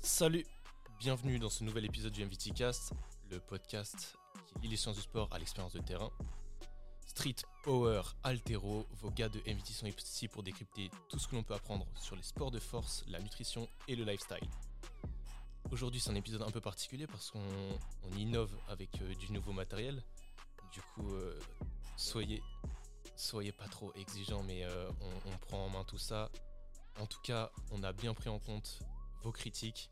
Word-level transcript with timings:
Salut, 0.00 0.44
bienvenue 0.98 1.38
dans 1.38 1.50
ce 1.50 1.64
nouvel 1.64 1.84
épisode 1.84 2.12
du 2.12 2.24
MVT 2.24 2.52
Cast, 2.54 2.92
le 3.30 3.40
podcast 3.40 4.16
qui 4.46 4.60
lit 4.60 4.68
les 4.68 4.76
sciences 4.76 4.96
du 4.96 5.02
sport 5.02 5.28
à 5.32 5.38
l'expérience 5.38 5.72
de 5.72 5.80
terrain. 5.80 6.10
Street, 7.06 7.36
Power, 7.64 8.02
Altero, 8.22 8.86
vos 9.00 9.10
gars 9.10 9.28
de 9.28 9.40
MVT 9.40 9.72
sont 9.72 9.86
ici 9.86 10.28
pour 10.28 10.44
décrypter 10.44 10.90
tout 11.08 11.18
ce 11.18 11.26
que 11.26 11.34
l'on 11.34 11.42
peut 11.42 11.54
apprendre 11.54 11.86
sur 12.00 12.14
les 12.14 12.22
sports 12.22 12.52
de 12.52 12.60
force, 12.60 13.04
la 13.08 13.18
nutrition 13.18 13.68
et 13.88 13.96
le 13.96 14.04
lifestyle. 14.04 14.48
Aujourd'hui, 15.70 16.00
c'est 16.00 16.10
un 16.10 16.14
épisode 16.14 16.42
un 16.42 16.50
peu 16.50 16.60
particulier 16.60 17.06
parce 17.06 17.30
qu'on 17.30 17.40
on 18.02 18.16
innove 18.16 18.56
avec 18.68 19.00
euh, 19.02 19.14
du 19.14 19.30
nouveau 19.32 19.52
matériel. 19.52 20.02
Du 20.72 20.80
coup, 20.80 21.12
euh, 21.12 21.38
soyez, 21.96 22.42
soyez 23.16 23.52
pas 23.52 23.68
trop 23.68 23.92
exigeants, 23.94 24.42
mais 24.42 24.64
euh, 24.64 24.90
on, 25.00 25.30
on 25.30 25.36
prend 25.38 25.66
en 25.66 25.68
main 25.68 25.84
tout 25.84 25.98
ça. 25.98 26.30
En 26.98 27.06
tout 27.06 27.20
cas, 27.20 27.52
on 27.70 27.82
a 27.82 27.92
bien 27.92 28.14
pris 28.14 28.28
en 28.28 28.38
compte 28.38 28.80
vos 29.22 29.30
critiques. 29.30 29.90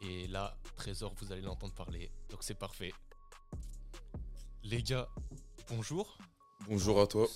Et 0.00 0.26
là, 0.26 0.56
Trésor, 0.74 1.14
vous 1.14 1.32
allez 1.32 1.40
l'entendre 1.40 1.72
parler. 1.72 2.10
Donc 2.30 2.42
c'est 2.42 2.54
parfait. 2.54 2.92
Les 4.64 4.82
gars, 4.82 5.08
bonjour. 5.68 6.18
Bonjour 6.66 7.00
à 7.00 7.06
toi. 7.06 7.26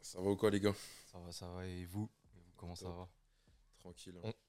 Ça 0.00 0.20
va 0.20 0.30
ou 0.30 0.36
quoi 0.36 0.50
les 0.50 0.60
gars? 0.60 0.74
Ça 1.12 1.18
va, 1.18 1.30
ça 1.30 1.46
va. 1.48 1.66
Et 1.66 1.84
vous, 1.84 2.10
Et 2.34 2.40
vous, 2.40 2.52
comment 2.56 2.74
ça 2.74 2.88
va? 2.88 3.06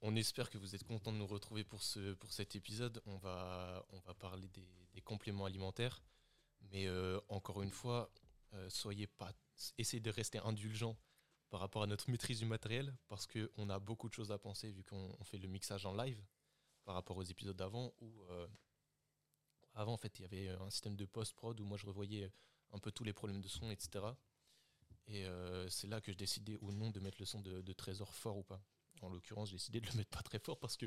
On, 0.02 0.16
espère 0.16 0.50
que 0.50 0.58
vous 0.58 0.76
êtes 0.76 0.84
contents 0.84 1.12
de 1.12 1.18
nous 1.18 1.28
retrouver 1.28 1.64
pour, 1.64 1.82
ce, 1.82 2.14
pour 2.14 2.32
cet 2.32 2.56
épisode. 2.56 3.02
On 3.06 3.18
va, 3.18 3.86
parler 4.20 4.48
des, 4.50 5.02
compléments 5.02 5.46
alimentaires. 5.46 6.02
Mais 6.72 6.88
euh, 6.88 7.20
encore 7.28 7.62
une 7.62 7.72
fois, 7.72 8.12
euh, 8.54 8.70
soyez 8.70 9.08
pas. 9.08 9.32
Essayez 9.78 10.02
de 10.02 10.12
rester 10.12 10.40
indulgents 10.40 10.98
par 11.50 11.60
rapport 11.60 11.84
à 11.84 11.88
notre 11.88 12.10
maîtrise 12.10 12.40
du 12.40 12.46
matériel 12.46 12.96
parce 13.08 13.28
qu'on 13.28 13.70
a 13.70 13.80
beaucoup 13.80 14.08
de 14.10 14.14
choses 14.14 14.32
à 14.32 14.38
penser 14.38 14.72
vu 14.72 14.84
qu'on 14.84 15.16
on 15.20 15.24
fait 15.24 15.38
le 15.38 15.48
mixage 15.48 15.86
en 15.86 15.94
live 15.94 16.24
par 16.86 16.96
rapport 16.96 17.18
aux 17.18 17.24
épisodes 17.24 17.56
d'avant 17.58 17.94
où 18.00 18.24
euh, 18.30 18.48
avant 19.74 19.94
en 19.94 19.98
fait 19.98 20.18
il 20.20 20.22
y 20.22 20.26
avait 20.26 20.50
un 20.50 20.70
système 20.70 20.96
de 20.96 21.06
post-prod 21.06 21.60
où 21.60 21.66
moi 21.66 21.78
je 21.78 21.86
revoyais 21.86 22.32
un 22.72 22.80
peu 22.80 22.92
tous 22.92 23.04
les 23.04 23.12
problèmes 23.12 23.42
de 23.42 23.50
son 23.50 23.70
etc. 23.70 24.06
Et 25.08 25.26
c'est 25.68 25.88
là 25.88 26.00
que 26.00 26.12
je 26.12 26.18
décidais 26.18 26.58
ou 26.62 26.72
non 26.72 26.90
de 26.90 27.02
mettre 27.02 27.18
le 27.20 27.26
son 27.26 27.42
de 27.42 27.74
Trésor 27.74 28.16
fort 28.16 28.38
ou 28.38 28.44
pas. 28.44 28.64
En 29.02 29.10
l'occurrence, 29.10 29.50
j'ai 29.50 29.56
décidé 29.56 29.82
de 29.82 29.88
le 29.88 29.94
mettre 29.94 30.12
pas 30.12 30.22
très 30.22 30.40
fort 30.40 30.60
parce 30.60 30.78
que 30.78 30.86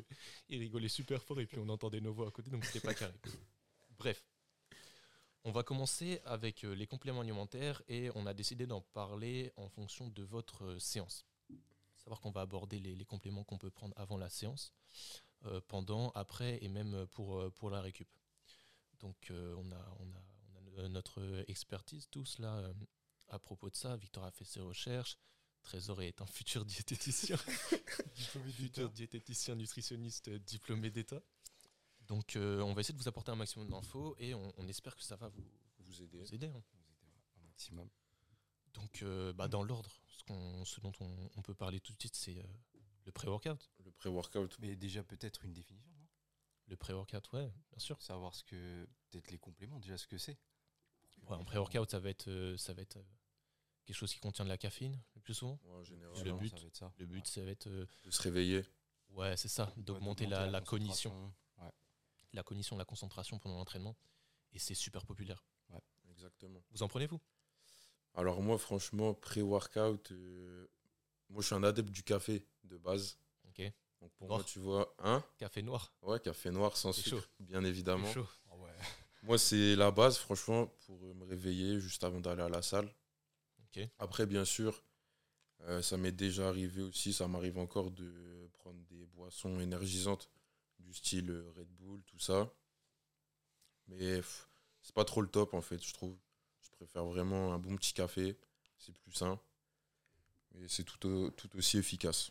il 0.48 0.58
rigolait 0.58 0.88
super 0.88 1.22
fort 1.22 1.40
et 1.40 1.46
puis 1.46 1.58
on 1.58 1.68
entendait 1.68 2.00
nos 2.00 2.12
voix 2.12 2.28
à 2.28 2.30
côté, 2.30 2.50
donc 2.50 2.64
c'était 2.64 2.86
pas 2.86 2.94
carré. 2.94 3.14
Bref, 3.98 4.24
on 5.44 5.50
va 5.50 5.62
commencer 5.62 6.20
avec 6.24 6.64
euh, 6.64 6.74
les 6.74 6.86
compléments 6.86 7.20
alimentaires 7.20 7.82
et 7.86 8.10
on 8.14 8.24
a 8.26 8.32
décidé 8.32 8.66
d'en 8.66 8.80
parler 8.80 9.52
en 9.56 9.68
fonction 9.68 10.08
de 10.08 10.22
votre 10.22 10.64
euh, 10.64 10.78
séance. 10.78 11.26
Savoir 11.98 12.20
qu'on 12.20 12.30
va 12.30 12.40
aborder 12.40 12.78
les, 12.80 13.04
compléments 13.04 13.44
qu'on 13.44 13.58
peut 13.58 13.70
prendre 13.70 13.94
avant 13.98 14.16
la 14.16 14.30
séance, 14.30 14.72
euh, 15.46 15.60
pendant, 15.68 16.10
après 16.12 16.62
et 16.62 16.68
même 16.68 17.06
pour, 17.08 17.50
pour 17.52 17.70
la 17.70 17.80
récup. 17.80 18.08
Donc 19.00 19.30
on, 19.30 19.72
a, 19.72 19.96
on, 20.00 20.82
a, 20.82 20.88
notre 20.88 21.44
expertise 21.48 22.08
tous 22.10 22.38
là 22.38 22.72
à 23.28 23.38
propos 23.38 23.68
de 23.68 23.76
ça. 23.76 23.96
Victor 23.96 24.24
a 24.24 24.30
fait 24.30 24.44
ses 24.44 24.60
recherches. 24.60 25.18
Trésor 25.64 26.02
est 26.02 26.20
un 26.20 26.26
futur 26.26 26.64
diététicien. 26.64 27.36
futur 28.14 28.90
diététicien 28.90 29.54
nutritionniste 29.56 30.28
euh, 30.28 30.38
diplômé 30.38 30.90
d'État. 30.90 31.20
Donc 32.06 32.36
euh, 32.36 32.60
on 32.60 32.74
va 32.74 32.80
essayer 32.82 32.94
de 32.94 33.02
vous 33.02 33.08
apporter 33.08 33.30
un 33.32 33.36
maximum 33.36 33.68
d'infos 33.70 34.14
et 34.18 34.34
on, 34.34 34.52
on 34.58 34.68
espère 34.68 34.94
que 34.94 35.02
ça 35.02 35.16
va 35.16 35.28
vous, 35.28 35.44
Vous 35.78 36.02
aider. 36.02 36.18
vous 36.18 36.34
aider. 36.34 36.46
hein. 36.48 36.62
Vous 36.72 36.80
aidez 36.82 37.42
un 37.42 37.46
maximum. 37.48 37.88
Donc 38.74 39.02
euh, 39.02 39.32
bah, 39.32 39.48
dans 39.48 39.62
l'ordre, 39.62 39.90
ce, 40.64 40.80
dont 40.80 40.92
on, 41.00 41.30
on 41.36 41.42
peut 41.42 41.54
parler 41.54 41.80
tout 41.80 41.92
de 41.94 41.98
suite, 42.00 42.14
c'est 42.16 42.38
euh, 42.38 42.42
le 43.06 43.12
pré-workout. 43.12 43.70
Le 43.84 43.90
pré-workout. 43.90 44.58
Mais 44.60 44.76
déjà, 44.76 45.02
peut-être 45.02 45.44
une 45.44 45.52
définition, 45.54 45.90
non? 45.96 46.06
Le 46.66 46.76
pré-workout, 46.76 47.30
ouais, 47.32 47.52
bien 47.70 47.78
sûr. 47.78 48.00
Savoir 48.02 48.34
ce 48.34 48.42
que. 48.44 48.86
Peut-être 49.10 49.30
les 49.30 49.38
compléments, 49.38 49.78
déjà 49.80 49.96
ce 49.96 50.06
que 50.06 50.18
c'est. 50.18 50.38
Ouais, 51.28 51.36
un 51.36 51.44
pré-workout, 51.44 51.90
ça 51.90 52.00
va 52.00 52.10
être, 52.10 52.28
euh, 52.28 52.56
ça 52.58 52.74
va 52.74 52.82
être 52.82 52.96
euh, 52.96 53.02
quelque 53.84 53.96
chose 53.96 54.12
qui 54.12 54.20
contient 54.20 54.44
de 54.44 54.50
la 54.50 54.58
caféine 54.58 54.98
le 55.14 55.20
plus 55.20 55.34
souvent. 55.34 55.58
Ouais, 55.64 55.72
en 55.74 55.84
général. 55.84 56.24
Le 56.24 56.32
but- 56.32 56.50
ça 56.50 56.60
va 56.60 56.66
être 56.66 56.76
ça. 56.76 56.92
Le 56.98 57.06
but, 57.06 57.26
ça 57.26 57.44
va 57.44 57.50
être, 57.50 57.66
euh, 57.68 57.86
De 58.04 58.10
se 58.10 58.22
réveiller. 58.22 58.64
ouais, 59.10 59.36
c'est 59.36 59.48
ça, 59.48 59.72
Ouais, 59.76 59.82
d'augmenter 59.82 60.26
la, 60.26 60.46
la 60.50 60.60
cognition. 60.60 61.32
Ouais. 61.58 61.70
la 62.32 62.42
cognition, 62.42 62.76
la 62.76 62.84
concentration 62.84 63.38
pendant 63.38 63.56
l'entraînement. 63.56 63.96
Et 64.52 64.58
c'est 64.58 64.74
super 64.74 65.04
populaire. 65.04 65.44
Exactement. 66.10 66.62
Vous 66.70 66.82
en 66.84 66.88
prenez 66.88 67.06
vous? 67.06 67.20
Alors 68.14 68.40
moi, 68.40 68.56
franchement, 68.58 69.14
pré-workout, 69.14 70.12
euh, 70.12 70.68
moi 71.28 71.42
je 71.42 71.46
suis 71.46 71.54
un 71.56 71.64
adepte 71.64 71.90
du 71.90 72.04
café 72.04 72.46
de 72.62 72.76
base. 72.76 73.18
Ok. 73.48 73.62
Donc 74.00 74.12
pour 74.12 74.28
Noir. 74.28 74.38
moi, 74.40 74.44
tu 74.44 74.60
vois, 74.60 74.94
hein? 75.00 75.24
Café 75.38 75.62
noir, 75.62 75.92
Ouais, 76.02 76.20
café 76.20 76.50
noir 76.52 76.76
sans 76.76 76.92
sucre, 76.92 77.20
chaud. 77.20 77.26
bien 77.40 77.64
évidemment. 77.64 78.12
chaud. 78.12 78.28
Ah 78.50 78.56
ouais. 78.56 78.70
Moi, 79.24 79.38
c'est 79.38 79.74
la 79.74 79.90
base, 79.90 80.18
franchement, 80.18 80.66
pour 80.86 81.00
me 81.14 81.24
réveiller 81.24 81.80
juste 81.80 82.04
avant 82.04 82.20
d'aller 82.20 82.42
à 82.42 82.48
la 82.48 82.62
salle. 82.62 82.88
Après, 83.98 84.26
bien 84.26 84.44
sûr, 84.44 84.82
euh, 85.62 85.82
ça 85.82 85.96
m'est 85.96 86.12
déjà 86.12 86.48
arrivé 86.48 86.82
aussi, 86.82 87.12
ça 87.12 87.28
m'arrive 87.28 87.58
encore 87.58 87.90
de 87.90 88.48
prendre 88.54 88.80
des 88.90 89.06
boissons 89.06 89.60
énergisantes 89.60 90.30
du 90.78 90.92
style 90.94 91.30
euh, 91.30 91.52
Red 91.56 91.68
Bull, 91.78 92.02
tout 92.06 92.18
ça. 92.18 92.50
Mais 93.88 94.20
c'est 94.82 94.94
pas 94.94 95.04
trop 95.04 95.22
le 95.22 95.28
top 95.28 95.54
en 95.54 95.60
fait, 95.62 95.82
je 95.84 95.92
trouve. 95.92 96.16
Je 96.62 96.70
préfère 96.70 97.04
vraiment 97.04 97.52
un 97.52 97.58
bon 97.58 97.76
petit 97.76 97.92
café, 97.92 98.38
c'est 98.78 98.94
plus 98.94 99.12
sain. 99.12 99.38
Mais 100.54 100.68
c'est 100.68 100.84
tout, 100.84 101.06
au- 101.06 101.30
tout 101.30 101.54
aussi 101.56 101.78
efficace. 101.78 102.30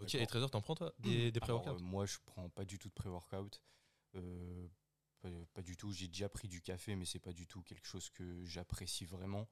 Ok, 0.00 0.14
et 0.14 0.26
Trésor, 0.26 0.50
t'en 0.50 0.60
prends 0.60 0.74
toi? 0.74 0.92
Des, 0.98 1.30
pré-workouts 1.32 1.70
euh, 1.70 1.78
Moi, 1.78 2.06
je 2.06 2.18
prends 2.26 2.48
pas 2.50 2.64
du 2.64 2.78
tout 2.78 2.88
de 2.88 2.94
pré-workout. 2.94 3.62
Euh, 4.16 4.66
pas, 5.28 5.44
pas 5.54 5.62
du 5.62 5.76
tout. 5.76 5.92
J'ai 5.92 6.08
déjà 6.08 6.28
pris 6.28 6.48
du 6.48 6.60
café, 6.60 6.96
mais 6.96 7.04
c'est 7.04 7.18
pas 7.18 7.32
du 7.32 7.46
tout 7.46 7.62
quelque 7.62 7.86
chose 7.86 8.10
que 8.10 8.44
j'apprécie 8.44 9.04
vraiment. 9.06 9.48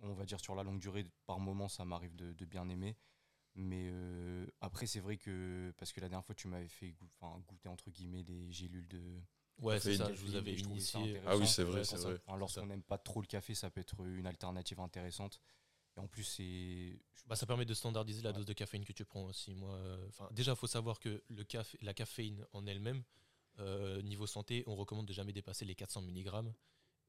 On 0.00 0.12
va 0.14 0.24
dire 0.24 0.38
sur 0.40 0.54
la 0.54 0.62
longue 0.62 0.78
durée, 0.78 1.04
par 1.26 1.40
moment, 1.40 1.68
ça 1.68 1.84
m'arrive 1.84 2.14
de, 2.14 2.32
de 2.32 2.44
bien 2.44 2.68
aimer. 2.68 2.96
Mais 3.54 3.88
euh, 3.90 4.46
après, 4.60 4.86
c'est 4.86 5.00
vrai 5.00 5.16
que 5.16 5.72
parce 5.76 5.92
que 5.92 6.00
la 6.00 6.08
dernière 6.08 6.24
fois, 6.24 6.34
tu 6.34 6.46
m'avais 6.46 6.68
fait 6.68 6.94
goûter 7.48 7.68
entre 7.68 7.90
guillemets 7.90 8.22
les 8.22 8.52
gélules 8.52 8.86
de. 8.86 9.02
Ouais, 9.58 9.80
c'est 9.80 9.96
ça, 9.96 10.14
je 10.14 10.20
vous 10.24 10.36
avais 10.36 10.54
initié. 10.54 11.00
intéressant. 11.18 11.28
Ah 11.28 11.36
oui, 11.36 11.48
c'est 11.48 11.64
vrai, 11.64 11.78
Ouais, 11.80 11.84
c'est 11.84 11.96
vrai. 11.96 12.20
Enfin, 12.26 12.38
Lorsqu'on 12.38 12.66
n'aime 12.66 12.82
pas 12.82 12.98
trop 12.98 13.20
le 13.20 13.26
café, 13.26 13.54
ça 13.56 13.70
peut 13.70 13.80
être 13.80 14.00
une 14.06 14.26
alternative 14.26 14.78
intéressante. 14.78 15.40
Et 15.96 16.00
en 16.00 16.06
plus, 16.06 16.22
c'est. 16.22 17.00
Bah, 17.26 17.34
ça 17.34 17.44
permet 17.46 17.64
de 17.64 17.74
standardiser 17.74 18.22
la 18.22 18.30
Ouais. 18.30 18.36
dose 18.36 18.46
de 18.46 18.52
caféine 18.52 18.84
que 18.84 18.92
tu 18.92 19.04
prends 19.04 19.24
aussi. 19.24 19.54
Moi, 19.56 19.74
euh, 19.74 20.06
enfin, 20.08 20.28
déjà, 20.30 20.52
il 20.52 20.56
faut 20.56 20.68
savoir 20.68 21.00
que 21.00 21.24
le 21.28 21.42
café, 21.42 21.76
la 21.82 21.92
caféine 21.92 22.46
en 22.52 22.64
elle-même, 22.68 23.02
euh, 23.58 24.00
niveau 24.02 24.26
santé, 24.26 24.64
on 24.66 24.74
recommande 24.76 25.06
de 25.06 25.12
jamais 25.12 25.32
dépasser 25.32 25.64
les 25.64 25.74
400 25.74 26.02
mg. 26.02 26.52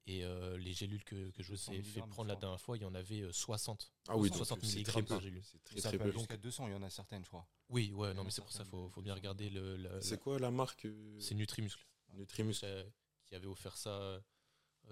Et 0.08 0.24
euh, 0.24 0.58
les 0.58 0.74
gélules 0.74 1.04
que, 1.04 1.30
que 1.32 1.44
je 1.44 1.50
vous 1.50 1.56
200 1.56 1.74
ai 1.74 1.84
fait 1.84 2.00
prendre 2.02 2.30
la 2.30 2.36
dernière 2.36 2.60
fois, 2.60 2.78
il 2.78 2.82
y 2.82 2.86
en 2.86 2.96
avait 2.96 3.22
euh, 3.22 3.32
60. 3.32 3.92
Ah 4.08 4.18
oui, 4.18 4.30
60 4.30 4.58
donc 4.58 4.66
c'est 4.66 4.76
milligrammes 4.78 5.06
très 5.06 5.16
par 5.16 5.22
gélule. 5.22 5.44
C'est 5.44 5.64
très 5.64 5.80
ça 5.82 5.90
très 5.90 5.98
peut 5.98 6.04
peu. 6.06 6.10
aller 6.10 6.18
jusqu'à 6.18 6.38
200, 6.38 6.68
il 6.68 6.72
y 6.72 6.76
en 6.76 6.82
a 6.82 6.90
certaines, 6.90 7.24
je 7.24 7.28
crois. 7.30 7.48
Oui, 7.68 7.92
ouais, 7.94 8.14
non, 8.16 8.24
mais 8.24 8.32
c'est 8.32 8.42
pour 8.42 8.52
ça 8.52 8.66
faut, 8.66 8.90
faut 8.90 9.02
bien 9.04 9.14
200. 9.14 9.20
regarder 9.22 9.50
le. 9.52 9.78
le- 9.78 10.02
C'est 10.02 10.12
la- 10.12 10.18
quoi 10.18 10.40
la 10.40 10.50
marque 10.50 10.86
euh, 10.86 11.20
C'est 11.20 11.36
Nutrimuscle 11.36 11.86
Nutrimuscle 12.14 12.66
euh, 12.66 12.90
qui 13.26 13.36
avait 13.36 13.46
offert 13.46 13.78
ça 13.78 13.92
euh, 13.92 14.20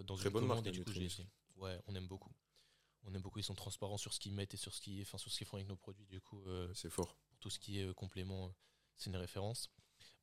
dans 0.03 0.16
Très 0.18 0.28
une 0.28 0.34
bonne 0.34 0.44
commande 0.44 0.57
marque, 0.66 0.68
et 0.68 0.72
du 0.72 0.84
coup. 0.85 0.91
Ouais, 1.56 1.81
on 1.88 1.95
aime 1.95 2.07
beaucoup. 2.07 2.31
On 3.03 3.13
aime 3.16 3.22
beaucoup, 3.22 3.39
ils 3.39 3.44
sont 3.44 3.56
transparents 3.56 3.97
sur 3.97 4.13
ce 4.13 4.19
qu'ils 4.19 4.34
mettent 4.34 4.53
et 4.53 4.57
sur 4.57 4.74
ce 4.75 4.81
qu'ils 4.81 5.01
enfin, 5.01 5.18
sur 5.18 5.31
ce 5.31 5.38
qu'ils 5.38 5.47
font 5.47 5.57
avec 5.57 5.68
nos 5.68 5.78
produits. 5.78 6.06
Du 6.06 6.22
coup, 6.22 6.44
euh, 6.45 6.72
C'est 6.75 6.89
fort. 6.91 7.16
pour 7.29 7.39
tout 7.39 7.50
ce 7.50 7.57
qui 7.57 7.79
est 7.79 7.85
euh, 7.85 7.94
complément, 7.94 8.47
euh, 8.47 8.51
c'est 8.97 9.09
une 9.09 9.16
référence. 9.16 9.72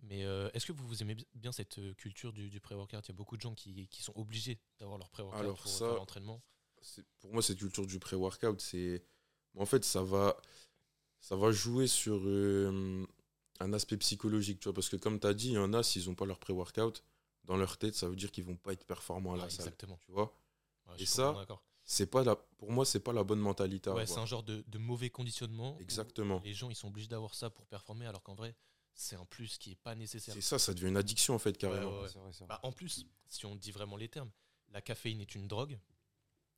Mais 0.03 0.25
euh, 0.25 0.51
est-ce 0.53 0.67
que 0.67 0.73
vous, 0.73 0.87
vous 0.87 1.03
aimez 1.03 1.15
bi- 1.15 1.27
bien 1.35 1.53
cette 1.53 1.79
euh, 1.79 1.95
culture 1.95 2.33
du, 2.33 2.51
du 2.51 2.61
pré-workout? 2.61 3.07
Il 3.07 3.09
y 3.09 3.13
a 3.13 3.15
beaucoup 3.15 3.37
de 3.37 3.41
gens 3.43 3.55
qui, 3.55 3.89
qui 3.89 4.03
sont 4.03 4.13
obligés 4.17 4.59
d'avoir 4.79 4.99
leur 4.99 5.09
pré-workout 5.09 5.57
pour 5.57 5.67
ça- 5.69 5.87
faire 5.87 5.95
l'entraînement. 5.97 6.43
pour 7.21 7.33
moi, 7.33 7.43
cette 7.43 7.59
culture 7.59 7.87
du 7.87 7.99
pré-workout, 7.99 8.61
c'est. 8.61 9.03
En 9.57 9.67
fait, 9.67 9.85
ça 9.85 10.03
va, 10.03 10.37
ça 11.21 11.37
va 11.37 11.53
jouer 11.53 11.87
sur 11.87 12.21
euh, 12.25 13.07
un 13.61 13.73
aspect 13.73 13.97
psychologique, 13.97 14.61
tu 14.61 14.65
vois, 14.65 14.75
parce 14.75 14.89
que 14.89 14.97
comme 14.97 15.21
tu 15.21 15.27
as 15.27 15.35
dit, 15.35 15.49
il 15.51 15.55
y 15.55 15.59
en 15.59 15.73
a, 15.73 15.83
s'ils 15.83 16.07
n'ont 16.07 16.15
pas 16.15 16.27
leur 16.27 16.39
pré-workout, 16.39 17.05
dans 17.45 17.57
leur 17.57 17.79
tête, 17.79 17.95
ça 17.95 18.09
veut 18.09 18.17
dire 18.17 18.31
qu'ils 18.33 18.45
vont 18.45 18.57
pas 18.57 18.73
être 18.73 18.85
performants 18.85 19.35
à 19.35 19.37
la 19.37 19.45
Ouais, 19.45 19.51
salle, 19.51 19.67
exactement. 19.67 19.99
tu 20.05 20.13
vois? 20.13 20.35
Ouais, 20.89 20.95
Et 20.99 21.07
ça. 21.07 21.35
C'est 21.87 22.07
pas 22.07 22.25
la, 22.25 22.37
pour 22.37 22.73
moi, 22.73 22.85
c'est 22.87 23.01
pas 23.01 23.13
la 23.13 23.25
bonne 23.25 23.41
mentalité 23.41 23.91
Ouais, 23.91 24.07
c'est 24.07 24.19
un 24.19 24.27
genre 24.27 24.43
de, 24.43 24.65
de 24.67 24.79
mauvais 24.79 25.11
conditionnement. 25.11 25.77
Exactement. 25.81 26.41
Les 26.45 26.55
gens, 26.55 26.71
ils 26.71 26.75
sont 26.77 26.89
obligés 26.89 27.09
d'avoir 27.09 27.35
ça 27.35 27.51
pour 27.51 27.67
performer, 27.67 28.07
alors 28.07 28.23
qu'en 28.23 28.35
vrai, 28.35 28.55
c'est 28.95 29.17
un 29.17 29.25
plus 29.25 29.59
qui 29.59 29.73
est 29.73 29.77
pas 29.83 29.95
nécessaire. 29.95 30.35
C'est 30.35 30.41
ça, 30.41 30.59
ça 30.59 30.73
devient 30.75 30.89
une 30.89 30.97
addiction, 30.97 31.35
en 31.35 31.39
fait, 31.39 31.57
carrément. 31.59 31.91
Ouais, 31.99 32.03
ouais. 32.03 32.09
C'est 32.09 32.19
vrai, 32.19 32.33
c'est 32.33 32.39
vrai. 32.45 32.49
Bah, 32.49 32.61
en 32.63 32.73
plus, 32.73 33.07
si 33.29 33.47
on 33.47 33.57
dit 33.57 33.71
vraiment 33.73 33.97
les 33.97 34.09
termes, 34.09 34.31
la 34.71 34.81
caféine 34.81 35.21
est 35.21 35.35
une 35.35 35.49
drogue. 35.49 35.79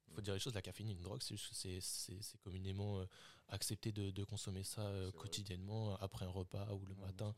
Il 0.09 0.15
faut 0.15 0.21
dire 0.21 0.35
les 0.35 0.41
choses, 0.41 0.55
la 0.55 0.63
caféine 0.63 0.89
est 0.91 0.93
une 0.95 1.03
drogue, 1.03 1.21
c'est 1.23 1.35
juste 1.37 1.49
que 1.51 1.55
c'est- 1.55 1.81
c'est 1.81 2.23
c'est 2.23 2.39
communément 2.39 3.01
euh, 3.01 3.07
accepté 3.49 3.93
de, 3.93 4.11
de 4.11 4.25
consommer 4.25 4.63
ça 4.65 4.83
euh, 4.83 5.11
vrai. 5.11 5.19
quotidiennement, 5.19 5.97
après 5.97 6.25
un 6.25 6.31
repas 6.31 6.73
ou 6.75 6.87
le 6.87 6.95
Ouais, 6.95 7.01
matin. 7.07 7.35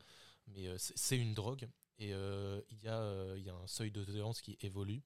mais 0.47 0.67
euh, 0.67 0.77
c'est 0.77 1.17
une 1.17 1.33
drogue 1.33 1.67
et 1.97 2.13
euh, 2.13 2.61
il 2.69 2.81
y, 2.83 2.87
a, 2.87 2.97
euh, 2.99 3.35
il 3.37 3.43
y 3.43 3.49
a 3.49 3.55
un 3.55 3.67
seuil 3.67 3.91
de 3.91 4.03
tolérance 4.05 4.41
qui 4.41 4.57
évolue. 4.61 5.01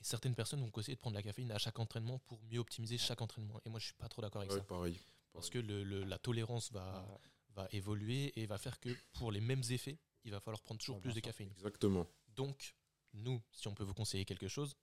Et 0.00 0.04
certaines 0.04 0.34
personnes 0.34 0.60
vont 0.60 0.70
conseiller 0.70 0.96
de 0.96 1.00
prendre 1.00 1.14
de 1.14 1.18
la 1.18 1.22
caféine 1.22 1.50
à 1.52 1.58
chaque 1.58 1.78
entraînement 1.78 2.18
pour 2.26 2.42
mieux 2.50 2.58
optimiser 2.58 2.98
chaque 2.98 3.22
entraînement. 3.22 3.58
Et 3.64 3.70
moi, 3.70 3.78
je 3.80 3.86
suis 3.86 3.94
pas 3.94 4.08
trop 4.08 4.20
d'accord 4.20 4.42
avec 4.42 4.52
Ouais, 4.52 4.58
ça. 4.58 4.64
pareil. 4.64 4.98
Parce 5.32 5.48
que 5.48 5.58
le- 5.58 5.84
le- 5.84 6.04
la 6.04 6.18
tolérance 6.18 6.70
va, 6.72 7.06
Ouais. 7.08 7.18
Va 7.56 7.68
évoluer 7.72 8.32
et 8.38 8.46
va 8.46 8.58
faire 8.58 8.78
que 8.78 8.90
pour 9.14 9.32
les 9.32 9.40
mêmes 9.40 9.62
effets, 9.70 9.98
il 10.24 10.30
va 10.30 10.40
falloir 10.40 10.62
prendre 10.62 10.78
toujours 10.78 11.00
plus 11.00 11.14
de 11.14 11.20
caféine. 11.20 11.50
Exactement. 11.56 12.06
Donc, 12.34 12.74
nous, 13.14 13.42
si 13.52 13.66
on 13.68 13.74
peut 13.74 13.84
vous 13.84 13.94
conseiller 13.94 14.24
quelque 14.24 14.48
chose, 14.48 14.76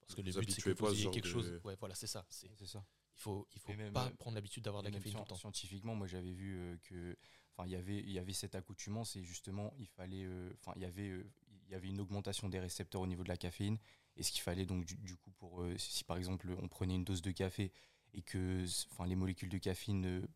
parce 0.00 0.14
que 0.14 0.20
Vous 0.22 0.26
le 0.26 0.32
but 0.46 0.50
c'est 0.50 0.62
que 0.62 0.70
vous 0.70 0.94
ayez 0.94 1.10
quelque 1.10 1.24
de- 1.24 1.30
chose. 1.32 1.60
Ouais, 1.64 1.76
voilà, 1.78 1.94
c'est 1.94 2.06
ça. 2.06 2.24
C'est- 2.30 2.48
ça. 2.66 2.84
Il 3.16 3.20
faut, 3.20 3.46
il 3.54 3.60
faut 3.60 3.72
même, 3.74 3.92
pas 3.92 4.06
euh, 4.06 4.10
prendre 4.18 4.34
l'habitude 4.34 4.62
d'avoir 4.64 4.82
de 4.82 4.88
la 4.88 4.92
caféine 4.92 5.14
tout 5.14 5.20
le 5.20 5.26
temps. 5.26 5.36
Scientifiquement, 5.36 5.94
moi 5.94 6.06
j'avais 6.06 6.32
vu 6.32 6.56
euh, 6.58 6.76
que, 6.84 7.16
enfin, 7.52 7.66
il 7.66 7.72
y 7.72 7.76
avait, 7.76 7.98
il 7.98 8.10
y 8.10 8.18
avait 8.18 8.32
cette 8.34 8.54
accoutumance 8.54 9.16
et 9.16 9.22
justement, 9.22 9.72
il 9.78 9.86
fallait, 9.86 10.24
euh, 10.24 10.50
enfin, 10.60 10.72
il 10.76 10.82
y 10.82 10.84
avait, 10.84 11.08
euh, 11.08 11.24
il 11.66 11.72
y 11.72 11.74
avait 11.74 11.88
une 11.88 11.98
augmentation 12.00 12.48
des 12.48 12.60
récepteurs 12.60 13.00
au 13.00 13.06
niveau 13.06 13.24
de 13.24 13.28
la 13.28 13.36
caféine 13.38 13.78
et 14.16 14.22
ce 14.22 14.30
qu'il 14.32 14.42
fallait 14.42 14.66
donc 14.66 14.84
du, 14.84 14.96
du 14.96 15.16
coup 15.16 15.30
pour, 15.32 15.62
euh, 15.62 15.76
si 15.78 16.04
par 16.04 16.16
exemple 16.18 16.54
on 16.62 16.68
prenait 16.68 16.94
une 16.94 17.04
dose 17.04 17.22
de 17.22 17.30
café 17.32 17.72
et 18.14 18.22
que, 18.22 18.64
enfin, 18.92 19.06
les 19.06 19.16
molécules 19.16 19.48
de 19.48 19.58
caféine, 19.58 20.06
euh, 20.06 20.26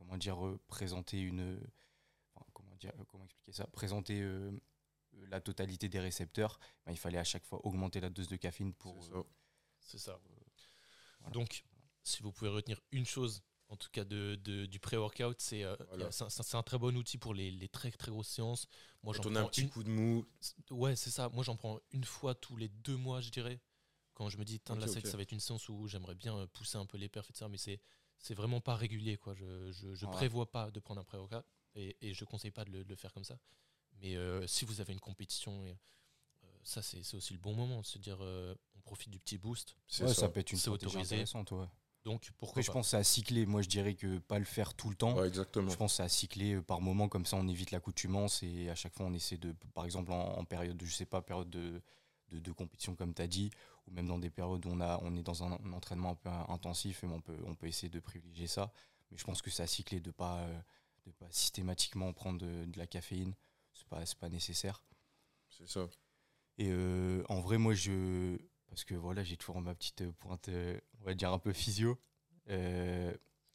comment 0.00 0.16
dire, 0.16 0.44
euh, 0.44 0.58
présentaient 0.66 1.20
une, 1.20 1.40
euh, 1.40 1.60
enfin, 2.34 2.46
comment 2.54 2.74
dire, 2.76 2.92
euh, 2.98 3.04
comment 3.06 3.24
expliquer 3.24 3.52
ça, 3.52 3.68
euh, 4.10 4.50
euh, 5.14 5.26
la 5.28 5.40
totalité 5.40 5.88
des 5.88 6.00
récepteurs, 6.00 6.58
ben, 6.86 6.92
il 6.92 6.98
fallait 6.98 7.18
à 7.18 7.24
chaque 7.24 7.44
fois 7.44 7.64
augmenter 7.66 8.00
la 8.00 8.08
dose 8.08 8.28
de 8.28 8.36
caféine 8.36 8.72
pour. 8.74 9.04
C'est 9.04 9.10
ça. 9.12 9.22
C'est 9.80 9.98
ça. 9.98 10.20
voilà. 11.20 11.32
Donc, 11.34 11.64
si 12.02 12.22
vous 12.22 12.32
pouvez 12.32 12.50
retenir 12.50 12.80
une 12.92 13.04
chose, 13.04 13.42
en 13.68 13.76
tout 13.76 13.90
cas 13.90 14.04
de, 14.04 14.36
de- 14.42 14.66
du 14.66 14.80
pré-workout, 14.80 15.40
c'est 15.40 15.64
euh, 15.64 15.76
Voilà. 15.88 16.06
un- 16.06 16.62
très 16.62 16.78
bon 16.78 16.96
outil 16.96 17.18
pour 17.18 17.34
les, 17.34 17.50
les 17.50 17.68
très 17.68 17.90
très 17.90 18.10
grosses 18.10 18.28
séances. 18.28 18.66
Moi, 19.02 19.14
j'en 19.14 19.22
a 19.34 19.40
un 19.40 19.42
prends 19.42 19.50
petit 19.50 19.62
une. 19.62 19.70
coup 19.70 19.84
de 19.84 19.90
mou, 19.90 20.26
Ouais, 20.70 20.96
c'est 20.96 21.10
ça. 21.10 21.28
Moi, 21.28 21.44
j'en 21.44 21.56
prends 21.56 21.78
une 21.92 22.04
fois 22.04 22.34
tous 22.34 22.56
les 22.56 22.68
deux 22.68 22.96
mois, 22.96 23.20
je 23.20 23.30
dirais. 23.30 23.60
Quand 24.14 24.28
je 24.28 24.38
me 24.38 24.44
dis, 24.44 24.60
Tain, 24.60 24.74
là, 24.76 24.86
Ok, 24.86 24.92
ça- 24.92 25.16
va 25.16 25.22
être 25.22 25.32
une 25.32 25.40
séance 25.40 25.68
où 25.68 25.86
j'aimerais 25.86 26.14
bien 26.14 26.46
pousser 26.48 26.78
un 26.78 26.86
peu 26.86 26.98
les 26.98 27.08
perfs 27.08 27.30
et 27.30 27.32
tout 27.32 27.38
ça, 27.38 27.48
mais 27.48 27.56
c'est 27.58 27.80
c'est 28.20 28.34
vraiment 28.34 28.60
pas 28.60 28.76
régulier. 28.76 29.16
Quoi. 29.16 29.34
Je, 29.34 29.72
je, 29.72 29.94
je 29.94 30.06
Ouais. 30.06 30.12
prévois 30.12 30.50
pas 30.50 30.70
de 30.70 30.78
prendre 30.80 31.00
un 31.00 31.04
pré-workout 31.04 31.44
et, 31.74 31.96
et 32.00 32.14
je 32.14 32.24
conseille 32.24 32.50
pas 32.52 32.64
de 32.64 32.70
le, 32.70 32.84
de 32.84 32.88
le 32.90 32.96
faire 32.96 33.12
comme 33.12 33.24
ça. 33.24 33.38
Mais 34.00 34.16
euh, 34.16 34.46
si 34.46 34.64
vous 34.64 34.80
avez 34.80 34.92
une 34.92 35.00
compétition, 35.00 35.64
et, 35.66 35.76
euh, 36.44 36.46
ça, 36.62 36.80
c'est 36.82 37.02
c'est 37.02 37.16
aussi 37.16 37.32
le 37.32 37.38
bon 37.40 37.54
moment 37.54 37.80
de 37.80 37.86
se 37.86 37.98
dire, 37.98 38.18
euh, 38.20 38.54
on 38.76 38.80
profite 38.80 39.10
du 39.10 39.18
petit 39.18 39.36
boost. 39.38 39.76
c'est 39.86 40.04
ouais, 40.04 40.08
ça. 40.14 40.22
ça 40.22 40.28
peut 40.28 40.40
être 40.40 40.52
une 40.52 40.58
C'est 40.58 40.70
autorisé. 40.70 41.00
intéressante, 41.00 41.50
ouais. 41.52 41.66
Donc, 42.04 42.30
pourquoi 42.38 42.60
Après, 42.60 42.62
je 42.62 42.72
pense 42.72 42.86
que 42.86 42.90
c'est 42.92 42.96
à 42.96 43.04
cycler. 43.04 43.44
Moi, 43.44 43.60
je 43.60 43.68
dirais 43.68 43.92
que 43.94 44.18
pas 44.20 44.38
le 44.38 44.46
faire 44.46 44.72
tout 44.72 44.88
le 44.88 44.96
temps. 44.96 45.14
Ouais, 45.18 45.28
exactement. 45.28 45.70
Je 45.70 45.76
pense 45.76 45.92
que 45.92 45.96
c'est 45.98 46.02
à 46.02 46.08
cycler 46.08 46.58
par 46.62 46.80
moment, 46.80 47.10
comme 47.10 47.26
ça 47.26 47.36
on 47.36 47.46
évite 47.46 47.72
l'accoutumance 47.72 48.42
et 48.42 48.70
à 48.70 48.74
chaque 48.74 48.94
fois 48.94 49.04
on 49.04 49.12
essaie 49.12 49.36
de, 49.36 49.52
par 49.74 49.84
exemple 49.84 50.10
en, 50.12 50.38
en 50.38 50.44
période, 50.46 50.78
de, 50.78 50.86
je 50.86 50.94
sais 50.94 51.04
pas, 51.04 51.20
période 51.20 51.50
de, 51.50 51.82
de, 52.30 52.38
de 52.38 52.52
compétition 52.52 52.94
comme 52.96 53.12
tu 53.12 53.20
as 53.20 53.26
dit, 53.26 53.50
ou 53.86 53.92
même 53.92 54.06
dans 54.06 54.18
des 54.18 54.30
périodes 54.30 54.64
où 54.66 54.70
on, 54.70 54.80
a, 54.80 54.98
on 55.02 55.16
est 55.16 55.22
dans 55.22 55.44
un, 55.44 55.52
un 55.52 55.72
entraînement 55.72 56.10
un 56.10 56.14
peu 56.14 56.28
intensif, 56.52 57.04
et 57.04 57.06
on 57.06 57.20
peut, 57.20 57.36
on 57.46 57.54
peut 57.54 57.66
essayer 57.66 57.88
de 57.88 58.00
privilégier 58.00 58.46
ça. 58.46 58.72
Mais 59.10 59.18
je 59.18 59.24
pense 59.24 59.42
que 59.42 59.50
c'est 59.50 59.62
à 59.62 59.66
cycler 59.66 60.00
de 60.00 60.10
pas, 60.10 60.38
euh, 60.38 60.60
de 61.06 61.12
pas 61.12 61.26
systématiquement 61.30 62.12
prendre 62.12 62.38
de, 62.38 62.64
de 62.66 62.78
la 62.78 62.86
caféine. 62.86 63.34
C'est 63.74 63.88
pas, 63.88 64.02
pas 64.20 64.28
nécessaire. 64.28 64.82
C'est 65.48 65.68
ça. 65.68 65.88
Et 66.58 66.70
euh, 66.70 67.22
en 67.28 67.40
vrai, 67.40 67.58
moi, 67.58 67.74
je. 67.74 68.36
Parce 68.68 68.84
que 68.84 68.94
voilà, 68.94 69.24
j'ai 69.24 69.36
toujours 69.36 69.60
ma 69.60 69.74
petite 69.74 70.08
pointe, 70.12 70.48
euh, 70.48 70.78
on 71.00 71.04
va 71.04 71.14
dire 71.14 71.32
un 71.32 71.40
peu 71.40 71.52
physio. 71.52 71.98
Euh, 72.48 73.12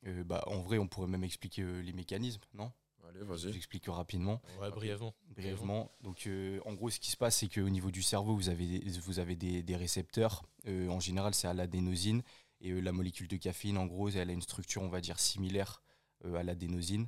euh, 0.07 0.23
bah, 0.25 0.43
en 0.47 0.61
vrai, 0.61 0.77
on 0.77 0.87
pourrait 0.87 1.07
même 1.07 1.23
expliquer 1.23 1.63
les 1.63 1.93
mécanismes, 1.93 2.41
non? 2.53 2.73
Allez, 3.15 3.23
vas-y. 3.25 3.53
J'explique 3.53 3.85
rapidement, 3.87 4.41
Ouais, 4.59 4.69
brièvement. 4.69 5.13
brièvement. 5.29 5.91
Donc, 6.01 6.27
euh, 6.27 6.59
en 6.65 6.73
gros, 6.73 6.89
ce 6.89 6.99
qui 6.99 7.11
se 7.11 7.17
passe, 7.17 7.37
c'est 7.37 7.47
qu'au 7.47 7.69
niveau 7.69 7.91
du 7.91 8.01
cerveau, 8.03 8.35
vous 8.35 8.49
avez 8.49 8.79
des, 8.79 8.99
vous 8.99 9.19
avez 9.19 9.35
des, 9.35 9.63
des 9.63 9.75
récepteurs. 9.75 10.43
Euh, 10.67 10.87
en 10.89 10.99
général, 10.99 11.33
c'est 11.33 11.47
à 11.47 11.53
l'adénosine. 11.53 12.21
Et 12.61 12.71
euh, 12.71 12.79
la 12.81 12.91
molécule 12.91 13.27
de 13.27 13.37
caféine, 13.37 13.77
en 13.77 13.85
gros, 13.85 14.09
elle 14.09 14.29
a 14.29 14.33
une 14.33 14.41
structure, 14.41 14.81
on 14.81 14.89
va 14.89 15.01
dire, 15.01 15.19
similaire 15.19 15.81
à 16.23 16.41
l'adénosine. 16.43 17.07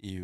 Et 0.00 0.16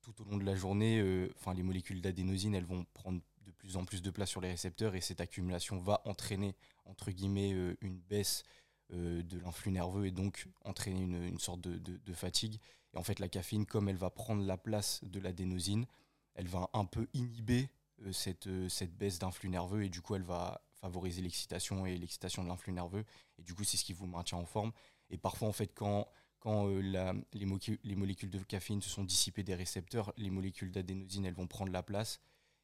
tout 0.00 0.22
au 0.22 0.24
long 0.24 0.36
de 0.36 0.44
la 0.44 0.54
journée, 0.54 1.28
enfin, 1.36 1.54
les 1.54 1.62
molécules 1.62 2.00
d'adénosine, 2.00 2.54
elles 2.54 2.64
vont 2.64 2.84
prendre 2.94 3.20
de 3.42 3.50
plus 3.50 3.76
en 3.76 3.84
plus 3.84 4.00
de 4.02 4.10
place 4.10 4.30
sur 4.30 4.40
les 4.40 4.48
récepteurs. 4.50 4.94
Et 4.94 5.00
cette 5.00 5.20
accumulation 5.20 5.78
va 5.78 6.00
entraîner, 6.04 6.54
entre 6.84 7.10
guillemets, 7.10 7.50
une 7.80 7.98
baisse 7.98 8.44
de 8.90 9.38
l'influx 9.40 9.72
nerveux 9.72 10.06
et 10.06 10.10
donc 10.12 10.46
entraîner 10.64 11.00
une, 11.00 11.22
une 11.24 11.38
sorte 11.38 11.60
de, 11.62 11.78
de- 11.78 11.96
de 11.96 12.12
fatigue. 12.12 12.60
Et 12.94 12.96
en 12.98 13.02
fait, 13.02 13.18
la 13.18 13.28
caféine, 13.28 13.66
comme 13.66 13.88
elle 13.88 13.96
va 13.96 14.10
prendre 14.10 14.42
la 14.44 14.56
place 14.56 15.00
de 15.04 15.18
l'adénosine, 15.20 15.86
elle 16.34 16.46
va 16.48 16.70
un 16.72 16.84
peu 16.84 17.08
inhiber 17.12 17.68
euh, 18.02 18.12
cette, 18.12 18.46
euh, 18.46 18.68
cette 18.68 18.96
baisse 18.96 19.18
d'influx 19.18 19.48
nerveux 19.48 19.84
et 19.84 19.88
du 19.88 20.00
coup, 20.00 20.14
elle 20.14 20.22
va 20.22 20.60
favoriser 20.80 21.22
l'excitation 21.22 21.86
et 21.86 21.96
l'excitation 21.96 22.42
de 22.44 22.48
l'influx 22.48 22.72
nerveux. 22.72 23.04
Et 23.38 23.42
du 23.42 23.54
coup, 23.54 23.64
c'est 23.64 23.76
ce 23.76 23.84
qui 23.84 23.92
vous 23.92 24.06
maintient 24.06 24.38
en 24.38 24.46
forme. 24.46 24.72
Et 25.10 25.18
parfois, 25.18 25.48
en 25.48 25.52
fait, 25.52 25.68
quand, 25.74 26.08
quand 26.38 26.68
euh, 26.68 26.80
la- 26.82 27.14
les, 27.32 27.46
molécules, 27.46 27.78
les 27.82 27.96
molécules 27.96 28.30
de 28.30 28.38
caféine 28.38 28.80
se 28.82 28.90
sont 28.90 29.04
dissipées 29.04 29.42
des 29.42 29.54
récepteurs, 29.54 30.12
les 30.16 30.30
molécules 30.30 30.70
d'adénosine, 30.70 31.24
elles 31.26 31.34
vont 31.34 31.46
prendre 31.48 31.72
la 31.72 31.82
place. 31.82 32.20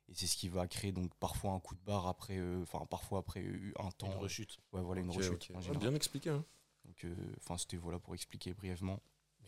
Et 0.09 0.15
c'est 0.15 0.27
ce 0.27 0.37
qui 0.37 0.49
va 0.49 0.67
créer 0.67 0.91
donc 0.93 1.15
parfois 1.17 1.53
un 1.53 1.61
coup 1.61 1.75
de 1.77 1.81
barre 1.85 2.09
après, 2.09 2.41
enfin 2.62 2.85
parfois 2.87 3.21
après 3.21 3.44
un 3.79 3.91
temps. 3.93 4.11
Une 4.12 4.19
rechute. 4.19 4.59
Ouais, 4.73 4.82
voilà, 4.82 5.00
une 5.03 5.11
rechute. 5.11 5.50
Ouais, 5.50 5.62
général. 5.62 5.79
bien 5.79 5.94
expliqué. 5.94 6.31
Hein. 6.31 6.44
Donc, 6.85 7.06
enfin, 7.38 7.56
c'était 7.56 7.77
voilà 7.77 8.00
pour 8.00 8.15
expliquer 8.15 8.53
brièvement. 8.53 9.00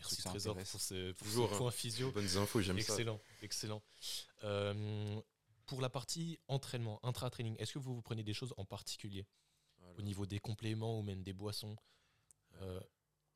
Merci 0.02 0.22
Trésor 0.22 0.56
pour 0.56 0.81
ce, 0.81 1.12
pour 1.12 1.26
Toujours, 1.26 1.50
ce 1.52 1.56
point 1.58 1.70
physio. 1.70 2.10
Bonnes 2.12 2.37
infos, 2.37 2.60
j'aime 2.60 2.81
ça. 2.81 2.93
Excellent, 2.93 3.20
excellent. 3.43 3.82
Euh, 4.44 5.20
pour 5.66 5.81
la 5.81 5.88
partie 5.88 6.38
entraînement, 6.49 7.00
intra-training, 7.04 7.56
est-ce 7.58 7.72
que 7.75 7.78
vous 7.78 7.94
vous 7.94 8.02
prenez 8.02 8.22
des 8.22 8.34
choses 8.34 8.52
en 8.56 8.64
particulier? 8.64 9.26
Voilà. 9.78 9.99
au 9.99 10.02
niveau 10.02 10.26
des 10.26 10.38
compléments 10.38 10.99
ou 10.99 11.02
même 11.02 11.22
des 11.22 11.32
boissons? 11.32 11.76
Euh, 12.60 12.81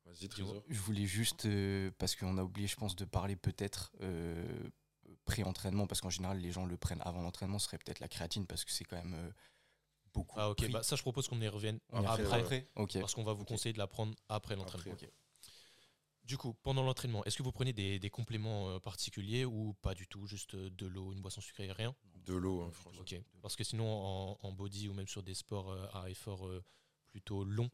Vas-y. 0.05 0.29
Trésor. 0.29 0.63
Je 0.69 0.79
voulais 0.79 1.05
juste, 1.05 1.45
euh, 1.45 1.91
parce 1.97 2.15
qu'on 2.15 2.37
a 2.37 2.43
oublié, 2.43 2.67
je 2.67 2.75
pense, 2.75 2.95
de 2.95 3.05
parler 3.05 3.35
peut-être 3.35 3.91
euh, 4.01 4.69
pré-entraînement, 5.25 5.87
parce 5.87 6.01
qu'en 6.01 6.09
général, 6.09 6.39
les 6.39 6.51
gens 6.51 6.65
le 6.65 6.77
prennent 6.77 7.01
avant 7.01 7.21
l'entraînement, 7.21 7.59
ce 7.59 7.65
serait 7.65 7.77
peut-être 7.77 7.99
la 7.99 8.07
créatine, 8.07 8.45
parce 8.47 8.63
que 8.63 8.71
c'est 8.71 8.85
quand 8.85 8.95
même 8.95 9.15
euh, 9.15 9.29
beaucoup. 10.13 10.39
Ah 10.39 10.49
ok, 10.49 10.57
pris. 10.57 10.69
bah, 10.69 10.83
ça 10.83 10.95
je 10.95 11.01
propose 11.01 11.27
qu'on 11.27 11.41
y 11.41 11.47
revienne 11.47 11.79
On 11.89 12.01
y 12.01 12.05
après, 12.05 12.69
parce 12.99 13.13
qu'on 13.13 13.23
va 13.23 13.33
vous 13.33 13.45
conseiller 13.45 13.73
de 13.73 13.79
la 13.79 13.87
prendre 13.87 14.15
après 14.29 14.55
l'entraînement. 14.55 14.93
Après. 14.93 15.11
Du 16.27 16.37
coup, 16.37 16.53
pendant 16.61 16.83
l'entraînement, 16.83 17.23
est-ce 17.23 17.37
que 17.37 17.43
vous 17.43 17.53
prenez 17.53 17.71
des, 17.71 17.99
des 17.99 18.09
compléments 18.09 18.69
euh, 18.69 18.79
particuliers 18.79 19.45
ou 19.45 19.73
pas 19.81 19.93
du 19.93 20.07
tout, 20.07 20.27
juste 20.27 20.55
euh, 20.55 20.69
de 20.71 20.85
l'eau, 20.85 21.13
une 21.13 21.21
boisson 21.21 21.39
sucrée, 21.39 21.71
rien? 21.71 21.95
De 22.25 22.33
l'eau, 22.35 22.63
hein, 22.63 22.71
franchement. 22.71 23.01
Ok, 23.01 23.15
parce 23.41 23.55
que 23.55 23.63
sinon 23.63 23.87
en, 23.87 24.37
en 24.41 24.51
body 24.51 24.89
ou 24.89 24.93
même 24.93 25.07
sur 25.07 25.23
des 25.23 25.33
sports 25.33 25.71
euh, 25.71 25.87
à 25.93 26.09
effort 26.09 26.45
plutôt 27.07 27.45
long, 27.45 27.69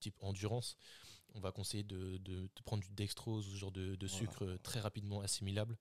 type 0.00 0.16
endurance, 0.20 0.76
on 1.34 1.40
va 1.40 1.50
conseiller 1.50 1.82
de, 1.82 2.18
de- 2.18 2.42
de 2.54 2.62
prendre 2.64 2.84
du 2.84 2.92
dextrose 2.92 3.48
ou 3.48 3.52
ce 3.52 3.56
genre 3.56 3.72
de, 3.72 3.96
de 3.96 4.06
Voilà. 4.06 4.26
sucre 4.26 4.58
très 4.62 4.78
rapidement 4.80 5.20
assimilable. 5.22 5.76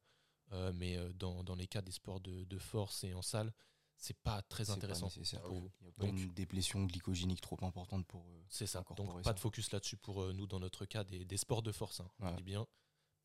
Mais 0.76 0.98
dans, 1.16 1.44
dans 1.44 1.56
les 1.56 1.68
cas 1.68 1.82
des 1.82 1.92
sports 1.92 2.22
de 2.22 2.58
force 2.58 3.04
et 3.04 3.14
en 3.14 3.22
salle, 3.22 3.52
c'est 4.04 4.18
pas 4.18 4.42
très 4.44 4.66
pas 4.66 4.74
intéressant 4.74 5.06
nécessaire. 5.06 5.42
pour 5.44 5.60
vous. 5.62 5.72
Il 5.80 5.84
n'y 5.86 5.90
a 5.90 5.94
pas 5.94 6.06
Donc- 6.06 6.20
une 6.20 6.34
déplétion 6.34 6.84
glycogénique 6.86 7.40
trop 7.42 7.58
importante 7.64 8.06
pour. 8.06 8.26
euh, 8.28 8.44
C'est 8.50 8.68
ça. 8.68 8.84
Donc 8.98 9.12
ça. 9.18 9.22
pas 9.22 9.34
de 9.34 9.40
focus 9.40 9.72
là-dessus 9.72 9.96
pour 9.98 10.22
euh, 10.24 10.34
nous 10.34 10.46
dans 10.46 10.60
notre 10.60 10.86
cas 10.86 11.04
des, 11.06 11.24
des 11.24 11.38
sports 11.38 11.62
de 11.62 11.72
force. 11.72 12.02
hein. 12.02 12.10
On 12.20 12.32
dit 12.36 12.44
bien 12.44 12.68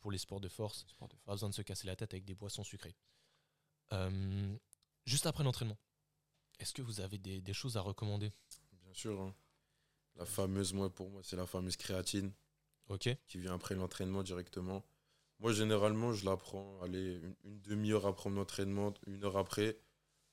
pour 0.01 0.13
les 0.13 0.19
sports 0.19 0.41
de 0.41 0.49
force, 0.49 0.87
de 0.87 0.93
pas 1.25 1.33
besoin 1.33 1.49
de 1.49 1.55
se 1.55 1.63
casser 1.63 1.87
la 1.89 1.97
tête 1.97 2.15
avec 2.15 2.25
des 2.25 2.35
boissons 2.37 2.63
sucrées. 2.63 2.95
Euh, 3.93 4.57
juste 5.07 5.27
après 5.27 5.43
l'entraînement, 5.43 5.79
est-ce 6.61 6.73
que 6.73 6.83
vous 6.83 7.01
avez 7.01 7.19
des, 7.19 7.41
des 7.41 7.53
choses 7.53 7.77
à 7.77 7.81
recommander? 7.81 8.33
Bien 8.83 8.95
sûr. 8.95 9.21
hein. 9.21 9.35
La 10.17 10.25
fameuse, 10.27 10.73
moi, 10.73 10.93
pour 10.95 11.11
moi, 11.11 11.23
c'est 11.25 11.37
la 11.37 11.47
fameuse 11.47 11.77
créatine 11.77 12.33
Ok. 12.89 13.09
qui 13.27 13.39
vient 13.39 13.55
après 13.55 13.75
l'entraînement 13.75 14.23
directement. 14.23 14.85
Moi, 15.41 15.53
généralement, 15.53 16.13
je 16.13 16.25
la 16.25 16.37
prends, 16.37 16.81
allez, 16.83 17.15
une, 17.17 17.35
une 17.45 17.61
demi-heure 17.63 18.07
après 18.07 18.29
mon 18.31 18.41
entraînement, 18.43 18.93
une 19.07 19.25
heure 19.25 19.37
après. 19.37 19.79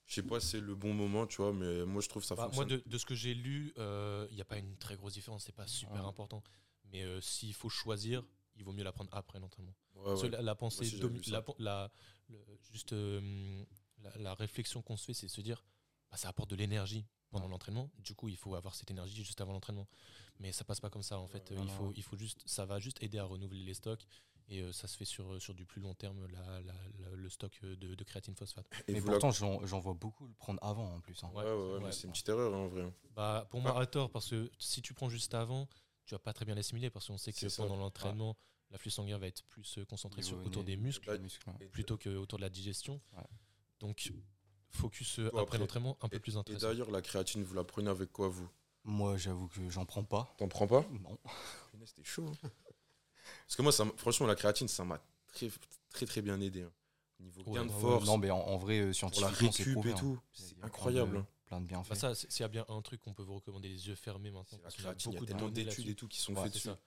Je 0.06 0.14
sais 0.14 0.22
pas 0.22 0.38
si 0.40 0.46
c'est 0.48 0.60
le 0.60 0.74
bon 0.74 0.94
moment, 0.94 1.26
tu 1.26 1.38
vois, 1.38 1.52
mais 1.52 1.84
moi, 1.84 2.00
je 2.00 2.08
trouve 2.08 2.24
ça 2.24 2.34
Bah, 2.36 2.48
moi, 2.54 2.64
de, 2.64 2.82
de 2.86 2.98
ce 2.98 3.04
que 3.04 3.14
j'ai 3.14 3.34
lu, 3.34 3.72
il 3.76 4.34
n'y 4.34 4.40
a 4.40 4.44
pas 4.44 4.58
une 4.58 4.76
très 4.76 4.96
grosse 4.96 5.14
différence, 5.14 5.44
c'est 5.44 5.52
pas 5.52 5.66
super 5.66 6.06
important. 6.06 6.42
Mais 6.92 7.02
euh, 7.02 7.20
s'il 7.20 7.52
faut 7.54 7.68
choisir, 7.68 8.22
il 8.54 8.64
vaut 8.64 8.72
mieux 8.72 8.84
la 8.84 8.92
prendre 8.92 9.10
après 9.12 9.40
l'entraînement. 9.40 9.74
Ouais, 9.96 10.12
ouais. 10.22 10.28
La, 10.30 10.42
la 10.42 10.54
pensée, 10.54 10.82
aussi, 10.82 11.30
la, 11.30 11.42
la- 11.58 11.90
le- 12.28 12.38
juste 12.72 12.92
euh, 12.92 13.64
la, 14.16 14.34
réflexion 14.34 14.80
qu'on 14.82 14.96
se 14.96 15.04
fait, 15.06 15.14
c'est 15.14 15.28
se 15.28 15.40
dire, 15.40 15.64
bah, 16.10 16.16
ça 16.16 16.28
apporte 16.28 16.50
de 16.50 16.56
l'énergie 16.56 17.04
pendant 17.30 17.48
l'entraînement. 17.48 17.90
Du 17.98 18.14
coup, 18.14 18.28
il 18.28 18.36
faut 18.36 18.54
avoir 18.54 18.74
cette 18.76 18.90
énergie 18.90 19.24
juste 19.24 19.40
avant 19.40 19.52
l'entraînement. 19.52 19.88
Mais 20.38 20.52
ça 20.52 20.64
passe 20.64 20.80
pas 20.80 20.90
comme 20.90 21.02
ça. 21.02 21.18
En 21.18 21.26
fait, 21.26 21.50
Euh, 21.50 21.56
il 21.62 21.70
faut, 21.70 21.92
il 21.96 22.02
faut 22.02 22.16
juste, 22.16 22.42
ça 22.46 22.64
va 22.64 22.78
juste 22.78 23.02
aider 23.02 23.18
à 23.18 23.24
renouveler 23.24 23.64
les 23.64 23.74
stocks. 23.74 24.06
Et 24.48 24.60
euh, 24.60 24.72
ça 24.72 24.86
se 24.86 24.96
fait 24.96 25.04
sur, 25.04 25.40
sur 25.42 25.54
du 25.54 25.64
plus 25.64 25.80
long 25.80 25.94
terme, 25.94 26.24
la- 26.28 26.60
la- 26.60 26.72
la- 27.00 27.16
le 27.16 27.28
stock 27.28 27.52
euh, 27.64 27.74
de, 27.76 27.94
de 27.96 28.04
créatine 28.04 28.34
phosphate. 28.36 28.66
Et 28.86 28.92
Mais 28.92 29.00
la- 29.00 29.06
pourtant, 29.06 29.30
j'en 29.32 29.80
vois 29.80 29.94
beaucoup 29.94 30.26
le 30.26 30.32
prendre 30.34 30.62
avant 30.62 30.94
en 30.94 31.00
plus. 31.00 31.22
hein. 31.24 31.30
Ouais, 31.34 31.42
ouais, 31.42 31.84
ouais, 31.84 31.92
c'est 31.92 32.06
une 32.06 32.12
petite 32.12 32.28
erreur, 32.28 32.54
hein, 32.54 32.58
en 32.58 32.68
vrai. 32.68 32.92
Bah, 33.16 33.46
pour 33.50 33.60
moi, 33.60 33.80
à 33.80 33.86
tort, 33.86 34.10
parce 34.10 34.30
que 34.30 34.48
si 34.58 34.82
tu 34.82 34.94
prends 34.94 35.08
juste 35.08 35.34
avant, 35.34 35.66
tu 36.04 36.14
vas 36.14 36.20
pas 36.20 36.32
très 36.32 36.44
bien 36.44 36.54
l'assimiler, 36.54 36.90
parce 36.90 37.08
qu'on 37.08 37.18
sait 37.18 37.32
que 37.32 37.56
pendant 37.56 37.76
l'entraînement, 37.76 38.36
L'afflux 38.72 38.90
sanguin 38.90 39.16
va 39.16 39.28
être 39.28 39.44
plus 39.44 39.78
euh, 39.78 39.84
concentré 39.84 40.22
sur, 40.22 40.44
autour 40.44 40.64
des 40.64 40.76
muscles. 40.76 41.08
Et- 41.60 41.66
plutôt 41.66 41.96
qu'autour 41.96 42.36
de 42.38 42.42
la 42.42 42.48
digestion. 42.50 43.00
Ouais. 43.16 43.22
Donc, 43.78 44.12
focus 44.70 45.20
euh, 45.20 45.28
après 45.28 45.40
après- 45.42 45.58
l'entraînement 45.58 45.96
un 46.02 46.08
peu 46.08 46.16
et- 46.16 46.20
plus 46.20 46.34
Et 46.34 46.38
intéressant. 46.38 46.66
d'ailleurs, 46.66 46.90
la 46.90 47.00
créatine, 47.00 47.44
vous 47.44 47.54
la 47.54 47.62
prenez 47.62 47.88
avec 47.90 48.10
quoi, 48.12 48.28
vous? 48.28 48.48
Moi, 48.82 49.16
j'avoue 49.18 49.46
que 49.46 49.68
j'en 49.70 49.84
prends 49.84 50.02
pas. 50.02 50.34
T'en 50.36 50.48
prends 50.48 50.66
pas? 50.66 50.84
Non. 50.90 51.16
C'était 51.84 52.02
chaud. 52.02 52.26
hein. 52.44 52.50
Parce 53.46 53.56
que 53.56 53.62
moi, 53.62 53.72
ça 53.72 53.84
franchement, 53.96 54.26
la 54.26 54.34
créatine, 54.34 54.68
ça 54.68 54.84
m'a 54.84 55.00
très, 55.28 55.50
très, 55.90 56.06
très 56.06 56.22
bien 56.22 56.40
aidé. 56.40 56.62
hein. 56.62 56.72
Niveau 57.20 57.42
Ouais, 57.44 57.54
gain 57.54 57.64
de 57.64 57.70
ouais, 57.72 57.80
force, 57.80 58.04
Non, 58.06 58.18
mais 58.18 58.30
en, 58.30 58.38
en 58.40 58.58
vrai, 58.58 58.80
euh, 58.80 58.86
la 58.88 58.92
scientifiquement, 58.92 59.30
récup 59.50 59.72
prouvé. 59.72 59.90
et 59.90 59.92
hein. 59.94 59.96
tout. 59.96 60.20
Il 60.34 60.40
y 60.40 60.44
a 60.44 60.48
C'est 60.48 60.54
plein 60.56 60.66
incroyable. 60.66 61.12
de- 61.14 61.18
hein. 61.20 61.26
Plein 61.46 61.60
de 61.60 61.66
bienfaits. 61.66 61.88
Bah 61.90 61.94
ça, 61.94 62.14
c'est- 62.14 62.30
s'il 62.30 62.40
y 62.42 62.44
a 62.44 62.48
bien 62.48 62.64
un 62.68 62.82
truc 62.82 63.00
qu'on 63.00 63.14
peut 63.14 63.22
vous 63.22 63.36
recommander 63.36 63.68
les 63.68 63.86
yeux 63.88 63.94
fermés 63.94 64.30
maintenant. 64.32 64.44
C'est 64.50 64.62
la 64.64 64.70
créatine, 64.70 65.12
il 65.12 65.14
y 65.14 65.32
a 65.32 65.34
beaucoup 65.36 65.50
d'études 65.50 65.88
et 65.88 65.94
tout 65.94 66.08
qui 66.08 66.20
sont 66.20 66.34
Ouais, 66.34 66.42
faites 66.42 66.54
dessus. 66.54 66.68
ça. 66.68 66.78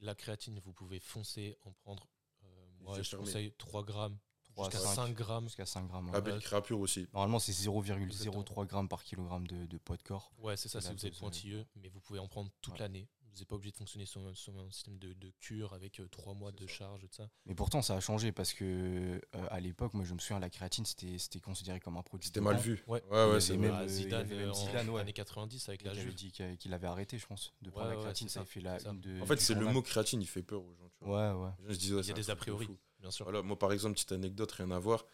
La 0.00 0.14
créatine, 0.14 0.58
vous 0.58 0.72
pouvez 0.72 0.98
foncer, 1.00 1.56
en 1.64 1.70
prendre. 1.72 2.06
euh, 2.44 2.46
moi, 2.80 2.98
je 2.98 3.08
fermés. 3.08 3.24
conseille 3.24 3.52
3 3.58 3.84
grammes, 3.84 4.18
jusqu'à 4.58 4.78
cinq. 4.78 4.94
5 4.96 5.14
grammes. 5.14 5.44
Jusqu'à 5.44 5.66
5 5.66 5.86
grammes. 5.86 6.06
ouais. 6.06 6.12
La 6.12 6.20
belle 6.20 6.40
créapure 6.40 6.80
aussi. 6.80 7.06
Normalement, 7.14 7.38
c'est 7.38 7.52
0,03 7.52 8.66
grammes 8.66 8.88
par 8.88 9.04
kilogramme 9.04 9.46
de, 9.46 9.66
de 9.66 9.78
poids 9.78 9.96
de 9.96 10.02
corps. 10.02 10.32
Ouais, 10.38 10.56
c'est 10.56 10.68
ça, 10.68 10.80
C'est 10.80 10.88
si 10.88 10.92
la 10.94 10.94
vous 10.98 11.06
êtes 11.06 11.12
dose, 11.12 11.20
pointilleux, 11.20 11.66
mais 11.76 11.88
vous 11.88 12.00
pouvez 12.00 12.18
en 12.18 12.26
prendre 12.28 12.50
toute 12.60 12.74
Ouais. 12.74 12.80
l'année. 12.80 13.08
Vous 13.32 13.38
n'êtes 13.38 13.48
pas 13.48 13.54
obligé 13.56 13.72
de 13.72 13.76
fonctionner 13.78 14.04
sur 14.04 14.20
un, 14.20 14.34
sur 14.34 14.54
un 14.58 14.70
système 14.70 14.98
de, 14.98 15.14
de 15.14 15.30
cure 15.40 15.72
avec 15.72 16.02
3 16.10 16.34
mois 16.34 16.50
C'est 16.56 16.64
de 16.64 16.68
ça. 16.68 16.74
charge, 16.74 17.00
tout 17.00 17.08
ça. 17.12 17.30
Mais 17.46 17.54
pourtant, 17.54 17.80
ça 17.80 17.96
a 17.96 18.00
changé 18.00 18.30
parce 18.30 18.52
que 18.52 18.64
euh, 18.64 19.46
à 19.50 19.58
l'époque, 19.58 19.94
moi, 19.94 20.04
je 20.04 20.12
me 20.12 20.18
souviens, 20.18 20.38
la 20.38 20.50
créatine, 20.50 20.84
c'était 20.84 21.40
considéré 21.40 21.80
comme 21.80 21.96
un 21.96 22.02
produit. 22.02 22.26
C'était 22.26 22.40
mal 22.42 22.58
vu. 22.58 22.84
Ouais. 22.86 23.02
ouais, 23.10 23.40
c'est 23.40 23.56
même, 23.56 23.70
Bah, 23.70 23.80
euh, 23.80 23.88
Zidane, 23.88 24.28
même 24.28 24.38
euh, 24.38 24.50
en 24.50 24.54
Zidane, 24.54 24.90
ouais. 24.90 25.00
années 25.00 25.12
90 25.14 25.68
avec 25.70 25.80
Il 25.80 25.86
la 25.86 25.94
Juve. 25.94 26.14
dit 26.14 26.30
qu'il 26.30 26.74
avait 26.74 26.86
arrêté, 26.86 27.16
je 27.18 27.26
pense, 27.26 27.54
de 27.62 27.70
prendre 27.70 27.88
Ouais, 27.88 27.96
la 27.96 28.02
créatine. 28.02 28.28
ça 28.28 28.40
ça, 28.40 28.46
fait 28.46 28.60
la 28.60 28.78
ça. 28.78 28.92
de. 28.92 29.20
En 29.22 29.26
fait, 29.26 29.40
c'est 29.40 29.54
le 29.54 29.64
mot 29.66 29.80
créatine, 29.80 30.20
il 30.20 30.28
fait 30.28 30.42
peur 30.42 30.60
aux 30.62 30.74
gens. 30.74 30.90
Tu 30.98 31.04
vois. 31.06 31.32
Ouais, 31.34 31.40
ouais. 31.44 31.68
Ouais, 31.68 31.74
Il 31.74 32.06
y 32.06 32.10
a 32.10 32.14
des 32.14 32.28
a 32.30 32.36
priori, 32.36 32.68
bien 33.00 33.10
sûr. 33.10 33.24
Voilà, 33.24 33.40
moi, 33.42 33.58
par 33.58 33.72
exemple, 33.72 33.94
petite 33.94 34.12
anecdote, 34.12 34.52
rien 34.52 34.70
à 34.72 34.78
voir. 34.78 35.06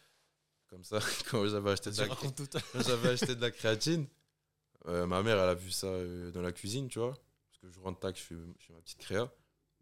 Comme 0.66 0.82
ça, 0.82 0.98
quand 1.30 1.46
j'avais 1.46 1.70
acheté 1.70 1.90
acheté 3.08 3.34
de 3.36 3.40
la 3.40 3.50
créatine, 3.52 4.06
euh, 4.86 5.06
ma 5.06 5.22
mère, 5.22 5.38
elle 5.38 5.48
a 5.50 5.54
vu 5.54 5.70
ça 5.70 5.86
euh, 5.86 6.30
dans 6.32 6.42
la 6.42 6.52
cuisine, 6.52 6.88
tu 6.88 6.98
vois. 6.98 7.14
Parce 7.60 7.72
que 7.72 7.78
je 7.80 7.84
rentre 7.84 8.00
tac, 8.00 8.16
je 8.16 8.22
fais, 8.22 8.34
je 8.58 8.66
fais 8.66 8.72
ma 8.72 8.80
petite 8.80 8.98
créa. 8.98 9.32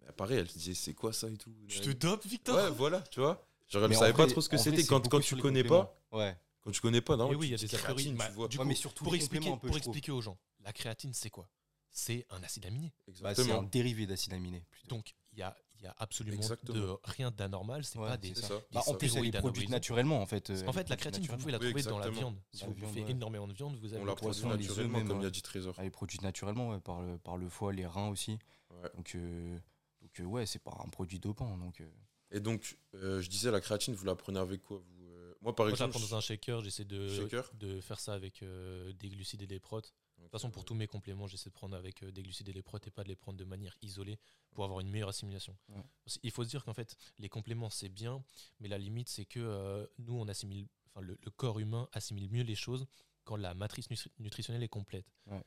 Mais 0.00 0.12
pareil, 0.12 0.38
elle 0.38 0.48
se 0.48 0.58
disait, 0.58 0.74
c'est 0.74 0.94
quoi 0.94 1.12
ça 1.12 1.28
et 1.28 1.36
tout? 1.36 1.54
Tu 1.68 1.80
te 1.80 1.90
dopes, 2.06 2.24
Victor 2.26 2.56
Ouais, 2.56 2.70
voilà, 2.70 3.00
tu 3.02 3.20
vois. 3.20 3.46
Genre, 3.68 3.82
elle 3.84 3.90
ne 3.90 3.94
savait 3.96 4.12
pas 4.12 4.26
trop 4.26 4.40
ce 4.40 4.48
que 4.48 4.56
c'était. 4.56 4.84
Quand, 4.84 5.06
quand 5.08 5.20
tu 5.20 5.36
connais 5.36 5.64
pas, 5.64 5.98
Ouais. 6.12 6.36
quand 6.60 6.70
tu 6.70 6.80
connais 6.80 7.00
pas, 7.00 7.16
non, 7.16 7.30
Eh 7.32 7.34
oui, 7.34 7.48
il 7.48 7.50
y 7.50 7.54
a 7.54 7.56
des 7.58 7.66
dis 7.66 7.74
a 7.74 7.78
priori. 7.78 8.02
créatine, 8.04 8.16
Bah, 8.16 8.28
tu 8.28 8.32
vois. 8.34 8.48
du 8.48 8.56
Ouais, 8.58 8.62
coup, 8.64 8.68
mais 8.68 8.74
surtout 8.74 9.04
pour 9.04 9.14
expliquer, 9.14 9.36
compléments 9.50 9.56
un 9.56 9.58
peu, 9.58 9.66
pour 9.68 9.76
expliquer 9.76 10.12
aux 10.12 10.20
gens, 10.20 10.38
la 10.60 10.72
créatine, 10.72 11.12
c'est 11.14 11.30
quoi? 11.30 11.48
C'est 11.90 12.26
un 12.30 12.42
acide 12.42 12.66
aminé. 12.66 12.92
Bah, 13.06 13.12
c'est 13.16 13.24
un 13.24 13.30
Exactement. 13.30 13.62
dérivé 13.64 14.06
d'acide 14.06 14.34
aminé. 14.34 14.64
plutôt. 14.70 14.94
Donc, 14.94 15.14
il 15.32 15.38
y 15.38 15.42
a, 15.42 15.56
a 15.86 15.94
absolument 15.98 16.42
de, 16.64 16.88
rien 17.04 17.30
d'anormal. 17.30 17.84
C'est 17.84 17.98
Ouais, 17.98 18.08
pas 18.08 18.16
des. 18.16 18.34
ça. 18.34 18.48
des 18.48 18.54
Bah, 18.72 18.82
en 18.86 18.94
plus, 18.94 19.06
elle 19.06 19.06
est 19.06 19.08
stéroïdes 19.08 19.32
produite 19.38 19.38
anabolisants. 19.64 19.70
naturellement, 19.70 20.20
en 20.22 20.26
fait. 20.26 20.50
euh, 20.50 20.66
En 20.66 20.70
est 20.70 20.72
fait, 20.72 20.88
la 20.88 20.96
créatine, 20.96 21.24
vous 21.24 21.36
pouvez 21.36 21.52
la 21.52 21.58
Oui, 21.58 21.66
trouver 21.70 21.82
dans 21.84 21.98
la 21.98 22.10
viande. 22.10 22.36
Si 22.52 22.64
vous 22.64 22.74
bouffez 22.74 23.04
ouais. 23.04 23.10
énormément 23.10 23.48
de 23.48 23.52
viande, 23.54 23.76
vous 23.76 23.92
avez 23.94 24.02
On 24.02 24.06
la 24.06 24.14
poisson, 24.14 24.48
produit 24.48 24.66
naturellement, 24.66 24.98
même, 24.98 25.08
comme 25.08 25.22
l'a 25.22 25.30
dit 25.30 25.42
Trésor. 25.42 25.74
Elle 25.78 25.86
est 25.86 25.90
produite 25.90 26.22
naturellement 26.22 26.70
ouais, 26.70 26.80
par, 26.80 27.00
le, 27.02 27.18
par 27.18 27.36
le 27.36 27.48
foie, 27.48 27.72
les 27.72 27.86
reins 27.86 28.08
aussi. 28.08 28.38
Ouais. 28.70 28.90
Donc, 28.96 29.14
euh, 29.14 29.58
donc 30.02 30.20
euh, 30.20 30.24
ouais, 30.24 30.46
c'est 30.46 30.58
pas 30.62 30.76
un 30.84 30.88
produit 30.88 31.18
dopant. 31.18 31.56
Donc, 31.58 31.80
euh, 31.80 31.88
Et 32.32 32.40
donc, 32.40 32.76
euh, 32.94 33.20
je 33.20 33.28
disais, 33.28 33.50
la 33.50 33.60
créatine, 33.60 33.94
vous 33.94 34.04
la 34.04 34.14
prenez 34.16 34.38
avec 34.40 34.62
quoi 34.62 34.78
vous 34.78 35.06
euh, 35.08 35.34
Moi, 35.40 35.54
par 35.54 35.66
Moi, 35.66 35.74
je 35.74 35.80
la 35.80 35.86
exemple. 35.86 36.04
prends 36.04 36.10
dans 36.10 36.16
un 36.16 36.20
shaker. 36.20 36.62
J'essaie 36.62 36.84
de, 36.84 37.08
Shaker 37.08 37.50
de 37.54 37.80
faire 37.80 38.00
ça 38.00 38.14
avec 38.14 38.42
euh, 38.42 38.92
des 38.94 39.08
glucides 39.08 39.42
et 39.42 39.46
des 39.46 39.60
protes. 39.60 39.94
De 40.18 40.22
toute 40.22 40.32
façon, 40.32 40.50
pour 40.50 40.64
tous 40.64 40.74
mes 40.74 40.86
compléments, 40.86 41.26
j'essaie 41.26 41.50
de 41.50 41.54
prendre 41.54 41.76
avec 41.76 42.02
euh, 42.02 42.10
des 42.10 42.22
glucides 42.22 42.48
et 42.48 42.52
des 42.52 42.62
protes 42.62 42.86
et 42.86 42.90
pas 42.90 43.04
de 43.04 43.08
les 43.08 43.16
prendre 43.16 43.38
de 43.38 43.44
manière 43.44 43.76
isolée 43.82 44.18
pour 44.54 44.64
avoir 44.64 44.80
une 44.80 44.88
meilleure 44.90 45.08
assimilation. 45.10 45.56
Ouais. 45.68 45.82
Qu'il 46.06 46.30
faut 46.30 46.42
se 46.42 46.48
dire 46.48 46.64
qu'en 46.64 46.74
fait, 46.74 46.96
les 47.18 47.28
compléments, 47.28 47.70
c'est 47.70 47.88
bien, 47.88 48.24
mais 48.58 48.68
la 48.68 48.78
limite, 48.78 49.08
c'est 49.08 49.24
que 49.26 49.38
euh, 49.40 49.86
nous, 49.98 50.14
on 50.18 50.26
assimile, 50.26 50.66
enfin, 50.88 51.00
le, 51.02 51.18
le 51.22 51.30
corps 51.30 51.58
humain 51.58 51.88
assimile 51.92 52.28
mieux 52.30 52.42
les 52.42 52.54
choses 52.56 52.86
quand 53.24 53.36
la 53.36 53.54
matrice 53.54 53.88
nutri- 53.90 54.10
nutritionnelle 54.18 54.62
est 54.62 54.68
complète. 54.68 55.06
Ouais. 55.26 55.42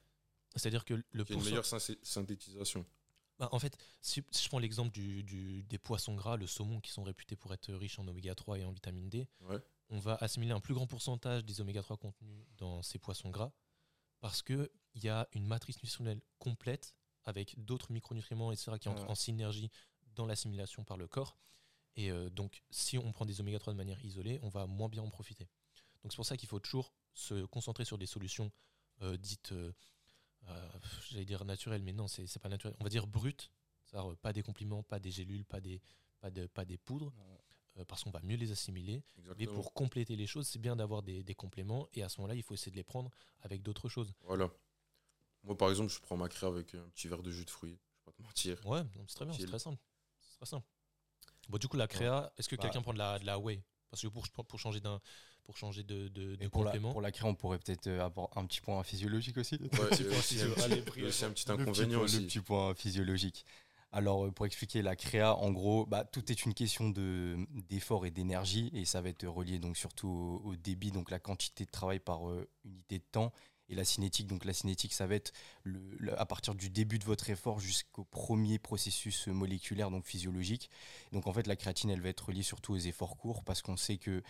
C'est-à-dire 0.56 0.86
que 0.86 0.94
le 0.94 1.04
Il 1.14 1.30
y 1.30 1.34
a 1.34 1.36
une 1.38 1.44
meilleure 1.44 1.66
synthétisation. 1.66 2.04
synthétisation. 2.22 2.86
bah, 3.38 3.50
en 3.52 3.60
fait, 3.60 3.78
si, 4.02 4.24
si 4.32 4.44
je 4.44 4.50
prends 4.50 4.60
l'exemple 4.60 4.92
du, 4.92 5.24
du- 5.24 5.64
des 5.64 5.78
poissons 5.78 6.14
gras, 6.16 6.38
le 6.38 6.48
saumon, 6.48 6.80
qui 6.80 6.92
sont 6.92 7.04
réputés 7.04 7.36
pour 7.36 7.54
être 7.54 7.74
riches 7.74 8.00
en 8.00 8.08
oméga 8.08 8.34
3 8.36 8.60
et 8.60 8.66
en 8.66 8.72
vitamine 8.72 9.10
D, 9.10 9.28
Ouais. 9.42 9.60
on 9.90 9.98
va 10.00 10.16
assimiler 10.22 10.52
un 10.54 10.60
plus 10.60 10.74
grand 10.74 10.88
pourcentage 10.88 11.44
des 11.44 11.60
oméga 11.62 11.82
3 11.82 11.98
contenus 11.98 12.46
dans 12.58 12.82
ces 12.84 12.98
poissons 13.00 13.30
gras 13.30 13.52
parce 14.20 14.42
qu'il 14.42 14.70
y 14.96 15.10
a 15.10 15.28
une 15.34 15.46
matrice 15.46 15.78
nutritionnelle 15.78 16.22
complète 16.40 16.96
avec 17.26 17.64
d'autres 17.64 17.92
micronutriments, 17.92 18.52
etc., 18.52 18.74
qui 18.80 18.90
entrent 18.90 19.04
Ouais. 19.04 19.10
en 19.12 19.16
synergie 19.16 19.70
dans 20.16 20.26
l'assimilation 20.26 20.84
par 20.84 20.98
le 20.98 21.08
corps. 21.08 21.38
Et 21.96 22.12
euh, 22.12 22.30
donc, 22.30 22.64
si 22.70 22.98
on 22.98 23.12
prend 23.12 23.26
des 23.26 23.40
oméga 23.42 23.60
3 23.60 23.74
de 23.74 23.78
manière 23.78 24.04
isolée, 24.04 24.40
on 24.42 24.50
va 24.50 24.66
moins 24.68 24.90
bien 24.90 25.04
en 25.04 25.10
profiter. 25.10 25.48
Donc, 26.04 26.12
c'est 26.12 26.16
pour 26.18 26.26
ça 26.26 26.38
qu'il 26.38 26.48
faut 26.50 26.60
toujours 26.60 26.94
se 27.14 27.46
concentrer 27.46 27.86
sur 27.86 27.98
des 27.98 28.06
solutions 28.06 28.52
euh, 29.02 29.18
dites, 29.18 29.52
euh, 29.52 29.72
j'allais 31.10 31.26
dire 31.26 31.44
naturelles, 31.46 31.84
mais 31.84 31.94
non, 31.94 32.08
c'est 32.08 32.40
pas 32.40 32.50
naturel. 32.50 32.76
On 32.80 32.84
va 32.84 32.90
dire 32.90 33.08
brutes, 33.08 33.52
c'est-à-dire 33.86 34.16
pas 34.18 34.34
des 34.34 34.42
compliments, 34.44 34.84
pas 34.84 35.00
des 35.00 35.12
gélules, 35.12 35.46
pas 35.46 35.60
des, 35.62 35.82
pas 36.20 36.30
de, 36.32 36.48
pas 36.48 36.66
des 36.66 36.78
poudres, 36.78 37.14
parce 37.86 38.04
qu'on 38.04 38.12
va 38.12 38.22
mieux 38.24 38.36
les 38.38 38.52
assimiler. 38.52 39.04
Mais 39.18 39.22
Exactement. 39.24 39.54
pour 39.54 39.74
compléter 39.74 40.16
les 40.16 40.28
choses, 40.28 40.48
c'est 40.48 40.60
bien 40.60 40.76
d'avoir 40.76 41.02
des, 41.04 41.24
des 41.24 41.36
compléments, 41.36 41.88
et 41.94 42.04
à 42.04 42.10
ce 42.10 42.20
moment-là, 42.20 42.36
il 42.36 42.44
faut 42.44 42.54
essayer 42.54 42.72
de 42.72 42.76
les 42.78 42.84
prendre 42.84 43.10
avec 43.42 43.62
d'autres 43.62 43.90
choses. 43.90 44.14
Voilà. 44.26 44.50
Moi, 45.44 45.58
par 45.58 45.70
exemple, 45.70 45.92
je 45.92 46.00
prends 46.00 46.18
ma 46.18 46.28
créa 46.28 46.50
avec 46.50 46.76
un 46.76 46.90
petit 46.90 47.08
verre 47.08 47.24
de 47.24 47.32
jus 47.32 47.46
de 47.46 47.50
fruits. 47.50 47.78
Je 47.80 48.00
vais 48.00 48.06
pas 48.06 48.12
te 48.12 48.22
mentir. 48.22 48.66
Ouais, 48.68 48.82
c'est 49.08 49.16
très 49.16 49.26
bien, 49.26 49.34
c'est 49.34 49.46
très 49.46 49.60
simple. 49.60 49.78
C'est 50.22 50.36
très 50.38 50.46
simple. 50.46 50.68
Bon, 51.48 51.58
du 51.58 51.68
coup, 51.68 51.78
la 51.78 51.88
créa, 51.88 52.32
est-ce 52.38 52.50
que 52.50 52.56
Bah. 52.56 52.64
quelqu'un 52.64 52.82
prend 52.82 52.94
de 52.94 52.98
la, 53.00 53.18
de 53.20 53.26
la 53.26 53.40
whey? 53.40 53.62
Parce 53.90 54.02
que 54.04 54.08
pour, 54.08 54.28
pour 54.28 54.60
changer, 54.60 54.80
d'un, 54.82 55.00
pour 55.46 55.58
changer 55.58 55.84
de, 55.84 56.10
de, 56.10 56.36
pour 56.50 56.64
la, 56.64 56.72
complément, 56.72 56.92
pour 56.92 57.02
la 57.02 57.12
créa, 57.12 57.28
on 57.28 57.34
pourrait 57.34 57.58
peut-être 57.58 57.88
euh, 57.88 58.06
avoir 58.06 58.38
un 58.38 58.46
petit 58.46 58.62
point 58.62 58.84
physiologique 58.84 59.38
aussi. 59.38 59.56
Ouais, 59.56 59.96
physio. 60.22 60.52
un 60.52 60.54
petit- 60.54 60.82
petit 60.82 61.02
Le 61.02 61.32
petit 61.34 61.52
inconvénient 61.52 61.98
point- 61.98 62.06
aussi. 62.06 62.20
Le 62.20 62.28
petit 62.28 62.40
point 62.42 62.76
physiologique. 62.76 63.46
Alors, 63.92 64.26
euh, 64.26 64.32
pour 64.32 64.46
expliquer 64.46 64.82
la 64.82 64.96
créa, 64.96 65.36
en 65.36 65.52
gros, 65.52 65.86
bah, 65.86 66.04
tout 66.06 66.32
est 66.32 66.46
une 66.46 66.54
question 66.54 66.90
de, 66.90 67.38
d'effort 67.70 68.06
et 68.06 68.12
d'énergie, 68.12 68.70
et 68.74 68.86
ça 68.86 69.02
va 69.02 69.10
être 69.10 69.26
relié 69.28 69.58
donc 69.58 69.78
surtout 69.78 70.08
au, 70.08 70.50
au 70.50 70.56
débit, 70.56 70.92
donc 70.92 71.10
la 71.10 71.20
quantité 71.20 71.66
de 71.66 71.72
travail 71.72 72.00
par 72.00 72.30
euh, 72.30 72.48
unité 72.66 73.00
de 73.00 73.04
temps, 73.12 73.32
et 73.68 73.76
la 73.76 73.86
cinétique. 73.86 74.28
Donc, 74.28 74.46
la 74.46 74.54
cinétique, 74.54 74.94
ça 74.94 75.08
va 75.08 75.16
être 75.16 75.32
le, 75.64 75.80
le- 76.00 76.20
à 76.20 76.26
partir 76.26 76.56
du 76.56 76.70
début 76.70 77.00
de 77.00 77.06
votre 77.06 77.30
effort 77.30 77.60
jusqu'au 77.60 78.04
premier 78.04 78.60
processus 78.60 79.28
moléculaire, 79.28 79.90
donc 79.92 80.06
physiologique. 80.06 80.70
Donc, 81.12 81.26
en 81.28 81.34
fait, 81.34 81.48
la 81.48 81.56
créatine, 81.56 81.90
elle 81.90 82.02
va 82.02 82.10
être 82.10 82.28
reliée 82.28 82.44
surtout 82.44 82.74
aux 82.74 82.78
efforts 82.78 83.18
courts, 83.18 83.44
parce 83.44 83.62
qu'on 83.64 83.78
sait 83.78 83.98
que, 83.98 84.22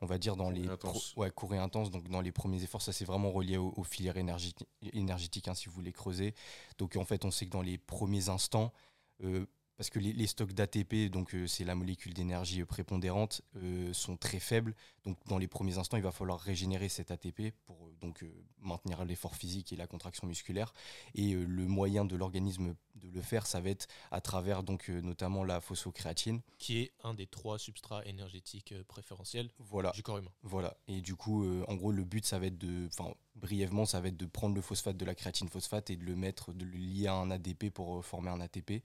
on 0.00 0.06
va 0.06 0.18
dire 0.18 0.34
dans 0.34 0.50
les 0.50 0.66
intense. 0.68 1.12
pro- 1.12 1.22
ouais, 1.22 1.30
court 1.30 1.54
et 1.54 1.58
intense, 1.58 1.90
donc 1.90 2.08
dans 2.08 2.20
les 2.20 2.32
premiers 2.32 2.62
efforts, 2.62 2.80
ça 2.80 2.92
c'est 2.92 3.04
vraiment 3.04 3.30
relié 3.30 3.58
aux, 3.58 3.74
aux 3.76 3.84
filières 3.84 4.16
énergéti- 4.16 4.66
énergétiques, 4.92 5.46
hein, 5.48 5.54
si 5.54 5.68
vous 5.68 5.74
voulez 5.74 5.92
creuser. 5.92 6.34
Donc 6.78 6.96
en 6.96 7.04
fait, 7.04 7.24
on 7.24 7.30
sait 7.30 7.44
que 7.46 7.50
dans 7.50 7.60
les 7.62 7.76
premiers 7.76 8.28
instants, 8.28 8.72
parce 9.76 9.88
que 9.88 9.98
les, 9.98 10.12
les 10.12 10.26
stocks 10.26 10.52
d'ATP, 10.52 11.10
donc 11.10 11.34
euh, 11.34 11.46
c'est 11.46 11.64
la 11.64 11.74
molécule 11.74 12.12
d'énergie 12.12 12.60
euh, 12.60 12.66
prépondérante, 12.66 13.40
euh, 13.56 13.94
sont 13.94 14.18
très 14.18 14.38
faibles. 14.38 14.74
Donc 15.04 15.16
dans 15.26 15.38
les 15.38 15.48
premiers 15.48 15.78
instants, 15.78 15.96
il 15.96 16.02
va 16.02 16.10
falloir 16.12 16.38
régénérer 16.38 16.90
cet 16.90 17.10
ATP 17.10 17.54
pour 17.64 17.86
euh, 17.86 17.96
donc 18.02 18.22
euh, 18.22 18.30
maintenir 18.60 19.06
l'effort 19.06 19.36
physique 19.36 19.72
et 19.72 19.76
la 19.76 19.86
contraction 19.86 20.26
musculaire. 20.26 20.74
Et 21.14 21.32
euh, 21.32 21.44
le 21.46 21.66
moyen 21.66 22.04
de 22.04 22.14
l'organisme 22.14 22.74
de 22.96 23.08
le 23.08 23.22
faire, 23.22 23.46
ça 23.46 23.62
va 23.62 23.70
être 23.70 23.86
à 24.10 24.20
travers 24.20 24.62
donc 24.64 24.90
euh, 24.90 25.00
notamment 25.00 25.44
la 25.44 25.62
phosphocréatine. 25.62 26.42
qui 26.58 26.80
est 26.80 26.92
un 27.02 27.14
des 27.14 27.26
trois 27.26 27.58
substrats 27.58 28.04
énergétiques 28.04 28.72
euh, 28.72 28.84
préférentiels 28.84 29.48
Voilà. 29.58 29.92
du 29.92 30.02
corps 30.02 30.18
humain. 30.18 30.30
Voilà. 30.42 30.76
Et 30.88 31.00
du 31.00 31.16
coup, 31.16 31.42
euh, 31.46 31.64
en 31.68 31.74
gros, 31.76 31.90
le 31.90 32.04
but, 32.04 32.26
ça 32.26 32.38
va 32.38 32.48
être 32.48 32.58
de, 32.58 32.86
enfin, 32.88 33.14
brièvement, 33.34 33.86
ça 33.86 33.98
va 34.02 34.08
être 34.08 34.18
de 34.18 34.26
prendre 34.26 34.54
le 34.54 34.60
phosphate 34.60 34.98
de 34.98 35.06
la 35.06 35.14
créatine 35.14 35.48
phosphate 35.48 35.88
et 35.88 35.96
de 35.96 36.04
le 36.04 36.16
mettre, 36.16 36.52
de 36.52 36.66
le 36.66 36.76
lier 36.76 37.06
à 37.06 37.14
un 37.14 37.30
ADP 37.30 37.70
pour 37.70 37.96
euh, 37.96 38.02
former 38.02 38.28
un 38.28 38.42
ATP. 38.42 38.82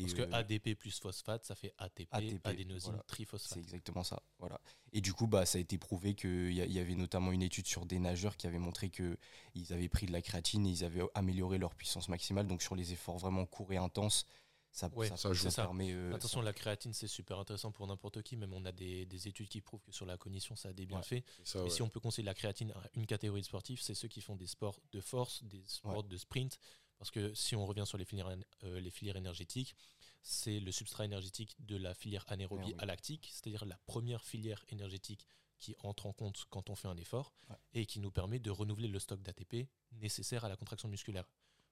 Et, 0.00 0.02
Parce 0.04 0.14
que 0.14 0.22
euh, 0.22 0.32
ADP 0.32 0.74
plus 0.74 0.98
phosphate, 0.98 1.44
ça 1.44 1.54
fait 1.54 1.74
ATP, 1.78 2.08
ATP, 2.10 2.46
adénosine 2.46 2.90
voilà. 2.90 3.02
triphosphate. 3.04 3.52
c'est 3.54 3.60
exactement 3.60 4.02
ça. 4.02 4.22
Voilà. 4.38 4.60
Et 4.92 5.00
du 5.00 5.12
coup, 5.12 5.26
bah, 5.26 5.44
ça 5.46 5.58
a 5.58 5.60
été 5.60 5.78
prouvé 5.78 6.14
qu'il 6.14 6.52
y, 6.52 6.56
y 6.56 6.78
avait 6.78 6.94
notamment 6.94 7.32
une 7.32 7.42
étude 7.42 7.66
sur 7.66 7.86
des 7.86 7.98
nageurs 7.98 8.36
qui 8.36 8.46
avait 8.46 8.58
montré 8.58 8.90
que 8.90 9.18
ils 9.54 9.72
avaient 9.72 9.88
pris 9.88 10.06
de 10.06 10.12
la 10.12 10.22
créatine 10.22 10.66
et 10.66 10.70
ils 10.70 10.84
avaient 10.84 11.02
amélioré 11.14 11.58
leur 11.58 11.74
puissance 11.74 12.08
maximale. 12.08 12.46
Donc 12.46 12.62
sur 12.62 12.74
les 12.76 12.92
efforts 12.92 13.18
vraiment 13.18 13.46
courts 13.46 13.72
et 13.72 13.76
intenses, 13.76 14.24
ça, 14.72 14.88
Ouais, 14.94 15.08
ça, 15.08 15.16
ça 15.16 15.32
joue. 15.32 15.42
ça 15.42 15.50
C'est 15.50 15.56
ça. 15.56 15.62
permet. 15.64 15.90
euh, 15.92 16.14
Attention, 16.14 16.42
la 16.42 16.52
créatine, 16.52 16.92
c'est 16.92 17.08
super 17.08 17.40
intéressant 17.40 17.72
pour 17.72 17.88
n'importe 17.88 18.22
qui. 18.22 18.36
Même 18.36 18.52
on 18.52 18.64
a 18.64 18.70
des, 18.70 19.04
des 19.04 19.26
études 19.26 19.48
qui 19.48 19.60
prouvent 19.60 19.82
que 19.82 19.90
sur 19.90 20.06
la 20.06 20.16
cognition, 20.16 20.54
ça 20.54 20.68
a 20.68 20.72
des 20.72 20.86
bienfaits. 20.86 21.12
Et 21.54 21.58
ouais. 21.58 21.70
si 21.70 21.82
on 21.82 21.88
peut 21.88 21.98
conseiller 21.98 22.24
la 22.24 22.34
créatine 22.34 22.70
à 22.70 22.82
une 22.94 23.04
catégorie 23.06 23.40
de 23.40 23.46
sportifs, 23.46 23.80
c'est 23.80 23.94
ceux 23.94 24.06
qui 24.06 24.20
font 24.20 24.36
des 24.36 24.46
sports 24.46 24.80
de 24.92 25.00
force, 25.00 25.42
des 25.42 25.64
sports 25.66 26.04
de 26.04 26.16
sprint. 26.16 26.58
Parce 27.00 27.10
que 27.10 27.32
si 27.34 27.56
on 27.56 27.64
revient 27.66 27.84
sur 27.86 27.96
les 27.98 28.04
filières, 28.04 28.28
euh, 28.62 28.78
les 28.78 28.90
filières 28.90 29.16
énergétiques, 29.16 29.74
c'est 30.22 30.60
le 30.60 30.70
substrat 30.70 31.06
énergétique 31.06 31.56
de 31.64 31.76
la 31.76 31.94
filière 31.94 32.24
anaérobie 32.28 32.62
Anaérobie. 32.64 32.82
à 32.82 32.86
lactique, 32.86 33.28
c'est-à-dire 33.32 33.64
la 33.64 33.78
première 33.86 34.22
filière 34.22 34.62
énergétique 34.68 35.26
qui 35.58 35.74
entre 35.82 36.04
en 36.06 36.12
compte 36.12 36.44
quand 36.50 36.68
on 36.68 36.74
fait 36.74 36.88
un 36.88 36.96
effort 36.98 37.32
Ouais. 37.48 37.56
et 37.72 37.86
qui 37.86 38.00
nous 38.00 38.10
permet 38.10 38.38
de 38.38 38.50
renouveler 38.50 38.86
le 38.88 38.98
stock 38.98 39.22
d'ATP 39.22 39.66
nécessaire 39.92 40.44
à 40.44 40.50
la 40.50 40.56
contraction 40.56 40.88
musculaire. 40.90 41.26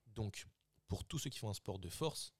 Donc, 0.06 0.46
pour 0.88 1.04
tous 1.04 1.18
ceux 1.18 1.28
qui 1.30 1.38
font 1.38 1.50
un 1.50 1.54
sport 1.54 1.78
de 1.78 1.90
force, 1.90 2.32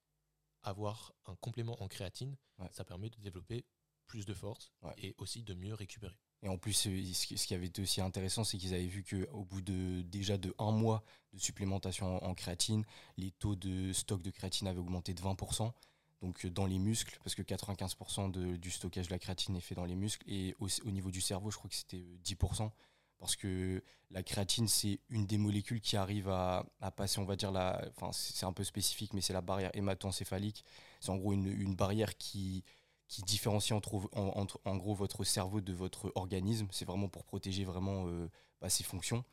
avoir 0.62 1.12
un 1.26 1.36
complément 1.36 1.80
en 1.82 1.88
créatine, 1.88 2.36
Ouais. 2.58 2.68
ça 2.72 2.84
permet 2.86 3.10
de 3.10 3.20
développer 3.20 3.66
plus 4.06 4.24
de 4.24 4.32
force 4.34 4.72
Ouais. 4.82 4.94
et 4.96 5.14
aussi 5.18 5.42
de 5.42 5.52
mieux 5.52 5.74
récupérer. 5.74 6.16
Et 6.42 6.48
en 6.48 6.56
plus, 6.56 6.86
euh, 6.86 7.02
ce 7.12 7.26
qui 7.46 7.54
avait 7.54 7.66
été 7.66 7.82
aussi 7.82 8.00
intéressant, 8.00 8.44
c'est 8.44 8.58
qu'ils 8.58 8.74
avaient 8.74 8.86
vu 8.86 9.02
qu'au 9.04 9.44
bout 9.44 9.60
de 9.60 10.02
déjà 10.02 10.36
de 10.38 10.54
un 10.58 10.70
mois 10.70 11.02
de 11.32 11.38
supplémentation 11.40 12.22
en, 12.24 12.34
créatine, 12.34 12.84
les 13.16 13.32
taux 13.32 13.56
de 13.56 13.92
stock 13.92 14.22
de 14.22 14.30
créatine 14.30 14.68
avaient 14.68 14.78
augmenté 14.78 15.14
de 15.14 15.20
20%. 15.20 15.72
Donc 16.22 16.44
euh, 16.44 16.50
dans 16.50 16.66
les 16.66 16.78
muscles, 16.78 17.18
parce 17.24 17.34
que 17.34 17.42
95% 17.42 18.30
de- 18.30 18.56
du 18.56 18.70
stockage 18.70 19.06
de 19.08 19.12
la 19.12 19.18
créatine 19.18 19.56
est 19.56 19.60
fait 19.60 19.74
dans 19.74 19.84
les 19.84 19.96
muscles, 19.96 20.24
et 20.30 20.54
au, 20.60 20.68
au 20.84 20.90
niveau 20.90 21.10
du 21.10 21.20
cerveau, 21.20 21.50
je 21.50 21.56
crois 21.56 21.68
que 21.70 21.76
c'était 21.76 21.98
euh, 22.04 22.18
10%, 22.24 22.70
parce 23.18 23.34
que 23.36 23.82
la 24.10 24.22
créatine, 24.22 24.68
c'est 24.68 25.00
une 25.10 25.26
des 25.26 25.38
molécules 25.38 25.80
qui 25.80 25.96
arrive 25.96 26.28
à, 26.28 26.64
à 26.80 26.90
passer, 26.92 27.18
on 27.18 27.24
va 27.24 27.34
dire, 27.36 27.50
la, 27.50 27.84
enfin 27.96 28.12
c'est 28.12 28.34
c'est 28.36 28.46
un 28.46 28.52
peu 28.52 28.62
spécifique, 28.64 29.12
mais 29.12 29.20
c'est 29.20 29.32
la 29.32 29.40
barrière 29.42 29.70
hémato-encéphalique. 29.74 30.64
C'est 31.00 31.10
en 31.10 31.16
gros 31.16 31.32
une, 31.32 31.46
une 31.48 31.74
barrière 31.74 32.16
qui, 32.16 32.64
qui 33.08 33.22
différencie 33.22 33.72
entre, 33.76 33.94
en, 34.12 34.28
entre- 34.36 34.60
en 34.64 34.76
gros 34.76 34.94
votre 34.94 35.24
cerveau 35.24 35.60
de 35.60 35.72
votre 35.72 36.12
organisme. 36.14 36.68
C'est 36.70 36.84
vraiment 36.84 37.08
pour 37.08 37.24
protéger 37.24 37.64
vraiment 37.64 38.04
euh, 38.06 38.28
bah, 38.60 38.68
ses 38.68 38.84
fonctions. 38.84 39.24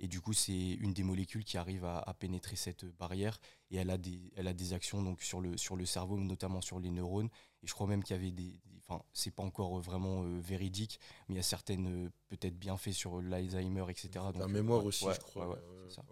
Et 0.00 0.08
du 0.08 0.20
coup, 0.20 0.32
c'est 0.32 0.52
une 0.72 0.92
des 0.92 1.04
molécules 1.04 1.44
qui 1.44 1.56
arrive 1.56 1.84
à, 1.84 1.98
à 1.98 2.14
pénétrer 2.14 2.56
cette 2.56 2.84
barrière 2.84 3.38
et 3.70 3.76
elle 3.76 3.90
a 3.90 3.98
des, 3.98 4.32
elle 4.36 4.48
a 4.48 4.52
des 4.52 4.72
actions 4.72 5.02
donc 5.02 5.22
sur 5.22 5.40
le, 5.40 5.56
sur 5.56 5.76
le 5.76 5.86
cerveau, 5.86 6.18
notamment 6.18 6.60
sur 6.60 6.80
les 6.80 6.90
neurones. 6.90 7.28
Et 7.62 7.66
je 7.68 7.72
crois 7.74 7.86
même 7.86 8.02
qu'il 8.02 8.16
y 8.16 8.18
avait 8.18 8.32
des, 8.32 8.60
enfin, 8.88 9.02
c'est 9.12 9.30
pas 9.30 9.44
encore 9.44 9.78
vraiment 9.80 10.24
euh, 10.24 10.38
véridique, 10.40 10.98
mais 11.28 11.34
il 11.34 11.36
y 11.36 11.40
a 11.40 11.44
certaines 11.44 12.06
euh, 12.06 12.10
peut-être 12.28 12.58
bienfaits 12.58 12.90
sur 12.92 13.22
l'Alzheimer, 13.22 13.84
etc. 13.88 14.08
La 14.14 14.32
Donc, 14.32 14.42
euh, 14.42 14.46
mémoire 14.48 14.80
ouais, 14.80 14.86
aussi, 14.88 15.04
ouais, 15.06 15.14
je 15.14 15.20
crois. 15.20 15.48
ouais, 15.48 15.58
ça. 15.88 16.02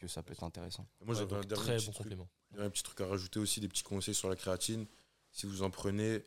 que 0.00 0.06
ça 0.08 0.22
peut 0.22 0.32
être 0.32 0.44
intéressant. 0.44 0.86
Moi, 1.04 1.14
Ouais, 1.14 1.20
j'avais 1.20 1.34
un 1.36 1.40
dernier 1.40 1.64
très 1.64 1.76
petit 1.78 1.86
bon 1.86 1.92
truc. 1.92 2.04
complément. 2.04 2.28
Il 2.52 2.58
y 2.58 2.60
a 2.60 2.64
un 2.64 2.70
petit 2.70 2.84
truc 2.84 3.00
à 3.00 3.06
rajouter 3.08 3.40
aussi, 3.40 3.60
des 3.60 3.68
petits 3.68 3.82
conseils 3.82 4.14
sur 4.14 4.28
la 4.28 4.36
créatine. 4.36 4.86
Si 5.32 5.46
vous 5.46 5.62
en 5.64 5.70
prenez, 5.70 6.22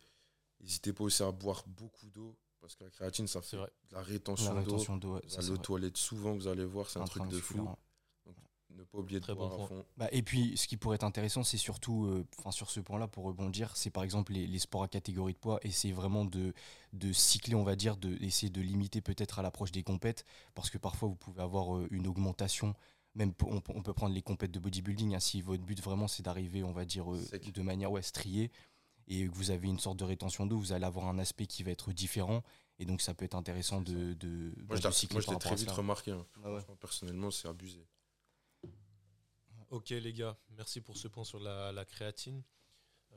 n'hésitez 0.62 0.94
pas 0.94 1.04
aussi 1.04 1.24
à 1.24 1.32
boire 1.32 1.64
beaucoup 1.68 2.10
d'eau. 2.10 2.36
Parce 2.62 2.76
que 2.76 2.84
la 2.84 2.90
créatine, 2.90 3.26
ça 3.26 3.42
fait 3.42 3.56
vrai. 3.56 3.72
de 3.90 3.96
la 3.96 4.02
rétention 4.02 4.54
d'eau. 4.54 4.60
rétention 4.60 4.98
d'eau, 4.98 5.16
ouais, 5.16 5.22
ça, 5.28 5.42
vrai. 5.42 5.58
toilettes 5.60 5.98
souvent, 5.98 6.34
vous 6.34 6.48
allez 6.48 6.66
voir, 6.66 6.90
c'est 6.90 7.00
un 7.00 7.06
truc 7.06 7.28
de 7.30 7.40
fou. 7.40 7.60
ouais. 7.60 8.34
Ne 8.78 8.84
pas 8.84 9.00
oublier 9.00 9.20
de 9.20 9.24
Très 9.26 9.34
bon 9.34 9.48
boire 9.48 9.54
à 9.54 9.58
point. 9.58 9.68
fond. 9.68 9.86
Bah, 9.98 10.08
et 10.12 10.22
puis, 10.22 10.56
ce 10.56 10.68
qui 10.68 10.78
pourrait 10.78 10.96
être 10.96 11.04
intéressant, 11.04 11.44
c'est 11.44 11.58
surtout, 11.58 12.06
euh, 12.06 12.26
enfin 12.38 12.52
sur 12.52 12.70
ce 12.70 12.80
point-là, 12.80 13.08
pour 13.08 13.24
rebondir, 13.24 13.76
c'est 13.76 13.90
par 13.90 14.04
exemple 14.04 14.32
les, 14.34 14.46
les 14.46 14.60
sports 14.60 14.84
à 14.84 14.88
catégorie 14.88 15.34
de 15.34 15.40
poids, 15.40 15.60
et 15.64 15.72
c'est 15.72 15.92
vraiment 15.92 16.24
de, 16.24 16.54
de 16.94 17.12
cycler, 17.12 17.56
on 17.56 17.64
va 17.64 17.76
dire, 17.76 17.98
de 17.98 18.16
essayer 18.24 18.50
de 18.52 18.62
limiter 18.62 19.02
peut-être 19.02 19.40
à 19.40 19.42
l'approche 19.42 19.72
des 19.72 19.82
compètes, 19.84 20.24
parce 20.54 20.70
que 20.70 20.78
parfois 20.78 21.10
vous 21.10 21.16
pouvez 21.16 21.42
avoir 21.42 21.78
euh, 21.78 21.88
une 21.92 22.08
augmentation. 22.08 22.76
Même 23.16 23.34
on, 23.44 23.60
peut- 23.60 23.92
prendre 23.94 24.14
les 24.14 24.22
compètes 24.22 24.52
de 24.52 24.60
bodybuilding, 24.60 25.16
hein, 25.16 25.20
si 25.20 25.42
votre 25.42 25.64
but 25.64 25.82
vraiment 25.82 26.08
c'est 26.08 26.22
d'arriver, 26.22 26.64
on 26.64 26.72
va 26.72 26.86
dire, 26.86 27.12
euh, 27.12 27.20
de 27.54 27.62
manière 27.64 27.92
ouais, 27.92 28.04
striée, 28.04 28.52
et 29.10 29.28
que 29.28 29.34
vous 29.36 29.52
avez 29.52 29.68
une 29.68 29.80
sorte 29.80 29.98
de 29.98 30.06
rétention 30.06 30.46
d'eau, 30.46 30.58
vous 30.58 30.72
allez 30.72 30.86
avoir 30.86 31.08
un 31.08 31.20
aspect 31.20 31.46
qui 31.48 31.64
va 31.64 31.72
être 31.72 31.92
différent, 31.92 32.44
et 32.78 32.86
donc 32.86 33.02
ça 33.02 33.14
peut 33.14 33.26
être 33.26 33.36
intéressant 33.36 33.82
de, 33.82 34.14
de, 34.14 34.54
Moi, 34.68 34.78
de 34.80 34.92
cycler 34.92 35.16
moi, 35.16 35.22
je 35.22 35.32
l'ai 35.32 35.38
très 35.40 35.56
vite 35.56 35.72
remarqué. 35.72 36.12
hein. 36.12 36.26
Ah 36.44 36.54
ouais. 36.54 36.62
Personnellement, 36.80 37.32
c'est 37.32 37.48
abusé. 37.48 37.86
Ok 39.72 39.90
les 39.90 40.14
gars, 40.14 40.38
merci 40.58 40.82
pour 40.82 40.98
ce 40.98 41.08
point 41.08 41.24
sur 41.24 41.40
la, 41.40 41.72
la 41.72 41.86
créatine. 41.86 42.42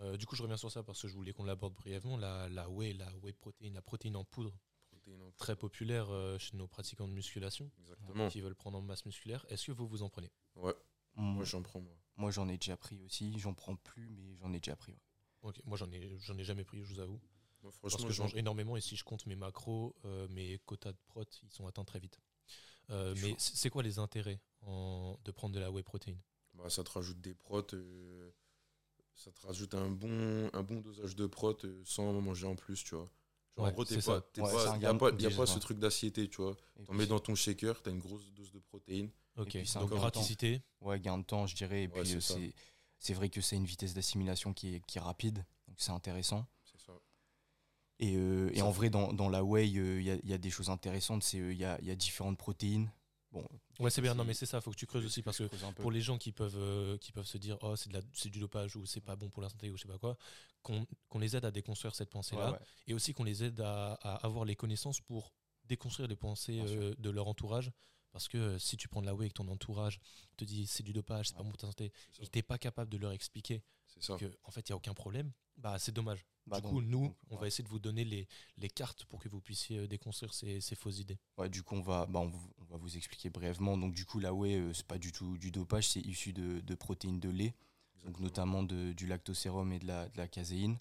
Euh, 0.01 0.17
du 0.17 0.27
coup, 0.27 0.37
je 0.37 0.43
reviens 0.43 0.57
sur 0.57 0.71
ça 0.71 0.83
parce 0.83 1.01
que 1.01 1.09
je 1.09 1.15
voulais 1.15 1.33
qu'on 1.33 1.45
l'aborde 1.45 1.75
brièvement. 1.75 2.17
La, 2.17 2.49
la 2.49 2.69
whey, 2.69 2.93
la 2.95 3.11
whey 3.19 3.33
protéine, 3.33 3.75
la 3.75 3.83
protéine 3.83 4.17
en 4.17 4.25
poudre, 4.25 4.53
en 5.09 5.31
très 5.37 5.55
populaire 5.57 6.07
euh, 6.11 6.39
chez 6.39 6.57
nos 6.57 6.67
pratiquants 6.67 7.09
de 7.09 7.13
musculation 7.13 7.71
Exactement. 7.81 8.29
qui 8.29 8.41
veulent 8.41 8.55
prendre 8.55 8.79
en 8.79 8.83
masse 8.83 9.05
musculaire. 9.07 9.45
Est-ce 9.49 9.67
que 9.67 9.73
vous 9.73 9.87
vous 9.87 10.03
en 10.03 10.09
prenez? 10.09 10.31
Ouais, 10.57 10.75
moi, 11.15 11.45
j'en 11.45 11.63
prends, 11.63 11.81
moi. 11.81 11.95
Moi 12.17 12.31
j'en 12.31 12.49
ai 12.49 12.59
déjà 12.59 12.77
pris 12.77 13.01
aussi, 13.03 13.39
j'en 13.39 13.55
prends 13.55 13.77
plus, 13.77 14.09
mais 14.11 14.37
j'en 14.37 14.53
ai 14.53 14.61
déjà 14.61 14.77
pris. 14.77 14.93
ouais. 14.93 14.99
Ok, 15.43 15.61
Moi, 15.65 15.77
j'en 15.77 15.91
ai, 15.91 16.17
j'en 16.21 16.37
ai 16.39 16.45
jamais 16.45 16.65
pris, 16.65 16.79
je 16.79 16.85
vous 16.95 17.01
avoue. 17.01 17.21
Parce 17.63 17.77
franchement, 17.79 18.07
que 18.07 18.13
je 18.13 18.17
j'en- 18.17 18.25
mange 18.25 18.35
énormément 18.35 18.77
et 18.77 18.81
si 18.81 18.97
je 18.97 19.05
compte 19.05 19.27
mes 19.27 19.37
macros, 19.37 19.95
euh, 20.05 20.27
mes 20.29 20.59
quotas 20.67 20.93
de 20.93 20.99
prot, 21.07 21.25
ils 21.43 21.51
sont 21.53 21.67
atteints 21.67 21.85
très 21.85 22.01
vite. 22.01 22.21
Euh, 22.91 23.15
C'est 23.15 23.23
mais 23.23 23.37
c'est 23.39 23.71
quoi 23.71 23.83
les 23.83 23.99
intérêts 24.01 24.41
en- 24.63 25.19
de 25.25 25.33
prendre 25.33 25.55
de 25.55 25.61
la 25.61 25.71
whey 25.71 25.83
protéine? 25.85 26.21
Bah, 26.55 26.69
ça 26.71 26.85
te 26.85 26.91
rajoute 26.91 27.21
des 27.21 27.35
protes. 27.35 27.75
euh, 27.75 28.31
ça 29.17 29.33
te 29.33 29.47
rajoute 29.47 29.75
un 29.75 29.91
bon, 29.91 30.51
un 30.53 30.63
bon 30.65 30.81
dosage 30.81 31.17
de 31.17 31.27
protes 31.27 31.67
sans 31.85 32.05
en 32.11 32.21
manger 32.23 32.47
en 32.47 32.57
plus, 32.57 32.85
tu 32.85 32.95
vois. 32.97 33.11
Genre, 33.57 33.67
Ouais, 33.67 33.71
en 33.71 33.73
gros, 33.73 33.85
t'es 33.85 33.95
c'est 33.95 34.01
pas, 34.01 34.21
ça. 34.21 34.27
t'es 34.33 34.43
Ouais, 34.43 34.53
pas- 34.53 34.79
y 34.79 34.87
a 34.87 34.95
pas, 34.95 35.11
y 35.19 35.27
a 35.27 35.31
pas 35.31 35.47
ce 35.47 35.59
truc 35.61 35.79
d'assiété, 35.79 36.29
tu 36.29 36.43
vois. 36.43 36.57
Et 36.81 36.85
T'en 36.85 36.95
mets 36.95 37.07
dans 37.07 37.21
ton 37.21 37.35
shaker, 37.35 37.83
t'as 37.83 37.91
une 37.93 38.01
grosse 38.01 38.33
dose 38.33 38.53
de 38.53 38.59
protéines. 38.61 39.11
Ok, 39.37 39.51
puis 39.51 39.67
c'est 39.67 39.79
un 39.79 39.83
donc 39.83 39.91
de 39.91 39.95
praticité. 39.99 40.63
Ouais, 40.81 41.01
gain 41.01 41.19
de 41.19 41.25
temps, 41.25 41.47
je 41.47 41.55
dirais. 41.55 41.83
Et 41.85 41.89
Ouais, 41.89 42.03
puis, 42.03 42.55
c'est 43.03 43.15
vrai 43.15 43.29
que 43.29 43.41
c'est 43.41 43.57
une 43.57 43.67
vitesse 43.67 43.95
d'assimilation 43.95 44.55
qui 44.55 44.77
est, 44.77 44.81
qui 44.87 44.99
est 44.99 45.01
rapide, 45.01 45.45
donc 45.69 45.77
c'est 45.79 45.91
intéressant. 45.93 46.47
C'est 46.65 46.81
ça. 46.81 46.93
Et, 47.99 48.15
euh, 48.17 48.51
et 48.53 48.59
Ça 48.59 48.65
en 48.65 48.71
vrai, 48.71 48.91
dans, 48.91 49.13
dans 49.13 49.29
la 49.29 49.45
whey, 49.45 49.77
euh, 49.77 50.01
il 50.01 50.07
y, 50.07 50.11
a, 50.11 50.15
il 50.23 50.29
y 50.31 50.33
a 50.33 50.39
des 50.39 50.51
choses 50.51 50.71
intéressantes. 50.71 51.23
c'est, 51.23 51.39
euh, 51.39 51.53
Il 51.53 51.59
y, 51.59 51.65
a, 51.65 51.79
il 51.81 51.87
y 51.87 51.91
a 51.91 51.95
différentes 51.97 52.39
protéines. 52.39 52.91
Bon, 53.33 53.47
Ouais, 53.81 53.91
c'est 53.91 54.03
bien. 54.03 54.15
Non, 54.15 54.25
mais 54.25 54.35
c'est 54.35 54.47
ça, 54.47 54.61
faut 54.61 54.71
que 54.71 54.77
tu 54.77 54.87
creuses 54.87 55.05
aussi 55.05 55.23
parce 55.23 55.39
que 55.39 55.73
pour 55.81 55.91
les 55.91 56.01
gens 56.01 56.19
qui 56.19 56.33
peuvent, 56.33 56.57
euh, 56.57 56.99
qui 56.99 57.13
peuvent 57.13 57.27
se 57.27 57.39
dire 57.39 57.57
oh 57.63 57.75
c'est 57.77 57.89
de 57.89 57.95
la- 57.95 58.03
c'est 58.13 58.29
du 58.29 58.39
dopage 58.41 58.77
ou 58.77 58.85
c'est 58.87 59.01
pas 59.01 59.17
bon 59.17 59.31
pour 59.31 59.43
la 59.43 59.49
santé 59.49 59.71
ou 59.71 59.77
je 59.77 59.83
sais 59.83 59.89
pas 59.89 59.99
quoi, 59.99 60.17
qu'on 60.63 60.87
qu'on 61.09 61.19
les 61.19 61.35
aide 61.35 61.45
à 61.45 61.51
déconstruire 61.51 61.95
cette 61.95 62.11
pensée-là 62.11 62.47
Ouais, 62.47 62.53
ouais. 62.53 62.65
et 62.89 62.95
aussi 62.95 63.15
qu'on 63.15 63.25
les 63.25 63.43
aide 63.43 63.61
à, 63.61 63.95
à 63.95 64.15
avoir 64.27 64.45
les 64.45 64.55
connaissances 64.55 65.01
pour 65.01 65.33
déconstruire 65.65 66.09
les 66.09 66.17
pensées 66.17 66.61
euh, 66.61 66.95
de 66.99 67.11
leur 67.11 67.27
entourage. 67.27 67.73
Parce 68.13 68.29
que 68.29 68.39
euh, 68.39 68.59
si 68.59 68.77
tu 68.77 68.89
prends 68.89 69.01
de 69.01 69.07
la 69.07 69.15
whey 69.15 69.27
et 69.27 69.29
que 69.31 69.35
ton 69.35 69.49
entourage 69.49 69.99
te 70.37 70.45
dit 70.45 70.67
c'est 70.67 70.83
du 70.83 70.93
dopage, 70.93 71.29
c'est 71.29 71.37
pas 71.37 71.43
bon 71.43 71.51
pour 71.51 71.59
ta 71.59 71.67
santé, 71.67 71.93
et 72.21 72.27
t'es 72.27 72.43
pas 72.43 72.59
capable 72.59 72.91
de 72.91 72.99
leur 72.99 73.13
expliquer 73.13 73.63
que 74.19 74.39
en 74.45 74.51
fait 74.51 74.69
il 74.69 74.71
y 74.71 74.73
a 74.73 74.77
aucun 74.77 74.95
problème, 74.95 75.33
bah 75.57 75.79
c'est 75.79 75.93
dommage. 75.93 76.25
Bah, 76.47 76.61
du 76.61 76.69
coup, 76.69 76.81
nous, 76.83 77.07
donc, 77.07 77.17
on 77.31 77.35
ouais. 77.35 77.41
va 77.43 77.47
essayer 77.47 77.63
de 77.63 77.69
vous 77.69 77.79
donner 77.79 78.05
les, 78.05 78.27
les 78.59 78.69
cartes 78.69 79.05
pour 79.05 79.21
que 79.21 79.29
vous 79.29 79.41
puissiez 79.41 79.79
euh, 79.79 79.87
déconstruire 79.87 80.35
ces, 80.35 80.61
ces 80.61 80.75
fausses 80.75 80.99
idées. 80.99 81.19
Ouais, 81.39 81.49
du 81.49 81.63
coup, 81.63 81.77
on 81.77 81.83
va, 81.83 82.07
bah, 82.07 82.19
on, 82.19 82.65
va 82.65 82.77
vous 82.79 82.97
expliquer 82.97 83.31
brièvement. 83.31 83.77
Donc, 83.79 83.95
du 83.95 84.05
coup, 84.05 84.19
la 84.19 84.35
whey, 84.35 84.57
euh, 84.59 84.73
c'est 84.73 84.87
pas 84.87 84.99
du 84.99 85.13
tout 85.13 85.39
du 85.39 85.53
dopage, 85.53 85.89
c'est 85.91 86.01
issu 86.01 86.33
de, 86.33 86.59
de 86.59 86.75
protéines 86.75 87.21
de 87.21 87.29
lait, 87.29 87.55
donc 88.05 88.19
notamment 88.19 88.65
de- 88.65 88.93
du 88.93 89.07
lactosérum 89.07 89.73
et 89.73 89.79
de 89.79 89.87
la, 89.87 90.09
de 90.09 90.19
la 90.19 90.27
caséine. 90.27 90.79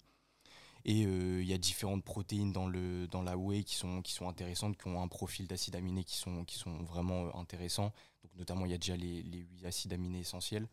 Et 0.84 1.06
euh, 1.06 1.40
il 1.42 1.48
y 1.48 1.52
a 1.52 1.58
différentes 1.58 2.04
protéines 2.04 2.52
dans, 2.52 2.66
le, 2.66 3.06
dans 3.06 3.22
la 3.22 3.36
whey 3.36 3.62
qui 3.62 3.76
sont, 3.76 4.02
qui 4.02 4.12
sont 4.12 4.28
intéressantes, 4.28 4.76
qui 4.76 4.88
ont 4.88 5.00
un 5.00 5.08
profil 5.08 5.46
d'acides 5.46 5.76
aminés 5.76 6.04
qui 6.04 6.16
sont, 6.16 6.44
qui 6.44 6.58
sont 6.58 6.82
vraiment 6.82 7.26
euh, 7.26 7.30
intéressants. 7.34 7.92
Donc, 8.24 8.34
notamment, 8.36 8.66
il 8.66 8.72
y 8.72 8.74
a 8.74 8.78
déjà 8.78 8.96
les, 8.96 9.22
les 9.22 9.38
8 9.38 9.64
acides 9.66 9.92
aminés 9.92 10.20
essentiels, 10.20 10.66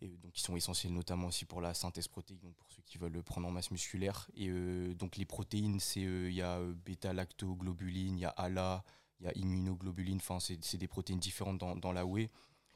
et, 0.00 0.06
euh, 0.06 0.16
donc, 0.22 0.32
qui 0.32 0.40
sont 0.42 0.56
essentiels 0.56 0.92
notamment 0.92 1.26
aussi 1.28 1.44
pour 1.44 1.60
la 1.60 1.74
synthèse 1.74 2.08
protéique, 2.08 2.40
donc 2.40 2.54
pour 2.54 2.70
ceux 2.72 2.82
qui 2.86 2.96
veulent 2.98 3.12
le 3.12 3.22
prendre 3.22 3.46
en 3.48 3.50
masse 3.50 3.70
musculaire. 3.70 4.30
Et 4.34 4.48
donc, 4.94 5.16
les 5.16 5.26
protéines, 5.26 5.78
il 5.96 6.32
y 6.32 6.42
a 6.42 6.60
bêta-lactoglobuline, 6.86 8.16
il 8.16 8.20
y 8.20 8.24
a 8.24 8.30
ALA, 8.30 8.84
il 9.20 9.26
y 9.26 9.28
a 9.28 9.32
immunoglobuline, 9.36 10.18
enfin, 10.18 10.38
c'est 10.40 10.76
des 10.76 10.88
protéines 10.88 11.18
différentes 11.18 11.58
dans, 11.58 11.76
dans 11.76 11.92
la 11.92 12.06
whey 12.06 12.30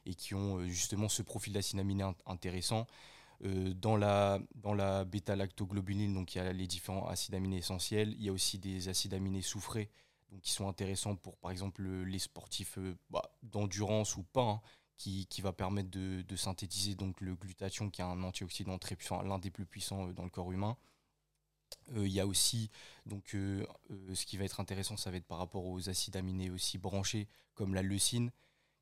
et 0.04 0.14
qui 0.14 0.34
ont 0.34 0.66
justement 0.66 1.08
ce 1.08 1.22
profil 1.22 1.52
d'acide 1.52 1.78
aminé 1.78 2.02
int- 2.02 2.16
intéressant. 2.26 2.86
Euh, 3.44 3.74
dans 3.74 3.96
la, 3.96 4.38
dans 4.54 4.74
la 4.74 5.04
bêta-lactoglobuline, 5.04 6.24
il 6.28 6.36
y 6.36 6.38
a 6.38 6.52
les 6.52 6.66
différents 6.66 7.08
acides 7.08 7.34
aminés 7.34 7.58
essentiels. 7.58 8.14
Il 8.14 8.22
y 8.22 8.28
a 8.28 8.32
aussi 8.32 8.58
des 8.58 8.88
acides 8.88 9.14
aminés 9.14 9.42
soufrés, 9.42 9.90
donc 10.30 10.40
qui 10.42 10.52
sont 10.52 10.68
intéressants 10.68 11.16
pour, 11.16 11.36
par 11.38 11.50
exemple, 11.50 11.82
le- 11.82 12.04
les 12.04 12.20
sportifs 12.20 12.78
euh, 12.78 12.96
bah, 13.10 13.32
d'endurance 13.42 14.16
ou 14.16 14.22
pas, 14.22 14.42
hein, 14.42 14.60
qui, 14.96 15.26
qui 15.26 15.42
va 15.42 15.52
permettre 15.52 15.90
de, 15.90 16.36
synthétiser 16.36 16.94
donc 16.94 17.20
le 17.20 17.34
glutathion, 17.34 17.90
qui 17.90 18.00
est 18.00 18.04
un 18.04 18.22
antioxydant 18.22 18.78
très 18.78 18.94
puissant, 18.96 19.22
l'un 19.22 19.38
des 19.38 19.50
plus 19.50 19.66
puissants 19.66 20.08
euh, 20.08 20.12
dans 20.12 20.24
le 20.24 20.30
corps 20.30 20.52
humain. 20.52 20.76
Il 21.96 22.08
y 22.08 22.20
a 22.20 22.26
aussi, 22.26 22.70
donc, 23.06 23.30
ce 23.32 24.26
qui 24.26 24.36
va 24.36 24.44
être 24.44 24.60
intéressant, 24.60 24.96
ça 24.96 25.10
va 25.10 25.16
être 25.16 25.26
par 25.26 25.38
rapport 25.38 25.64
aux 25.64 25.88
acides 25.88 26.16
aminés 26.16 26.50
aussi 26.50 26.78
branchés, 26.78 27.28
comme 27.54 27.74
la 27.74 27.82
leucine, 27.82 28.30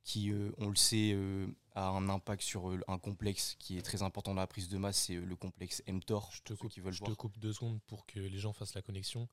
qui, 0.03 0.31
euh, 0.31 0.53
on 0.59 0.69
le 0.69 0.77
sait, 0.77 1.13
euh, 1.15 1.47
a 1.75 1.89
un 1.89 2.09
impact 2.09 2.43
sur 2.43 2.71
euh, 2.71 2.81
un 2.89 2.99
complexe 2.99 3.55
qui 3.59 3.77
est 3.79 3.83
très 3.83 4.03
important 4.03 4.35
dans 4.35 4.41
la 4.41 4.47
prise 4.47 4.69
de 4.69 4.79
masse, 4.79 5.05
c'est 5.05 5.15
le 5.15 5.37
complexe 5.37 5.83
mTOR. 5.87 6.31
Je 6.33 6.43
te 6.43 6.55
coupe, 6.55 6.71
qui 6.71 6.81
veulent 6.81 6.93
je 6.93 7.03
te 7.05 7.11
coupe 7.13 7.39
deux 7.39 7.53
secondes 7.53 7.81
pour 7.87 8.07
que 8.07 8.19
les 8.19 8.39
gens 8.39 8.53
fassent 8.53 8.75
la 8.75 8.83
connexion. 8.83 9.29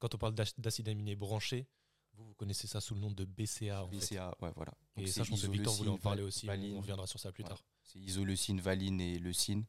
Quand 0.00 0.14
on 0.14 0.18
parle 0.18 0.34
d'acide 0.34 0.88
aminé 0.88 1.16
branché, 1.16 1.66
vous, 2.14 2.24
vous 2.24 2.34
connaissez 2.34 2.66
ça 2.66 2.80
sous 2.80 2.94
le 2.94 3.00
nom 3.00 3.10
de 3.10 3.24
BCA. 3.24 3.84
En 3.84 3.88
fait. 3.90 3.96
BCA, 3.96 4.36
ouais, 4.40 4.50
voilà. 4.56 4.72
Et 4.96 5.06
ça, 5.06 5.22
je 5.24 5.30
pense 5.30 5.42
que 5.42 5.46
Victor 5.50 5.74
voulait 5.74 5.90
en 5.90 5.98
parler 5.98 6.22
aussi. 6.22 6.46
valine. 6.46 6.76
On 6.76 6.80
reviendra 6.80 7.06
sur 7.06 7.20
ça 7.20 7.30
plus 7.32 7.44
Ouais. 7.44 7.48
tard. 7.50 7.62
C'est 7.84 7.98
isoleucine, 8.00 8.60
valine 8.60 9.00
et 9.00 9.18
leucine. 9.18 9.64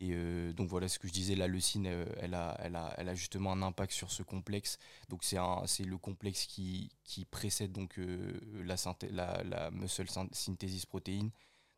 Et 0.00 0.10
euh, 0.12 0.52
donc 0.52 0.68
voilà 0.68 0.88
ce 0.88 0.98
que 0.98 1.08
je 1.08 1.12
disais, 1.12 1.34
la 1.34 1.48
leucine, 1.48 1.86
euh, 1.88 2.04
elle, 2.18 2.34
a, 2.34 2.56
elle, 2.60 3.08
a, 3.08 3.14
justement 3.14 3.52
un 3.52 3.62
impact 3.62 3.92
sur 3.92 4.12
ce 4.12 4.22
complexe. 4.22 4.78
Donc 5.08 5.24
c'est 5.24 5.84
le 5.84 5.98
complexe 5.98 6.46
qui, 6.46 6.90
précède 7.30 7.72
donc 7.72 7.98
euh, 7.98 8.38
la, 8.62 9.70
muscle 9.72 10.08
syn- 10.08 10.32
synthesis 10.32 10.86
protéine. 10.86 11.30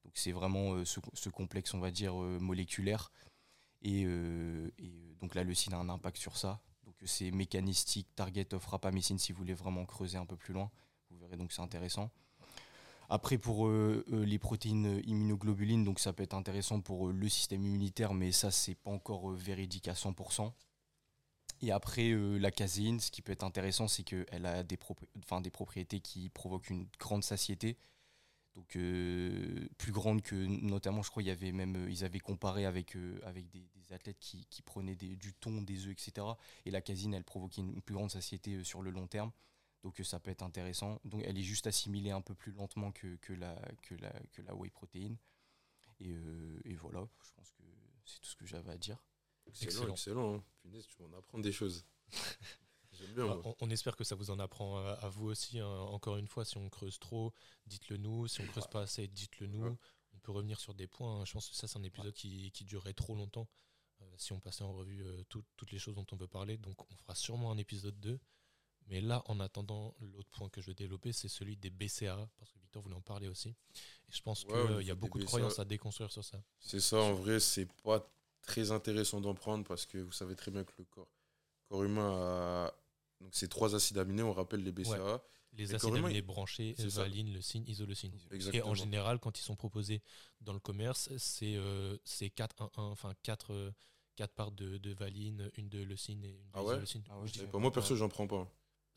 Donc 0.04 0.12
c'est 0.14 0.32
vraiment 0.32 0.84
ce, 0.84 1.28
complexe, 1.30 1.72
on 1.72 1.80
va 1.80 1.90
dire, 1.90 2.14
moléculaire. 2.14 3.10
Et, 3.82 4.04
donc 5.20 5.34
la 5.34 5.44
leucine 5.44 5.72
a 5.74 5.78
un 5.78 5.88
impact 5.88 6.18
sur 6.18 6.36
ça. 6.36 6.60
Donc 6.84 6.96
c'est 7.04 7.30
mécanistique, 7.30 8.08
target 8.16 8.52
of 8.52 8.66
rapamycine 8.66 9.18
si 9.18 9.32
vous 9.32 9.38
voulez 9.38 9.54
vraiment 9.54 9.86
creuser 9.86 10.18
un 10.18 10.26
peu 10.26 10.36
plus 10.36 10.52
loin. 10.52 10.70
Vous 11.10 11.18
verrez 11.18 11.36
donc 11.36 11.52
c'est 11.52 11.62
intéressant. 11.62 12.10
Après, 13.12 13.38
pour 13.38 13.66
euh, 13.66 14.04
euh, 14.12 14.24
les 14.24 14.38
protéines 14.38 15.02
immunoglobulines, 15.04 15.82
donc 15.82 15.98
ça 15.98 16.12
peut 16.12 16.22
être 16.22 16.34
intéressant 16.34 16.80
pour 16.80 17.08
euh, 17.08 17.12
le 17.12 17.28
système 17.28 17.64
immunitaire, 17.64 18.14
mais 18.14 18.30
ça, 18.30 18.52
c'est 18.52 18.76
pas 18.76 18.92
encore 18.92 19.32
véridique 19.32 19.88
à 19.88 19.94
100%. 19.94 20.52
Et 21.62 21.72
après, 21.72 22.12
la 22.38 22.50
caséine, 22.50 23.00
ce 23.00 23.10
qui 23.10 23.20
peut 23.20 23.32
être 23.32 23.42
intéressant, 23.42 23.86
c'est 23.86 24.02
qu'elle 24.02 24.46
a 24.46 24.62
des, 24.62 24.78
des 25.42 25.50
propriétés 25.50 26.00
qui 26.00 26.30
provoquent 26.30 26.70
une 26.70 26.86
grande 26.98 27.22
satiété. 27.22 27.76
Donc, 28.54 28.78
plus 29.76 29.92
grande 29.92 30.22
que, 30.22 30.34
notamment, 30.34 31.02
je 31.02 31.10
crois, 31.10 31.22
il 31.22 31.26
y 31.26 31.30
avait 31.30 31.52
même, 31.52 31.86
ils 31.90 32.02
avaient 32.02 32.18
comparé 32.18 32.64
avec, 32.64 32.96
avec 33.24 33.50
des, 33.50 33.68
athlètes 33.92 34.18
qui, 34.20 34.62
prenaient 34.64 34.94
du 34.94 35.34
thon, 35.34 35.60
des 35.60 35.86
œufs, 35.86 35.92
etc. 35.92 36.26
Et 36.64 36.70
la 36.70 36.80
caséine, 36.80 37.12
elle 37.12 37.24
provoquait 37.24 37.60
une 37.60 37.82
plus 37.82 37.94
grande 37.94 38.10
satiété 38.10 38.64
sur 38.64 38.80
le 38.80 38.90
long 38.90 39.06
terme. 39.06 39.30
Donc, 39.82 39.98
euh, 40.00 40.04
ça 40.04 40.20
peut 40.20 40.30
être 40.30 40.42
intéressant. 40.42 41.00
Donc, 41.04 41.22
elle 41.24 41.38
est 41.38 41.42
juste 41.42 41.66
assimilée 41.66 42.10
un 42.10 42.20
peu 42.20 42.34
plus 42.34 42.52
lentement 42.52 42.92
que, 42.92 43.16
que, 43.16 43.32
la, 43.32 43.54
que, 43.82 43.94
la, 43.94 44.12
que 44.32 44.42
la 44.42 44.54
whey 44.54 44.70
protein. 44.70 45.16
Et, 46.00 46.12
euh, 46.12 46.60
et 46.64 46.74
voilà, 46.74 47.06
je 47.24 47.30
pense 47.32 47.50
que 47.52 47.62
c'est 48.04 48.20
tout 48.20 48.28
ce 48.30 48.36
que 48.36 48.46
j'avais 48.46 48.72
à 48.72 48.76
dire. 48.78 48.98
Excellent, 49.46 49.70
Excellent. 49.70 49.92
excellent. 49.92 50.34
hein. 50.36 50.44
Punaise, 50.62 50.86
tu 50.86 50.96
vas 51.02 51.08
en 51.08 51.12
apprendre 51.18 51.44
des 51.44 51.52
choses. 51.52 51.84
J'aime 52.92 53.14
bien. 53.14 53.24
Ah, 53.24 53.34
moi. 53.36 53.42
on, 53.44 53.56
on 53.60 53.70
espère 53.70 53.96
que 53.96 54.04
ça 54.04 54.14
vous 54.14 54.30
en 54.30 54.38
apprend 54.38 54.78
à, 54.84 54.92
à 54.92 55.08
vous 55.08 55.26
aussi. 55.26 55.58
hein. 55.60 55.66
Encore 55.68 56.16
une 56.16 56.26
fois, 56.26 56.44
si 56.44 56.56
on 56.58 56.68
creuse 56.68 56.98
trop, 56.98 57.32
dites-le 57.66 57.96
nous. 57.96 58.26
Si 58.28 58.40
on 58.40 58.46
creuse 58.46 58.66
pas 58.66 58.82
assez, 58.82 59.06
dites-le 59.08 59.46
nous. 59.46 59.64
Ouais. 59.64 59.76
On 60.14 60.18
peut 60.18 60.32
revenir 60.32 60.58
sur 60.60 60.74
des 60.74 60.86
points. 60.86 61.20
hein. 61.20 61.24
Je 61.24 61.32
pense 61.32 61.48
que 61.48 61.54
ça, 61.54 61.66
c'est 61.68 61.78
un 61.78 61.82
épisode 61.84 62.12
qui, 62.14 62.50
qui 62.52 62.64
durerait 62.64 62.92
trop 62.94 63.14
longtemps 63.14 63.48
euh, 64.02 64.14
si 64.18 64.32
on 64.32 64.40
passait 64.40 64.64
en 64.64 64.72
revue 64.72 65.02
euh, 65.04 65.22
tout- 65.28 65.44
toutes 65.56 65.70
les 65.72 65.78
choses 65.78 65.94
dont 65.94 66.06
on 66.12 66.16
veut 66.16 66.26
parler. 66.28 66.58
Donc, 66.58 66.76
on 66.90 66.96
fera 66.96 67.14
sûrement 67.14 67.50
un 67.52 67.58
épisode 67.58 67.98
2. 68.00 68.18
Mais 68.90 69.00
là, 69.00 69.22
en 69.26 69.40
attendant, 69.40 69.94
l'autre 70.00 70.30
point 70.32 70.48
que 70.50 70.60
je 70.60 70.66
vais 70.66 70.74
développer, 70.74 71.12
c'est 71.12 71.28
celui 71.28 71.56
des 71.56 71.70
BCA, 71.70 72.28
parce 72.38 72.52
que 72.52 72.58
Victor 72.58 72.82
voulait 72.82 72.94
en 72.96 73.00
parler 73.00 73.28
aussi. 73.28 73.50
Et 73.50 74.12
je 74.12 74.20
pense 74.22 74.44
Ouais, 74.44 74.78
qu'il 74.78 74.86
y 74.86 74.90
a 74.90 74.94
beaucoup 74.94 75.18
de 75.18 75.24
croyances 75.24 75.58
à 75.58 75.64
déconstruire 75.64 76.10
sur 76.12 76.24
ça. 76.24 76.42
C'est 76.58 76.80
ça, 76.80 76.98
en 76.98 77.14
vrai, 77.14 77.40
c'est 77.40 77.66
pas 77.82 78.08
très 78.42 78.70
intéressant 78.70 79.20
d'en 79.20 79.34
prendre 79.34 79.64
parce 79.64 79.86
que 79.86 79.98
vous 79.98 80.12
savez 80.12 80.34
très 80.36 80.50
bien 80.50 80.64
que 80.64 80.72
le 80.78 80.84
corps, 80.84 81.08
corps 81.68 81.84
humain 81.84 82.10
a. 82.12 82.74
Donc, 83.20 83.30
c'est 83.34 83.48
trois 83.48 83.74
acides 83.74 83.98
aminés, 83.98 84.22
on 84.22 84.32
rappelle 84.32 84.62
les 84.64 84.72
BCA. 84.72 85.22
Les 85.52 85.64
Les 85.68 85.74
acides 85.74 85.96
aminés 85.96 86.22
branchés, 86.22 86.74
valine, 86.78 87.32
leucine, 87.32 87.64
isoleucine. 87.66 88.12
Et 88.52 88.62
en 88.62 88.74
général, 88.74 89.18
quand 89.18 89.38
ils 89.38 89.42
sont 89.42 89.56
proposés 89.56 90.00
dans 90.40 90.52
le 90.52 90.60
commerce, 90.60 91.10
c'est 91.18 91.56
euh, 91.56 91.96
c'est 92.04 92.28
4-1-1, 92.28 92.70
enfin 92.92 93.12
4, 93.22 93.52
euh, 93.52 93.72
quatre 94.16 94.32
parts 94.34 94.52
de, 94.52 94.78
de 94.78 94.92
valine, 94.92 95.50
une 95.56 95.68
de 95.68 95.82
leucine 95.82 96.24
et 96.24 96.30
une 96.40 96.50
Ah 96.52 96.62
ouais? 96.62 96.76
d'isoleucine. 96.76 97.02
Ah 97.08 97.18
ouais, 97.18 97.46
pas 97.50 97.58
moi, 97.58 97.72
perso, 97.72 97.96
j'en 97.96 98.08
prends 98.08 98.26
pas. 98.28 98.48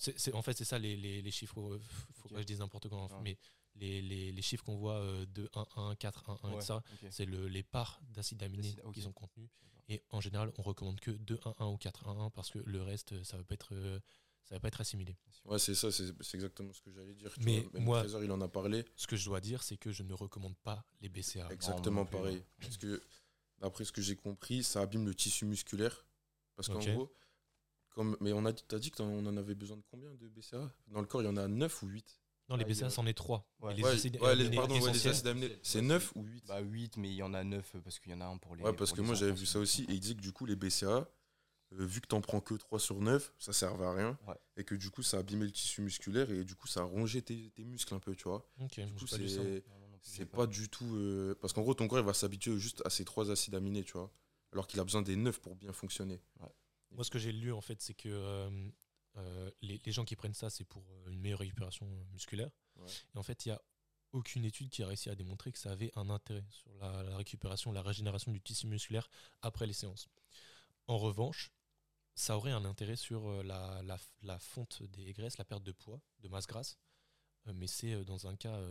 C'est- 0.03 0.17
c'est- 0.19 0.33
en 0.33 0.41
fait, 0.41 0.53
c'est 0.57 0.65
ça 0.65 0.77
les, 0.79 0.95
les, 0.95 1.21
les 1.21 1.31
chiffres. 1.31 1.59
euh, 1.61 1.79
faut 2.13 2.25
Ok. 2.25 2.29
pas 2.31 2.35
que 2.35 2.41
je 2.41 2.47
dise 2.47 2.59
n'importe 2.59 2.89
quoi, 2.89 3.07
Ah. 3.11 3.21
mais 3.23 3.37
les, 3.75 4.01
les, 4.01 4.31
les 4.31 4.41
chiffres 4.41 4.63
qu'on 4.63 4.77
voit 4.77 4.95
euh, 4.99 5.25
de 5.27 5.49
1-1, 5.53 5.95
4-1-1 5.95 6.49
et 6.49 6.53
Ouais, 6.53 6.59
tout 6.59 6.65
ça, 6.65 6.77
ok. 6.93 7.07
c'est 7.11 7.25
le, 7.25 7.47
les 7.47 7.63
parts 7.63 7.99
d'acides 8.09 8.41
aminés 8.43 8.63
D'acides, 8.63 8.81
ok. 8.85 8.93
qui 8.93 9.01
sont 9.01 9.13
contenus. 9.13 9.49
Et 9.89 10.01
en 10.11 10.21
général, 10.21 10.51
on 10.57 10.61
recommande 10.61 10.99
que 10.99 11.11
2-1-1 11.11 11.71
ou 11.73 11.77
4-1-1 11.77 12.29
parce 12.31 12.49
que 12.51 12.59
le 12.59 12.81
reste, 12.81 13.21
ça 13.23 13.37
va 13.37 13.43
pas 13.43 13.53
être, 13.55 13.73
euh, 13.73 13.99
ça 14.45 14.55
va 14.55 14.59
pas 14.59 14.67
être 14.69 14.79
assimilé. 14.81 15.17
Ouais, 15.45 15.59
c'est 15.59 15.75
ça, 15.75 15.91
c'est 15.91 16.05
c'est 16.21 16.35
exactement 16.37 16.71
ce 16.73 16.81
que 16.81 16.91
j'allais 16.91 17.13
dire. 17.15 17.33
tu 17.33 17.41
Mais 17.41 17.61
vois. 17.61 17.71
Même 17.73 17.83
moi- 17.83 17.99
Trésor, 18.01 18.23
il 18.23 18.31
en 18.31 18.39
a 18.41 18.47
parlé. 18.47 18.85
Ce 18.95 19.07
que 19.07 19.15
je 19.15 19.25
dois 19.25 19.41
dire, 19.41 19.61
c'est 19.63 19.77
que 19.77 19.91
je 19.91 20.03
ne 20.03 20.13
recommande 20.13 20.55
pas 20.57 20.85
les 21.01 21.09
BCA. 21.09 21.47
Exactement 21.51 22.05
pareil. 22.05 22.43
Parce 22.61 22.77
que, 22.77 23.01
d'après 23.59 23.83
ce 23.85 23.91
que 23.91 24.01
j'ai 24.01 24.15
compris, 24.15 24.63
ça 24.63 24.81
abîme 24.81 25.05
le 25.05 25.15
tissu 25.15 25.45
musculaire. 25.45 26.05
Parce 26.55 26.67
qu'en 26.69 26.79
gros, 26.79 27.11
comme, 27.93 28.17
mais 28.19 28.33
on 28.33 28.45
a 28.45 28.51
dit, 28.51 28.63
t'as 28.67 28.79
dit 28.79 28.91
qu'on 28.91 29.25
en 29.25 29.37
avait 29.37 29.55
besoin 29.55 29.77
de 29.77 29.83
combien 29.89 30.13
de 30.15 30.27
BCA 30.27 30.69
Dans 30.87 31.01
le 31.01 31.07
corps, 31.07 31.21
il 31.21 31.25
y 31.25 31.29
en 31.29 31.37
a 31.37 31.47
9 31.47 31.83
ou 31.83 31.87
8 31.87 32.19
Non, 32.49 32.55
les 32.57 32.63
Ah, 32.65 32.67
BCA, 32.67 32.89
c'en 32.89 33.05
est 33.05 33.13
3. 33.13 33.47
Ouais. 33.61 33.73
les 33.75 33.83
Ouais, 33.83 33.91
acides 33.91 34.17
ouais, 34.21 34.35
les, 34.35 34.41
aminés 34.47 34.55
pardon, 34.57 34.73
ouais, 34.75 34.79
les 34.81 34.87
essentiels, 34.89 35.13
acides 35.13 35.27
aminés, 35.27 35.59
c'est 35.63 35.81
9 35.81 36.11
ou 36.15 36.23
8 36.23 36.45
Bah 36.47 36.59
8, 36.59 36.97
mais 36.97 37.09
il 37.09 37.15
y 37.15 37.23
en 37.23 37.33
a 37.33 37.43
9 37.43 37.75
parce 37.83 37.99
qu'il 37.99 38.11
y 38.11 38.15
en 38.15 38.21
a 38.21 38.25
un 38.25 38.37
pour 38.37 38.55
les. 38.55 38.63
Ouais, 38.63 38.73
parce 38.73 38.91
que 38.93 39.01
moi 39.01 39.15
j'avais 39.15 39.31
vu 39.31 39.45
ça 39.45 39.59
aussi, 39.59 39.83
et 39.83 39.93
il 39.93 39.99
disait 39.99 40.15
que 40.15 40.21
du 40.21 40.31
coup, 40.33 40.45
les 40.45 40.55
BCA, 40.55 40.87
euh, 41.73 41.85
vu 41.85 42.01
que 42.01 42.07
t'en 42.07 42.21
prends 42.21 42.41
que 42.41 42.53
3 42.55 42.79
sur 42.79 42.99
9, 43.01 43.33
ça 43.39 43.53
servait 43.53 43.85
à 43.85 43.93
rien. 43.93 44.19
Ouais. 44.27 44.35
Et 44.57 44.63
que 44.63 44.75
du 44.75 44.89
coup, 44.91 45.01
ça 45.03 45.17
abîmait 45.19 45.45
le 45.45 45.51
tissu 45.51 45.81
musculaire, 45.81 46.29
et 46.31 46.43
du 46.43 46.55
coup, 46.55 46.67
ça 46.67 46.81
a 46.81 46.83
rongé 46.83 47.21
tes, 47.21 47.49
tes 47.51 47.63
muscles 47.63 47.93
un 47.95 47.99
peu, 47.99 48.15
tu 48.15 48.23
vois. 48.25 48.47
Ok, 48.59 48.79
Du 48.79 48.93
coup, 48.93 49.07
c'est 50.01 50.25
pas 50.25 50.45
du 50.47 50.67
tout. 50.69 50.95
euh, 50.95 51.33
Parce 51.39 51.53
qu'en 51.53 51.61
gros, 51.61 51.73
ton 51.73 51.87
corps, 51.87 51.99
il 51.99 52.05
va 52.05 52.13
s'habituer 52.13 52.57
juste 52.59 52.81
à 52.85 52.89
ces 52.89 53.05
3 53.05 53.31
acides 53.31 53.55
aminés, 53.55 53.83
tu 53.83 53.93
vois. 53.93 54.11
Alors 54.51 54.67
qu'il 54.67 54.79
a 54.79 54.83
besoin 54.83 55.01
des 55.01 55.15
9 55.15 55.39
pour 55.39 55.55
bien 55.55 55.71
fonctionner. 55.73 56.21
Moi, 56.93 57.03
ce 57.03 57.11
que 57.11 57.19
j'ai 57.19 57.31
lu, 57.31 57.51
en 57.51 57.61
fait, 57.61 57.81
c'est 57.81 57.93
que 57.93 58.09
euh, 58.09 58.69
euh, 59.17 59.51
les, 59.61 59.81
les 59.83 59.91
gens 59.91 60.05
qui 60.05 60.15
prennent 60.15 60.33
ça, 60.33 60.49
c'est 60.49 60.65
pour 60.65 60.83
euh, 60.91 61.09
une 61.11 61.19
meilleure 61.19 61.39
récupération 61.39 61.85
musculaire. 62.11 62.49
Ouais. 62.75 62.89
Et 63.13 63.17
en 63.17 63.23
fait, 63.23 63.45
il 63.45 63.49
n'y 63.49 63.55
a 63.55 63.61
aucune 64.11 64.45
étude 64.45 64.69
qui 64.69 64.83
a 64.83 64.87
réussi 64.87 65.09
à 65.09 65.15
démontrer 65.15 65.51
que 65.51 65.57
ça 65.57 65.71
avait 65.71 65.91
un 65.95 66.09
intérêt 66.09 66.45
sur 66.49 66.73
la, 66.75 67.03
la 67.03 67.17
récupération, 67.17 67.71
la 67.71 67.81
régénération 67.81 68.31
du 68.31 68.41
tissu 68.41 68.67
musculaire 68.67 69.09
après 69.41 69.65
les 69.65 69.73
séances. 69.73 70.07
En 70.87 70.97
revanche, 70.99 71.51
ça 72.15 72.37
aurait 72.37 72.51
un 72.51 72.63
intérêt 72.63 72.95
sur 72.95 73.43
la, 73.43 73.81
la, 73.83 73.97
la 74.21 74.37
fonte 74.37 74.83
des 74.83 75.13
graisses, 75.13 75.39
la 75.39 75.45
perte 75.45 75.63
de 75.63 75.71
poids, 75.71 75.99
de 76.19 76.27
masse 76.27 76.45
grasse, 76.45 76.77
mais 77.55 77.65
c'est 77.65 78.05
dans 78.05 78.27
un 78.27 78.35
cas 78.35 78.61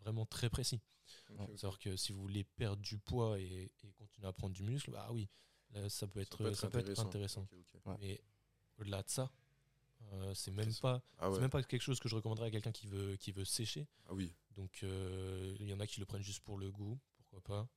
vraiment 0.00 0.26
très 0.26 0.50
précis. 0.50 0.82
C'est-à-dire 1.28 1.78
que 1.78 1.96
si 1.96 2.12
vous 2.12 2.20
voulez 2.20 2.44
perdre 2.44 2.82
du 2.82 2.98
poids 2.98 3.38
et, 3.40 3.72
et 3.82 3.92
continuer 3.92 4.28
à 4.28 4.32
prendre 4.34 4.54
du 4.54 4.62
muscle, 4.64 4.90
bah 4.90 5.08
oui, 5.12 5.30
là, 5.74 5.88
ça 5.88 6.06
peut 6.06 6.20
être, 6.20 6.52
ça 6.54 6.68
peut 6.68 6.78
être 6.78 6.98
intéressant. 7.00 7.46
Ouais. 7.86 7.96
Mais 8.00 8.20
au-delà 8.78 9.02
de 9.02 9.08
ça, 9.08 9.30
euh, 10.12 10.34
c'est 10.34 10.50
même 10.52 10.74
pas, 10.76 11.02
Ah 11.18 11.30
ouais. 11.30 11.40
même 11.40 11.50
pas 11.50 11.62
quelque 11.62 11.82
chose 11.82 12.00
que 12.00 12.08
je 12.08 12.14
recommanderais 12.16 12.48
à 12.48 12.50
quelqu'un 12.50 12.72
qui 12.72 12.86
veut, 12.86 13.16
qui 13.16 13.32
veut 13.32 13.44
sécher. 13.44 13.86
Ah 14.08 14.14
oui. 14.14 14.32
Donc 14.56 14.80
euh, 14.82 15.56
il 15.60 15.66
y 15.68 15.74
en 15.74 15.80
a 15.80 15.86
qui 15.86 16.00
le 16.00 16.06
prennent 16.06 16.22
juste 16.22 16.40
pour 16.40 16.58
le 16.58 16.70
goût, 16.70 16.98
pourquoi 17.16 17.40
pas. 17.42 17.68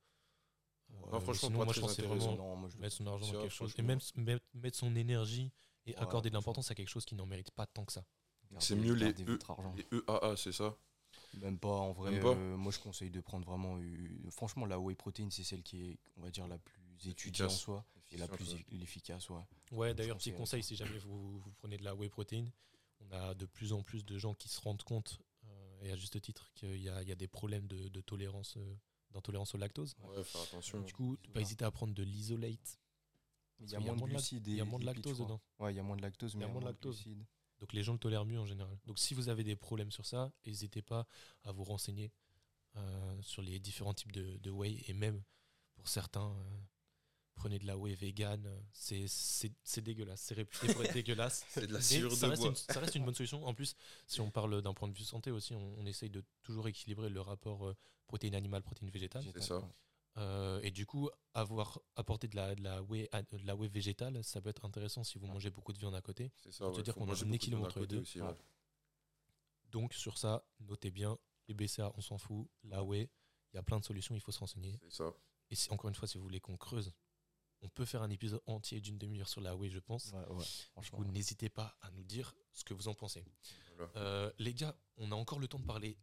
Non, 0.90 1.16
Euh, 1.16 1.20
franchement, 1.20 1.34
sinon, 1.48 1.58
pas 1.58 1.64
moi 1.64 1.74
je 1.74 1.80
pense 1.80 1.90
que 1.90 1.96
c'est 1.96 2.02
intéressant. 2.02 2.34
vraiment 2.36 2.48
Non, 2.50 2.56
moi 2.56 2.68
je 2.68 2.78
mettre 2.78 2.96
son 2.96 3.06
argent 3.06 3.26
dans 3.32 3.40
quelque 3.40 3.54
chose 3.54 3.74
et 3.78 3.82
même 3.82 3.98
mettre, 4.16 4.76
son 4.76 4.94
énergie 4.96 5.50
et 5.86 5.92
Ouais, 5.92 5.98
accorder 6.02 6.28
de 6.30 6.34
l'importance 6.34 6.70
à 6.70 6.74
quelque 6.74 6.88
chose 6.88 7.04
qui 7.04 7.14
n'en 7.14 7.26
mérite 7.26 7.50
pas 7.50 7.66
tant 7.66 7.84
que 7.84 7.92
ça. 7.92 8.04
C'est 8.58 8.76
mieux 8.76 8.94
les 8.94 9.10
E- 9.24 9.38
argent. 9.48 9.74
Les 9.76 9.86
EAA, 9.90 10.36
c'est 10.36 10.52
ça? 10.52 10.76
Même 11.40 11.58
pas 11.58 11.68
en 11.68 11.92
vrai. 11.92 12.20
Pas? 12.20 12.28
euh, 12.34 12.56
moi 12.56 12.72
je 12.72 12.78
conseille 12.78 13.10
de 13.10 13.20
prendre 13.20 13.46
vraiment. 13.46 13.78
euh, 13.78 14.30
franchement, 14.30 14.66
la 14.66 14.78
whey 14.78 14.94
protein, 14.94 15.28
c'est 15.30 15.44
celle 15.44 15.62
qui 15.62 15.82
est, 15.90 15.98
on 16.16 16.22
va 16.22 16.30
dire, 16.30 16.46
la 16.46 16.58
plus 16.58 16.81
étudiée 17.10 17.44
en 17.44 17.48
soi 17.48 17.84
et 18.10 18.16
la 18.16 18.28
plus 18.28 18.54
ouais. 18.54 18.64
efficace. 18.80 19.28
Ouais. 19.30 19.40
Ouais, 19.70 19.94
d'ailleurs, 19.94 20.18
petit 20.18 20.32
conseil, 20.32 20.62
si 20.62 20.76
jamais 20.76 20.98
vous, 20.98 21.38
vous 21.38 21.52
prenez 21.52 21.78
de 21.78 21.84
la 21.84 21.94
whey 21.94 22.08
protein, 22.08 22.46
on 23.00 23.10
a 23.12 23.34
de 23.34 23.46
plus 23.46 23.72
en 23.72 23.82
plus 23.82 24.04
de 24.04 24.18
gens 24.18 24.34
qui 24.34 24.48
se 24.48 24.60
rendent 24.60 24.82
compte, 24.82 25.20
euh, 25.46 25.82
et 25.82 25.92
à 25.92 25.96
juste 25.96 26.20
titre, 26.20 26.52
qu'il 26.54 26.80
y 26.80 26.88
a, 26.88 27.02
il 27.02 27.08
y 27.08 27.12
a 27.12 27.16
des 27.16 27.28
problèmes 27.28 27.66
de, 27.66 27.88
de 27.88 28.00
tolérance, 28.00 28.56
euh, 28.56 28.74
d'intolérance 29.10 29.54
au 29.54 29.58
lactose. 29.58 29.94
Ouais, 30.02 30.22
faire 30.24 30.42
attention. 30.42 30.80
Du 30.82 30.92
coup, 30.92 31.16
pas 31.32 31.40
hésiter 31.40 31.64
à 31.64 31.70
prendre 31.70 31.94
de 31.94 32.02
l'isolate. 32.02 32.78
Il 33.60 33.70
y 33.70 33.76
a 33.76 33.80
moins 33.80 33.96
de 33.96 34.02
glucides. 34.02 34.46
Il 34.46 34.56
y 34.56 34.60
a 34.60 34.64
moins 34.64 34.78
de 34.78 34.84
lactose 34.86 35.18
dedans. 35.18 35.40
Ouais, 35.58 35.72
il 35.72 35.76
y 35.76 35.80
a 35.80 35.82
moins 35.82 35.96
de 35.96 36.02
lactose, 36.02 36.34
mais 36.34 36.44
il 36.44 36.48
y 36.48 36.50
a 36.50 36.52
moins 36.52 36.60
de 36.60 36.66
lactose. 36.66 37.02
glucides. 37.02 37.24
Donc 37.60 37.72
les 37.74 37.84
gens 37.84 37.92
le 37.92 37.98
tolèrent 37.98 38.24
mieux 38.24 38.40
en 38.40 38.46
général. 38.46 38.76
Donc 38.86 38.98
si 38.98 39.14
vous 39.14 39.28
avez 39.28 39.44
des 39.44 39.54
problèmes 39.54 39.92
sur 39.92 40.04
ça, 40.04 40.32
n'hésitez 40.44 40.82
pas 40.82 41.06
à 41.44 41.52
vous 41.52 41.62
renseigner 41.62 42.10
euh, 42.74 43.22
sur 43.22 43.40
les 43.40 43.60
différents 43.60 43.94
types 43.94 44.10
de, 44.10 44.36
de 44.38 44.50
whey. 44.50 44.82
Et 44.88 44.92
même 44.94 45.22
pour 45.76 45.86
certains, 45.86 46.32
euh, 46.32 46.60
prenez 47.34 47.58
de 47.58 47.66
la 47.66 47.76
whey 47.76 47.94
vegan. 47.94 48.46
euh, 48.46 48.60
C'est 48.72 49.80
dégueulasse. 49.80 50.20
C'est 50.22 50.34
réputé 50.34 50.72
pour 50.72 50.84
être 50.84 50.92
dégueulasse. 50.94 51.44
C'est 51.48 51.66
de 51.66 51.72
la 51.72 51.80
sciure 51.80 52.12
ça 52.12 52.26
de 52.26 52.30
reste, 52.30 52.42
bois. 52.42 52.50
une, 52.50 52.56
ça 52.56 52.80
reste 52.80 52.94
une 52.94 53.04
bonne 53.04 53.14
solution. 53.14 53.44
En 53.46 53.54
plus, 53.54 53.74
si 54.06 54.20
on 54.20 54.30
parle 54.30 54.62
d'un 54.62 54.74
point 54.74 54.88
de 54.88 54.94
vue 54.96 55.04
santé 55.04 55.30
aussi, 55.30 55.54
on, 55.54 55.78
on 55.78 55.86
essaye 55.86 56.10
de 56.10 56.24
toujours 56.42 56.68
équilibrer 56.68 57.08
le 57.10 57.20
rapport 57.20 57.66
euh, 57.66 57.76
protéine 58.06 58.34
animale, 58.34 58.62
protéine 58.62 58.90
végétale. 58.90 59.24
C'est 59.34 59.42
ça. 59.42 59.60
Euh, 60.18 60.60
et 60.62 60.70
du 60.70 60.84
coup, 60.84 61.08
avoir 61.32 61.80
apporté 61.96 62.28
de 62.28 62.36
la, 62.36 62.54
de, 62.54 62.62
la 62.62 62.82
whey, 62.82 63.08
de 63.30 63.46
la 63.46 63.56
whey 63.56 63.68
végétale, 63.68 64.22
ça 64.22 64.42
peut 64.42 64.50
être 64.50 64.64
intéressant 64.66 65.04
si 65.04 65.18
vous 65.18 65.26
mangez 65.26 65.48
beaucoup 65.50 65.72
de 65.72 65.78
viande 65.78 65.94
à 65.94 66.02
côté. 66.02 66.30
C'est 66.42 66.52
ça. 66.52 66.64
Pour 66.66 66.72
te 66.72 66.76
ouais, 66.78 66.82
dire 66.82 66.92
faut 66.94 67.00
qu'on 67.00 67.06
a 67.06 67.08
manger 67.12 67.24
un 67.26 67.32
équilibre 67.32 67.64
entre 67.64 67.80
les 67.80 67.86
deux. 67.86 68.00
aussi, 68.00 68.20
Ouais. 68.20 68.28
ouais. 68.28 68.36
Donc 69.70 69.94
sur 69.94 70.18
ça, 70.18 70.44
notez 70.60 70.90
bien, 70.90 71.18
les 71.48 71.54
BCA, 71.54 71.92
on 71.96 72.02
s'en 72.02 72.18
fout. 72.18 72.46
La 72.64 72.84
whey, 72.84 73.08
il 73.52 73.56
y 73.56 73.58
a 73.58 73.62
plein 73.62 73.78
de 73.80 73.84
solutions, 73.84 74.14
il 74.14 74.20
faut 74.20 74.32
se 74.32 74.38
renseigner. 74.38 74.78
C'est 74.82 74.92
ça. 74.96 75.14
Et 75.50 75.54
si, 75.54 75.70
encore 75.70 75.88
une 75.88 75.94
fois, 75.94 76.06
si 76.06 76.18
vous 76.18 76.24
voulez 76.24 76.40
qu'on 76.40 76.56
creuse, 76.58 76.92
on 77.62 77.68
peut 77.68 77.84
faire 77.84 78.02
un 78.02 78.10
épisode 78.10 78.42
entier 78.46 78.80
d'une 78.80 78.98
demi-heure 78.98 79.28
sur 79.28 79.40
la 79.40 79.54
whey, 79.56 79.70
je 79.70 79.78
pense. 79.78 80.12
Ouais, 80.12 80.18
ouais, 80.34 80.44
Du 80.44 80.44
franchement. 80.72 80.98
coup, 80.98 81.04
n'hésitez 81.04 81.48
pas 81.48 81.76
à 81.80 81.90
nous 81.92 82.02
dire 82.04 82.34
ce 82.52 82.64
que 82.64 82.74
vous 82.74 82.88
en 82.88 82.94
pensez. 82.94 83.24
Voilà. 83.76 83.90
Euh, 83.96 84.32
les 84.38 84.52
gars, 84.54 84.74
on 84.98 85.10
a 85.12 85.14
encore 85.14 85.38
le 85.38 85.48
temps 85.48 85.58
de 85.58 85.64
parler 85.66 85.96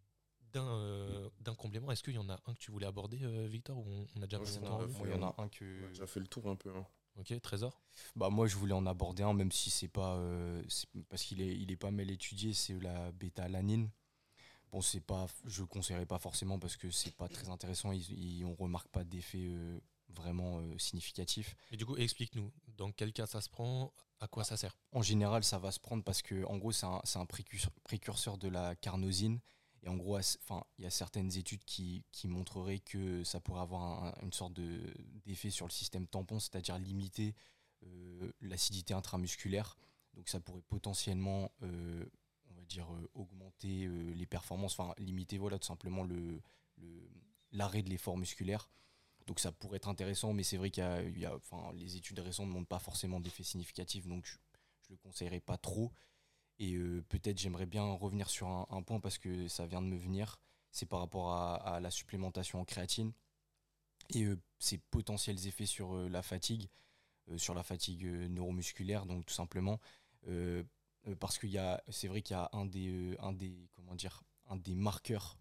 d'un 0.53 0.67
euh, 0.67 1.29
d'un 1.41 1.53
complément. 1.55 1.91
Est-ce 1.91 2.01
qu'il 2.01 2.15
y 2.15 2.17
en 2.17 2.29
a 2.29 2.39
un 2.47 2.53
que 2.53 2.59
tu 2.59 2.71
voulais 2.71 2.87
aborder, 2.87 3.19
euh, 3.23 3.47
Victor, 3.47 3.77
ou 3.77 3.85
on, 3.87 4.07
on 4.15 4.21
a 4.23 4.25
déjà 4.27 4.39
passé 4.39 4.59
j'en 4.63 4.79
le 4.79 4.87
Moi, 4.87 5.07
il 5.07 5.11
y 5.11 5.13
en 5.13 5.21
a 5.27 5.35
un 5.37 5.47
que. 5.49 5.81
On 5.83 5.85
a 5.85 5.89
déjà 5.89 6.07
fait 6.07 6.19
le 6.19 6.27
tour 6.27 6.47
un 6.49 6.55
peu. 6.55 6.75
hein. 6.75 6.85
Ok, 7.17 7.39
Trésor? 7.41 7.81
Bah 8.15 8.29
moi 8.29 8.47
je 8.47 8.55
voulais 8.55 8.73
en 8.73 8.85
aborder 8.85 9.23
un 9.23 9.33
même 9.33 9.51
si 9.51 9.69
c'est 9.69 9.89
pas 9.89 10.15
euh, 10.15 10.63
c'est- 10.69 10.87
parce 11.09 11.23
qu'il 11.23 11.41
est 11.41 11.53
il 11.57 11.69
est 11.69 11.75
pas 11.75 11.91
mal 11.91 12.09
étudié 12.09 12.53
c'est 12.53 12.79
la 12.79 13.11
bêta-alanine. 13.11 13.89
Bon 14.71 14.79
c'est 14.79 15.01
pas 15.01 15.25
je 15.45 15.63
conseillerais 15.63 16.05
pas 16.05 16.19
forcément 16.19 16.59
parce 16.59 16.77
que 16.77 16.89
c'est 16.91 17.13
pas 17.15 17.27
très 17.27 17.49
intéressant 17.49 17.91
ils, 17.91 18.09
ils- 18.11 18.45
on 18.45 18.53
remarque 18.55 18.87
pas 18.87 19.03
d'effet 19.03 19.47
euh, 19.49 19.79
vraiment 20.09 20.59
euh, 20.59 20.77
significatif. 20.77 21.55
Et 21.71 21.77
du 21.77 21.85
coup, 21.85 21.95
explique-nous, 21.97 22.51
dans 22.77 22.91
quel 22.91 23.13
cas 23.13 23.25
ça 23.25 23.41
se 23.41 23.49
prend, 23.49 23.93
à 24.19 24.27
quoi 24.27 24.43
ça 24.43 24.57
sert? 24.57 24.77
En 24.91 25.01
général 25.01 25.43
ça 25.43 25.59
va 25.59 25.71
se 25.71 25.79
prendre 25.79 26.03
parce 26.03 26.21
que 26.21 26.43
en 26.45 26.57
gros 26.57 26.71
c'est 26.71 26.85
un, 26.85 27.25
précurseur, 27.25 28.37
de 28.37 28.47
la 28.47 28.75
carnosine 28.75 29.39
Et 29.81 29.87
en 29.87 29.95
gros, 29.95 30.17
enfin, 30.17 30.63
il 30.77 30.83
y 30.83 30.87
a 30.87 30.89
certaines 30.89 31.37
études 31.37 31.63
qui, 31.63 32.03
qui 32.11 32.27
montreraient 32.27 32.79
que 32.79 33.23
ça 33.23 33.39
pourrait 33.39 33.61
avoir 33.61 34.13
une 34.21 34.33
sorte 34.33 34.53
d'effet 35.25 35.49
sur 35.49 35.65
le 35.65 35.71
système 35.71 36.07
tampon, 36.07 36.39
c'est-à-dire 36.39 36.77
limiter 36.77 37.35
euh, 37.85 38.31
l'acidité 38.41 38.93
intramusculaire. 38.93 39.77
Donc 40.13 40.27
ça 40.27 40.39
pourrait 40.39 40.63
potentiellement, 40.67 41.51
euh, 41.63 42.05
on 42.49 42.53
va 42.55 42.65
dire, 42.65 42.93
euh, 42.93 43.09
augmenter 43.13 43.87
les 43.87 44.25
performances, 44.25 44.77
enfin 44.77 44.93
limiter 44.97 45.37
voilà, 45.37 45.59
tout 45.59 45.67
simplement 45.67 46.03
le, 46.03 46.41
l'arrêt 47.51 47.83
de 47.83 47.89
l'effort 47.89 48.17
musculaire. 48.17 48.69
Donc 49.29 49.39
ça 49.39 49.53
pourrait 49.53 49.77
être 49.77 49.87
intéressant, 49.87 50.33
mais 50.33 50.43
c'est 50.43 50.57
vrai 50.57 50.71
qu'il 50.71 50.83
y 51.17 51.25
a, 51.25 51.35
enfin, 51.35 51.71
les 51.75 51.95
études 51.95 52.19
récentes 52.19 52.47
ne 52.47 52.51
montrent 52.51 52.67
pas 52.67 52.79
forcément 52.79 53.21
d'effet 53.21 53.43
significatif, 53.43 54.07
donc 54.07 54.25
je, 54.25 54.33
ne 54.89 54.95
le 54.95 54.97
conseillerais 54.97 55.39
pas 55.39 55.57
trop. 55.57 55.93
Et 56.57 56.75
peut-être 57.07 57.37
j'aimerais 57.37 57.67
bien 57.67 57.83
revenir 57.83 58.29
sur 58.29 58.47
un, 58.47 58.81
point 58.81 58.99
parce 58.99 59.17
que 59.17 59.47
ça 59.47 59.65
vient 59.65 59.81
de 59.81 59.87
me 59.87 59.95
venir, 59.95 60.41
c'est 60.71 60.87
par 60.87 60.99
rapport 60.99 61.31
à, 61.31 61.79
la 61.79 61.91
supplémentation 61.91 62.59
en 62.59 62.65
créatine 62.65 63.13
et 64.13 64.27
ses 64.57 64.79
potentiels 64.79 65.47
effets 65.47 65.67
sur 65.67 65.93
la 66.09 66.21
fatigue. 66.21 66.67
Euh, 67.31 67.37
sur 67.37 67.53
la 67.53 67.63
fatigue 67.63 68.05
euh, 68.05 68.27
neuromusculaire, 68.27 69.05
donc 69.05 69.25
tout 69.25 69.33
simplement 69.33 69.79
euh, 70.27 70.63
parce 71.19 71.37
qu'il 71.37 71.49
y 71.49 71.57
a, 71.57 71.81
c'est 71.89 72.07
vrai 72.07 72.21
qu'il 72.21 72.35
y 72.35 72.39
a 72.39 72.49
un 72.53 72.65
des, 72.65 73.15
un 73.19 73.31
des, 73.33 73.69
comment 73.75 73.95
dire, 73.95 74.21
un 74.47 74.57
des 74.57 74.75
marqueurs, 74.75 75.38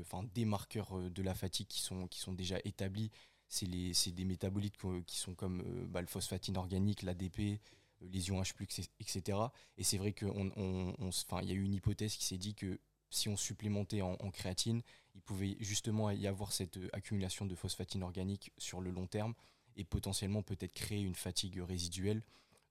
enfin 0.00 0.24
des 0.34 0.44
marqueurs 0.44 1.10
de 1.10 1.22
la 1.22 1.34
fatigue 1.34 1.66
qui 1.66 1.80
sont, 1.80 2.06
qui 2.08 2.20
sont 2.20 2.32
déjà 2.32 2.58
établis. 2.64 3.10
C'est 3.48 3.66
des 3.66 4.24
métabolites 4.24 4.76
qui 5.06 5.16
sont 5.16 5.34
comme 5.34 5.86
bah, 5.88 6.00
le 6.00 6.06
phosphatine 6.06 6.56
organique, 6.56 7.02
l'ADP, 7.02 7.60
les 8.00 8.28
ions 8.28 8.40
H+, 8.40 8.88
etc. 9.00 9.38
Et 9.76 9.84
c'est 9.84 9.98
vrai 9.98 10.12
qu'il 10.12 10.28
on, 10.28 11.10
y 11.42 11.50
a 11.50 11.54
eu 11.54 11.62
une 11.62 11.74
hypothèse 11.74 12.16
qui 12.16 12.24
s'est 12.24 12.38
dit 12.38 12.54
que 12.54 12.78
si 13.10 13.28
on 13.28 13.36
supplémentait 13.36 14.02
en, 14.02 14.16
créatine, 14.30 14.82
il 15.14 15.22
pouvait 15.22 15.56
justement 15.60 16.10
y 16.10 16.26
avoir 16.26 16.52
cette 16.52 16.78
accumulation 16.92 17.46
de 17.46 17.54
phosphatine 17.54 18.02
organique 18.02 18.52
sur 18.58 18.80
le 18.80 18.90
long 18.90 19.06
terme 19.06 19.34
et 19.76 19.84
potentiellement 19.84 20.42
peut-être 20.42 20.72
créer 20.72 21.00
une 21.02 21.14
fatigue 21.14 21.60
résiduelle. 21.60 22.22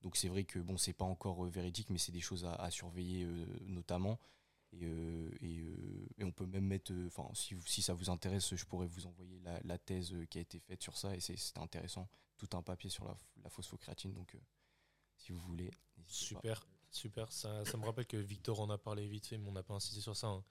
Donc 0.01 0.17
c'est 0.17 0.27
vrai 0.27 0.43
que 0.43 0.59
bon, 0.59 0.77
c'est 0.77 0.93
pas 0.93 1.05
encore 1.05 1.45
euh, 1.45 1.49
véridique, 1.49 1.89
mais 1.89 1.97
c'est 1.97 2.11
des 2.11 2.21
choses 2.21 2.45
à, 2.45 2.69
surveiller 2.69 3.23
euh, 3.23 3.45
notamment. 3.65 4.19
Et, 4.81 4.85
euh, 4.85 6.07
et, 6.17 6.23
on 6.23 6.31
peut 6.31 6.45
même 6.45 6.65
mettre, 6.65 6.91
enfin 7.07 7.29
si, 7.33 7.55
si 7.65 7.81
ça 7.81 7.93
vous 7.93 8.09
intéresse, 8.09 8.55
je 8.55 8.65
pourrais 8.65 8.87
vous 8.87 9.05
envoyer 9.05 9.39
la, 9.63 9.77
thèse 9.77 10.13
qui 10.29 10.37
a 10.37 10.41
été 10.41 10.59
faite 10.59 10.81
sur 10.81 10.97
ça 10.97 11.15
et 11.15 11.19
c'est 11.19 11.57
intéressant. 11.57 12.09
Tout 12.37 12.49
un 12.53 12.61
papier 12.61 12.89
sur 12.89 13.05
la, 13.05 13.17
la 13.43 13.49
phosphocréatine, 13.49 14.13
donc 14.13 14.35
si 15.15 15.31
vous 15.31 15.39
voulez. 15.39 15.71
Super, 16.07 16.65
super. 16.91 17.31
Ça, 17.31 17.63
ça, 17.63 17.77
me 17.77 17.85
rappelle 17.85 18.07
que 18.07 18.17
Victor 18.17 18.59
en 18.59 18.69
a 18.69 18.77
parlé 18.77 19.07
vite 19.07 19.27
fait, 19.27 19.37
mais 19.37 19.47
on 19.47 19.53
n'a 19.53 19.63
pas 19.63 19.73
insisté 19.73 20.01
sur 20.01 20.15
ça. 20.15 20.27
Hein. 20.27 20.43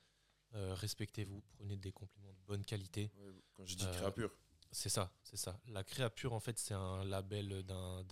Respectez-vous, 0.52 1.42
prenez 1.56 1.76
des 1.76 1.92
compléments 1.92 2.32
de 2.32 2.40
bonne 2.46 2.64
qualité. 2.64 3.10
quand 3.52 3.66
je 3.66 3.76
dis 3.76 3.86
créapure. 3.86 4.30
C'est 4.70 4.88
ça, 4.88 5.12
c'est 5.22 5.36
ça. 5.36 5.60
La 5.68 5.84
créapure, 5.84 6.32
en 6.32 6.40
fait, 6.40 6.58
c'est 6.58 6.74
un 6.74 7.04
label 7.04 7.62
d'un, 7.62 8.04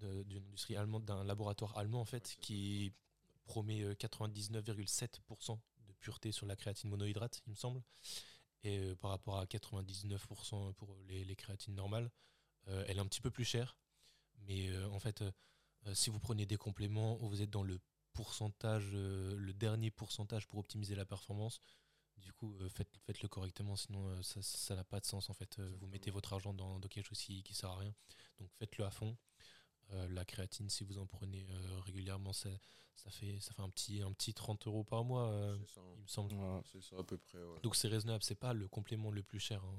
d'une 0.00 0.42
industrie 0.44 0.76
allemande, 0.76 1.04
d'un 1.04 1.24
laboratoire 1.24 1.76
allemand, 1.78 2.00
en 2.00 2.04
fait, 2.04 2.36
qui 2.40 2.92
promet 3.44 3.82
99,7% 3.94 5.52
euh, 5.52 5.56
de 5.86 5.92
pureté 5.94 6.32
sur 6.32 6.46
la 6.46 6.56
créatine 6.56 6.90
monohydrate, 6.90 7.42
il 7.46 7.50
me 7.50 7.56
semble. 7.56 7.82
Et 8.64 8.78
euh, 8.78 8.94
par 8.94 9.10
rapport 9.10 9.38
à 9.38 9.44
99% 9.46 10.74
pour 10.74 10.96
les, 11.08 11.36
créatines 11.36 11.74
normales, 11.74 12.10
euh, 12.68 12.84
elle 12.86 12.98
est 12.98 13.00
un 13.00 13.06
petit 13.06 13.20
peu 13.20 13.30
plus 13.30 13.44
chère. 13.44 13.76
Mais 14.46 14.76
en 14.86 14.98
fait, 14.98 15.22
si 15.92 16.10
vous 16.10 16.18
prenez 16.18 16.46
des 16.46 16.56
compléments, 16.56 17.14
vous 17.16 17.42
êtes 17.42 17.50
dans 17.50 17.62
le 17.62 17.78
pourcentage, 18.12 18.92
le 18.92 19.52
dernier 19.52 19.92
pourcentage 19.92 20.48
pour 20.48 20.58
optimiser 20.58 20.96
la 20.96 21.04
performance. 21.04 21.60
Du 22.16 22.32
coup, 22.32 22.56
euh, 22.60 22.68
faites, 22.68 22.90
faites-le 23.06 23.28
correctement, 23.28 23.76
sinon 23.76 24.20
ça 24.22 24.74
n'a 24.74 24.82
pas 24.82 24.98
de 24.98 25.06
sens 25.06 25.30
en 25.30 25.32
fait. 25.32 25.60
Vous 25.60 25.86
mettez 25.86 26.10
votre 26.10 26.32
argent 26.32 26.52
dans, 26.52 26.80
quelque 26.80 27.06
chose 27.06 27.20
qui 27.20 27.44
ne 27.48 27.54
sert 27.54 27.70
à 27.70 27.78
rien. 27.78 27.94
Donc 28.40 28.50
faites-le 28.58 28.84
à 28.84 28.90
fond. 28.90 29.16
la 29.90 30.24
créatine, 30.24 30.68
si 30.68 30.82
vous 30.82 30.98
en 30.98 31.06
prenez 31.06 31.46
régulièrement, 31.84 32.32
ça, 32.32 32.50
ça, 32.94 33.10
fait, 33.10 33.38
ça 33.40 33.52
fait 33.52 33.62
un 33.62 33.70
petit, 33.70 34.02
un 34.02 34.12
petit 34.12 34.34
30 34.34 34.66
euros 34.66 34.84
par 34.84 35.04
mois, 35.04 35.24
hein. 35.24 35.56
il 35.56 36.02
me 36.02 36.06
semble. 36.06 36.34
c'est 36.70 36.82
ça 36.82 36.96
à 36.98 37.02
peu 37.02 37.18
près. 37.18 37.38
Donc 37.62 37.76
c'est 37.76 37.88
raisonnable, 37.88 38.22
c'est 38.22 38.34
pas 38.34 38.52
le 38.52 38.68
complément 38.68 39.10
le 39.10 39.22
plus 39.22 39.40
cher. 39.40 39.62
Hein. 39.64 39.76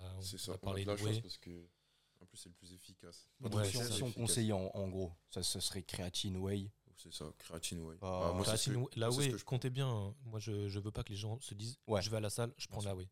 On, 0.00 0.04
a, 0.04 0.22
c'est 0.22 0.38
ça, 0.38 0.56
parlé 0.58 0.84
de 0.84 0.96
chose 0.96 1.20
parce 1.20 1.38
que 1.38 1.68
en 2.20 2.26
plus 2.26 2.38
c'est 2.38 2.48
le 2.48 2.54
plus 2.54 2.72
efficace. 2.72 3.28
si, 3.64 4.02
on, 4.02 4.12
conseille 4.12 4.52
en, 4.52 4.70
en, 4.74 4.88
gros, 4.88 5.12
ça, 5.30 5.42
ça 5.42 5.60
serait 5.60 5.82
créatine, 5.82 6.36
whey, 6.38 6.70
c'est 6.96 7.12
ça, 7.12 7.32
créatine 7.38 7.80
whey. 7.80 7.96
Bah, 8.00 8.32
moi, 8.34 8.46
la 8.96 9.10
whey, 9.10 9.32
comptez 9.44 9.70
bien. 9.70 9.88
Hein. 9.88 10.14
Moi, 10.24 10.38
je, 10.38 10.68
je 10.68 10.78
veux 10.78 10.90
pas 10.90 11.02
que 11.02 11.10
les 11.10 11.16
gens 11.16 11.40
se 11.40 11.54
disent 11.54 11.78
je 12.00 12.10
vais 12.10 12.16
à 12.16 12.20
la 12.20 12.30
salle, 12.30 12.52
je 12.56 12.68
prends 12.68 12.82
la 12.82 12.94
whey. 12.94 13.08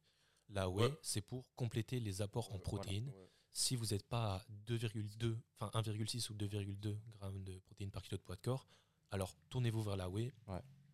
La 0.48 0.68
whey, 0.68 0.92
c'est 1.02 1.20
pour 1.20 1.44
compléter 1.56 2.00
les 2.00 2.22
apports 2.22 2.52
en 2.52 2.58
protéines. 2.58 3.12
Si 3.52 3.74
vous 3.74 3.86
n'êtes 3.86 4.06
pas 4.06 4.36
à 4.36 4.46
2,2, 4.68 5.36
enfin 5.58 5.82
1,6 5.82 6.30
ou 6.30 6.34
2,2 6.34 6.96
grammes 7.18 7.42
de 7.42 7.58
protéines 7.58 7.90
par 7.90 8.02
kilo 8.02 8.16
de 8.16 8.22
poids 8.22 8.36
de 8.36 8.40
corps, 8.40 8.68
alors 9.10 9.34
tournez-vous 9.48 9.82
vers 9.82 9.96
la 9.96 10.08
whey. 10.08 10.32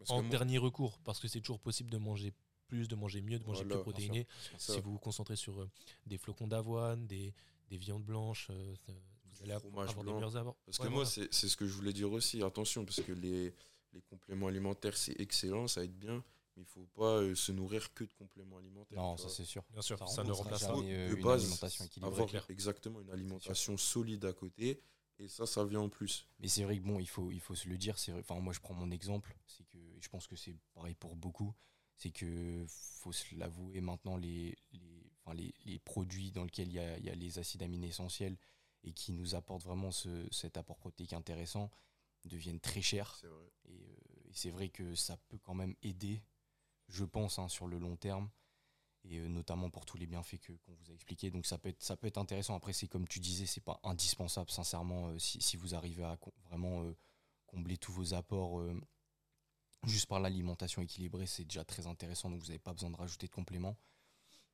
en 0.09 0.23
dernier 0.23 0.59
recours, 0.59 0.99
parce 1.01 1.21
que 1.21 1.29
c'est 1.29 1.41
toujours 1.41 1.61
possible 1.61 1.91
de 1.91 1.99
manger 1.99 2.33
plus, 2.69 2.89
de 2.89 2.97
manger 2.97 3.23
mieux, 3.23 3.39
de 3.39 3.45
manger 3.45 3.65
plus 3.65 3.79
protéiné. 3.81 4.27
Si 4.59 4.81
vous 4.81 4.93
vous 4.93 4.99
concentrez 4.99 5.37
sur 5.37 5.61
euh, 5.61 5.71
des 6.07 6.19
flocons 6.19 6.49
d'avoine, 6.49 7.07
des, 7.07 7.33
des 7.69 7.77
viandes 7.77 8.05
blanches, 8.05 8.49
euh, 8.51 8.75
parce 10.65 10.79
que 10.79 10.89
moi, 10.89 11.05
c'est 11.07 11.31
ce 11.31 11.57
que 11.57 11.67
je 11.67 11.73
voulais 11.73 11.93
dire 11.93 12.11
aussi. 12.11 12.43
Attention, 12.43 12.85
parce 12.85 13.01
que 13.01 13.13
les, 13.13 13.55
les 13.93 14.01
compléments 14.03 14.47
alimentaires, 14.47 14.97
c'est 14.97 15.19
excellent, 15.21 15.69
ça 15.69 15.85
aide 15.85 15.97
bien. 15.97 16.25
Mais 16.57 16.63
il 16.63 16.67
ne 16.67 16.69
faut 16.69 16.89
pas 16.95 17.19
euh, 17.19 17.35
se 17.35 17.53
nourrir 17.53 17.93
que 17.93 18.05
de 18.05 18.13
compléments 18.15 18.57
alimentaires. 18.57 18.99
Non, 18.99 19.17
ça 19.19 19.29
c'est 19.29 19.45
sûr. 19.45 19.63
Bien 19.71 19.83
sûr, 19.83 19.99
ça, 20.09 20.25
ne 20.25 20.33
remplace 20.33 20.67
pas 20.67 20.75
une 20.79 21.29
alimentation 21.29 21.85
équilibrée. 21.85 22.23
Avoir 22.23 22.51
exactement 22.51 23.01
une 23.01 23.11
alimentation 23.11 23.77
solide 23.77 24.25
à 24.25 24.33
côté. 24.33 24.81
Et 25.19 25.29
ça, 25.29 25.47
ça 25.47 25.65
vient 25.65 25.81
en 25.81 25.89
plus. 25.89 26.29
Mais 26.41 26.49
c'est 26.49 26.65
vrai 26.65 26.79
que 26.79 26.83
bon, 26.83 27.01
il 27.01 27.09
faut, 27.09 27.31
il 27.33 27.41
faut 27.41 27.55
se 27.55 27.69
le 27.69 27.79
dire. 27.79 27.97
Enfin, 28.19 28.39
moi, 28.41 28.53
je 28.53 28.61
prends 28.61 28.75
mon 28.75 28.91
exemple. 28.91 29.37
C'est 29.47 29.65
que 29.65 29.79
je 30.01 30.09
pense 30.09 30.27
que 30.27 30.37
c'est 30.37 30.55
pareil 30.75 30.95
pour 30.95 31.17
beaucoup. 31.17 31.55
C'est 31.97 32.11
que 32.11 32.67
faut 32.69 33.13
se 33.13 33.35
l'avouer 33.35 33.81
maintenant, 33.81 34.19
les, 34.19 34.59
les, 34.73 35.11
enfin, 35.25 35.35
les, 35.35 35.55
les, 35.65 35.79
produits 35.79 36.31
dans 36.31 36.45
lesquels 36.45 36.69
il 36.69 36.75
y 36.75 36.79
a, 36.79 36.99
y 36.99 37.09
a 37.09 37.15
les 37.15 37.39
acides 37.39 37.63
aminés 37.63 37.89
essentiels, 37.89 38.37
et 38.85 38.93
qui 38.93 39.13
nous 39.13 39.35
apportent 39.35 39.65
vraiment 39.65 39.91
ce, 39.91 40.29
cet 40.31 40.59
apport 40.59 40.77
protéique 40.77 41.15
intéressant 41.15 41.71
deviennent 42.27 42.61
très 42.61 42.83
chers. 42.83 43.21
Euh, 43.25 43.49
et, 43.67 44.33
c'est 44.33 44.51
vrai 44.51 44.69
que 44.69 44.95
ça 44.95 45.17
peut 45.29 45.39
quand 45.39 45.55
même 45.55 45.75
aider, 45.83 46.23
je 46.89 47.05
pense, 47.05 47.39
hein, 47.39 47.49
sur 47.49 47.67
le 47.67 47.79
long 47.79 47.97
terme, 47.97 48.29
et 49.09 49.19
euh, 49.19 49.29
notamment 49.29 49.71
pour 49.71 49.85
tous 49.87 49.97
les 49.97 50.07
bienfaits 50.07 50.39
que, 50.41 50.53
qu'on 50.53 50.75
vous 50.75 50.91
a 50.91 50.95
expliqués. 50.95 51.31
Donc 51.31 51.47
ça 51.47 51.59
peut 51.59 51.69
être, 51.69 51.83
ça 51.83 51.97
peut 51.97 52.07
être 52.07 52.19
intéressant. 52.19 52.55
Après, 52.55 52.73
c'est 52.73 52.89
comme 52.89 53.07
tu 53.07 53.21
disais, 53.21 53.47
c'est 53.47 53.63
pas 53.63 53.81
indispensable, 53.83 54.51
sincèrement, 54.51 55.09
euh, 55.09 55.19
si, 55.19 55.41
si, 55.41 55.57
vous 55.57 55.75
arrivez 55.75 56.05
à 56.05 56.19
vraiment 56.49 56.85
combler 57.47 57.77
tous 57.77 57.93
vos 57.93 58.15
apports 58.15 58.61
juste 59.85 60.07
par 60.07 60.21
l'alimentation 60.21 60.83
équilibrée, 60.83 61.27
c'est 61.27 61.45
déjà 61.45 61.65
très 61.65 61.87
intéressant, 61.87 62.31
donc 62.31 62.41
vous 62.41 62.47
n'avez 62.47 62.59
pas 62.59 62.73
besoin 62.73 62.91
de 62.91 62.97
rajouter 62.97 63.27
de 63.27 63.33
compléments. 63.33 63.77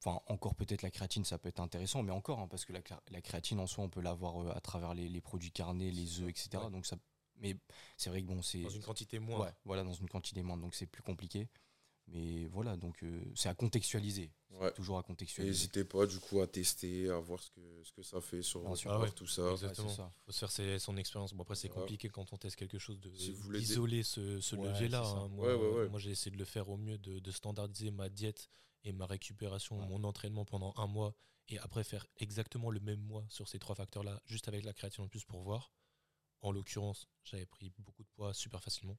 Enfin, 0.05 0.21
encore 0.27 0.55
peut-être 0.55 0.83
la 0.83 0.91
créatine, 0.91 1.25
ça 1.25 1.39
peut 1.39 1.49
être 1.49 1.61
intéressant, 1.61 2.03
mais 2.03 2.11
encore, 2.11 2.41
hein, 2.41 2.49
parce 2.49 2.65
que 2.65 2.73
la, 2.73 3.21
créatine 3.21 3.61
en 3.61 3.67
soi, 3.67 3.85
on 3.85 3.89
peut 3.89 4.01
l'avoir 4.01 4.43
euh, 4.43 4.53
à 4.55 4.61
travers 4.61 4.95
les, 4.95 5.21
produits 5.21 5.53
carnés, 5.53 5.91
les 5.91 6.21
œufs, 6.21 6.29
etc. 6.29 6.65
Donc 6.71 6.87
ça, 6.87 6.97
mais 7.37 7.57
c'est 7.97 8.11
vrai 8.11 8.23
que 8.23 8.27
bon, 8.27 8.43
c'est 8.43 8.63
dans 8.63 8.69
une 8.69 8.83
quantité 8.83 9.19
moindre. 9.21 9.45
Ouais, 9.45 9.55
voilà, 9.65 9.85
dans 9.85 9.93
une 9.93 10.09
quantité 10.09 10.43
moindre, 10.43 10.63
donc 10.63 10.75
c'est 10.75 10.87
plus 10.87 11.03
compliqué. 11.03 11.49
Mais 12.13 12.45
voilà, 12.47 12.77
donc 12.77 13.03
euh, 13.03 13.23
c'est 13.35 13.49
à 13.49 13.55
contextualiser. 13.55 14.31
Toujours 14.75 14.99
à 14.99 15.03
contextualiser. 15.03 15.51
N'hésitez 15.51 15.85
pas 15.85 16.07
du 16.07 16.19
coup 16.19 16.43
à 16.43 16.47
tester, 16.47 17.09
à 17.09 17.19
voir 17.19 17.43
ce 17.43 17.51
que, 17.51 17.83
ce 17.83 17.93
que 17.93 18.03
ça 18.03 18.21
fait 18.21 18.43
sur 18.43 18.63
ah 18.67 19.11
tout 19.17 19.27
ça. 19.27 19.51
Exactement. 19.51 19.89
Il 19.89 20.25
faut 20.27 20.33
se 20.33 20.47
faire 20.47 20.81
son 20.81 20.97
expérience. 20.99 21.33
Bon, 21.33 21.43
après, 21.43 21.55
c'est 21.55 21.71
compliqué 21.71 22.11
quand 22.11 22.33
on 22.33 22.37
teste 22.37 22.57
quelque 22.57 22.79
chose 22.79 23.01
de 23.01 23.09
d'isoler 23.09 24.03
ce, 24.03 24.41
ce 24.41 24.55
levier-là. 24.55 25.03
Hein. 25.05 25.29
Moi, 25.29 25.89
moi 25.89 25.99
j'ai 25.99 26.11
essayé 26.11 26.31
de 26.31 26.39
le 26.39 26.45
faire 26.45 26.69
au 26.69 26.77
mieux, 26.77 26.99
de, 26.99 27.19
de 27.19 27.31
standardiser 27.31 27.91
ma 27.91 28.11
diète 28.11 28.51
et 28.85 28.93
ma 28.93 29.07
récupération, 29.07 29.77
mon 29.77 30.05
entraînement 30.05 30.45
pendant 30.45 30.75
un 30.77 30.87
mois, 30.87 31.15
et 31.49 31.59
après 31.61 31.83
faire 31.83 32.07
exactement 32.19 32.71
le 32.71 32.81
même 32.81 33.01
mois 33.01 33.25
sur 33.29 33.49
ces 33.49 33.59
trois 33.59 33.75
facteurs-là, 33.75 34.21
juste 34.27 34.49
avec 34.49 34.65
la 34.65 34.75
créatine 34.75 35.05
en 35.05 35.09
plus 35.09 35.25
pour 35.25 35.43
voir. 35.43 35.73
En 36.41 36.51
l'occurrence, 36.51 37.09
j'avais 37.25 37.47
pris 37.47 37.71
beaucoup 37.79 38.03
de 38.03 38.09
poids 38.09 38.35
super 38.35 38.63
facilement. 38.63 38.99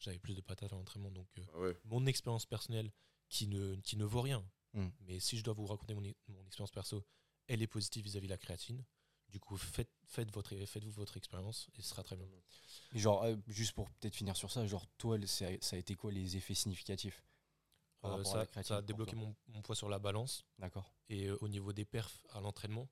J'avais 0.00 0.18
plus 0.18 0.34
de 0.34 0.40
patates 0.40 0.72
à 0.72 0.76
l'entraînement. 0.76 1.10
Donc, 1.10 1.28
euh, 1.38 1.74
ah 1.74 1.80
mon 1.84 2.06
expérience 2.06 2.46
personnelle 2.46 2.90
qui 3.28 3.46
ne, 3.46 3.76
qui 3.76 3.96
ne 3.96 4.04
vaut 4.04 4.22
rien. 4.22 4.44
Hmm. 4.72 4.88
Mais 5.00 5.20
si 5.20 5.38
je 5.38 5.44
dois 5.44 5.54
vous 5.54 5.66
raconter 5.66 5.94
mon, 5.94 6.02
mon 6.28 6.44
expérience 6.46 6.70
perso, 6.70 7.04
elle 7.46 7.62
est 7.62 7.66
positive 7.66 8.04
vis-à-vis 8.04 8.26
de 8.26 8.32
la 8.32 8.38
créatine. 8.38 8.84
Du 9.28 9.38
coup, 9.38 9.56
faites, 9.56 9.90
faites 10.06 10.32
votre, 10.32 10.56
faites-vous 10.56 10.90
votre 10.90 11.16
expérience 11.16 11.68
et 11.74 11.82
ce 11.82 11.90
sera 11.90 12.02
très 12.02 12.16
bien. 12.16 12.26
genre, 12.94 13.22
euh, 13.22 13.36
juste 13.46 13.72
pour 13.72 13.88
peut-être 13.90 14.16
finir 14.16 14.36
sur 14.36 14.50
ça, 14.50 14.66
genre, 14.66 14.88
toi, 14.98 15.16
ça 15.26 15.46
a 15.46 15.76
été 15.76 15.94
quoi 15.94 16.10
les 16.10 16.36
effets 16.36 16.54
significatifs 16.54 17.24
euh, 18.04 18.24
ça, 18.24 18.46
a 18.76 18.82
débloqué 18.82 19.14
mon, 19.14 19.34
poids 19.62 19.76
sur 19.76 19.88
la 19.88 19.98
balance. 19.98 20.44
D'accord. 20.58 20.94
Et 21.08 21.26
euh, 21.26 21.36
au 21.40 21.48
niveau 21.48 21.72
des 21.72 21.84
perfs 21.84 22.24
à 22.30 22.40
l'entraînement, 22.40 22.88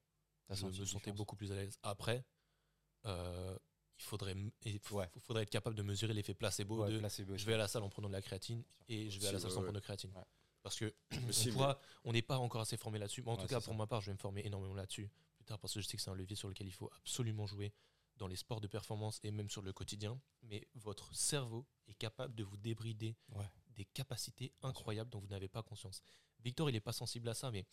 je 0.50 0.66
me 0.66 0.84
sentais 0.84 1.12
beaucoup 1.12 1.36
plus 1.36 1.50
à 1.52 1.54
l'aise. 1.54 1.78
Après, 1.82 2.24
euh, 3.06 3.58
il 3.98 4.02
faudrait, 4.04 4.34
il 4.64 4.80
Ouais. 4.92 5.08
faudrait 5.20 5.42
être 5.42 5.50
capable 5.50 5.76
de 5.76 5.82
mesurer 5.82 6.14
l'effet 6.14 6.34
placebo 6.34 6.84
Ouais, 6.84 6.92
de 6.92 6.98
placebo, 6.98 7.36
je 7.36 7.44
vais 7.44 7.54
à 7.54 7.58
la 7.58 7.68
salle 7.68 7.82
en 7.82 7.88
prenant 7.88 8.08
de 8.08 8.12
la 8.12 8.22
créatine 8.22 8.62
et 8.88 9.10
je 9.10 9.18
vais 9.20 9.26
à 9.28 9.32
la 9.32 9.40
salle 9.40 9.50
sans 9.50 9.62
prendre 9.62 9.72
de 9.74 9.80
créatine. 9.80 10.12
Parce 10.62 10.76
que 10.78 10.92
on 11.12 11.74
on 12.04 12.12
n'est 12.12 12.22
pas 12.22 12.38
encore 12.38 12.60
assez 12.60 12.76
formé 12.76 12.98
là-dessus. 12.98 13.22
Mais 13.22 13.30
en 13.30 13.36
tout 13.36 13.46
cas, 13.46 13.60
pour 13.60 13.72
ça. 13.72 13.78
ma 13.78 13.86
part, 13.86 14.00
je 14.00 14.06
vais 14.06 14.12
me 14.14 14.18
former 14.18 14.44
énormément 14.46 14.74
là-dessus 14.74 15.10
plus 15.36 15.44
tard 15.44 15.58
parce 15.58 15.72
que 15.74 15.80
je 15.80 15.86
sais 15.86 15.96
que 15.96 16.02
c'est 16.02 16.10
un 16.10 16.14
levier 16.14 16.36
sur 16.36 16.48
lequel 16.48 16.66
il 16.66 16.72
faut 16.72 16.90
absolument 16.96 17.46
jouer 17.46 17.72
dans 18.16 18.26
les 18.26 18.34
sports 18.36 18.60
de 18.60 18.66
performance 18.66 19.20
et 19.22 19.30
même 19.30 19.48
sur 19.48 19.62
le 19.62 19.72
quotidien. 19.72 20.20
Mais 20.42 20.66
votre 20.74 21.14
cerveau 21.14 21.64
est 21.86 21.94
capable 21.94 22.34
de 22.34 22.42
vous 22.44 22.56
débrider 22.56 23.16
des 23.70 23.84
capacités 23.84 24.52
incroyables 24.62 25.08
dont 25.10 25.20
vous 25.20 25.28
n'avez 25.28 25.48
pas 25.48 25.62
conscience. 25.62 26.02
Victor, 26.40 26.68
il 26.68 26.72
n'est 26.72 26.80
pas 26.80 26.92
sensible 26.92 27.28
à 27.28 27.34
ça, 27.34 27.50
mais 27.52 27.64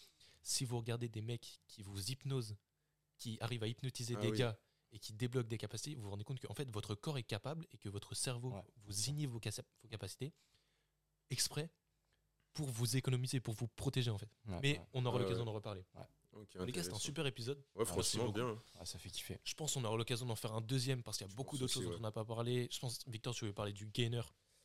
si 0.44 0.64
vous 0.66 0.78
regardez 0.78 1.10
des 1.10 1.22
mecs 1.22 1.60
qui 1.68 1.82
vous 1.82 2.12
hypnosent, 2.12 2.56
qui 3.18 3.38
arrivent 3.42 3.64
à 3.64 3.68
hypnotiser 3.68 4.14
Ah 4.18 4.22
des 4.22 4.30
oui. 4.30 4.38
gars 4.38 4.58
et 4.96 5.00
qui 5.00 5.14
débloquent 5.14 5.50
des 5.50 5.58
capacités, 5.58 5.94
vous 5.96 6.04
vous 6.04 6.10
rendez 6.10 6.24
compte 6.24 6.40
que 6.40 6.48
en 6.48 6.54
fait, 6.56 6.70
votre 6.72 6.96
corps 6.96 7.18
est 7.18 7.24
capable 7.24 7.68
et 7.72 7.78
que 7.78 7.90
votre 7.90 8.16
cerveau 8.16 8.52
Ouais, 8.54 8.64
vous 8.86 9.10
inhibe 9.10 9.30
vos, 9.30 9.40
capacités 9.40 10.34
exprès 11.30 11.70
pour 12.54 12.68
vous 12.70 12.96
économiser, 12.96 13.40
pour 13.42 13.54
vous 13.54 13.68
protéger 13.68 14.10
en 14.10 14.18
fait. 14.18 14.30
Ouais, 14.48 14.60
Mais 14.62 14.78
ouais. 14.80 14.86
on 14.94 15.06
aura 15.06 15.20
l'occasion 15.20 15.42
ouais. 15.42 15.46
d'en 15.46 15.54
reparler. 15.54 15.84
Ok, 16.32 16.50
Les 16.66 16.72
gars, 16.72 16.84
c'était 16.84 16.96
un 16.96 17.00
super 17.00 17.26
épisode. 17.26 17.62
Ouais, 17.76 17.86
franchement, 17.86 18.26
beaucoup. 18.26 18.34
bien. 18.36 18.62
Ah, 18.80 18.86
ça 18.86 18.98
fait 19.00 19.10
kiffer. 19.10 19.40
Je 19.44 19.54
pense 19.54 19.74
qu'on 19.74 19.84
aura 19.86 19.96
l'occasion 19.98 20.26
d'en 20.26 20.36
faire 20.36 20.54
un 20.54 20.60
deuxième 20.62 21.02
parce 21.02 21.18
qu'il 21.18 21.26
y 21.26 21.30
a 21.30 21.32
Je 21.32 21.36
beaucoup 21.36 21.58
d'autres 21.58 21.74
choses 21.74 21.86
dont 21.86 21.96
on 21.96 22.00
n'a 22.02 22.12
pas 22.12 22.26
parlé. 22.26 22.68
Je 22.72 22.80
pense, 22.80 23.00
Victor, 23.08 23.34
tu 23.34 23.46
veux 23.46 23.54
parler 23.54 23.72
du 23.74 23.86
gainer. 23.88 24.22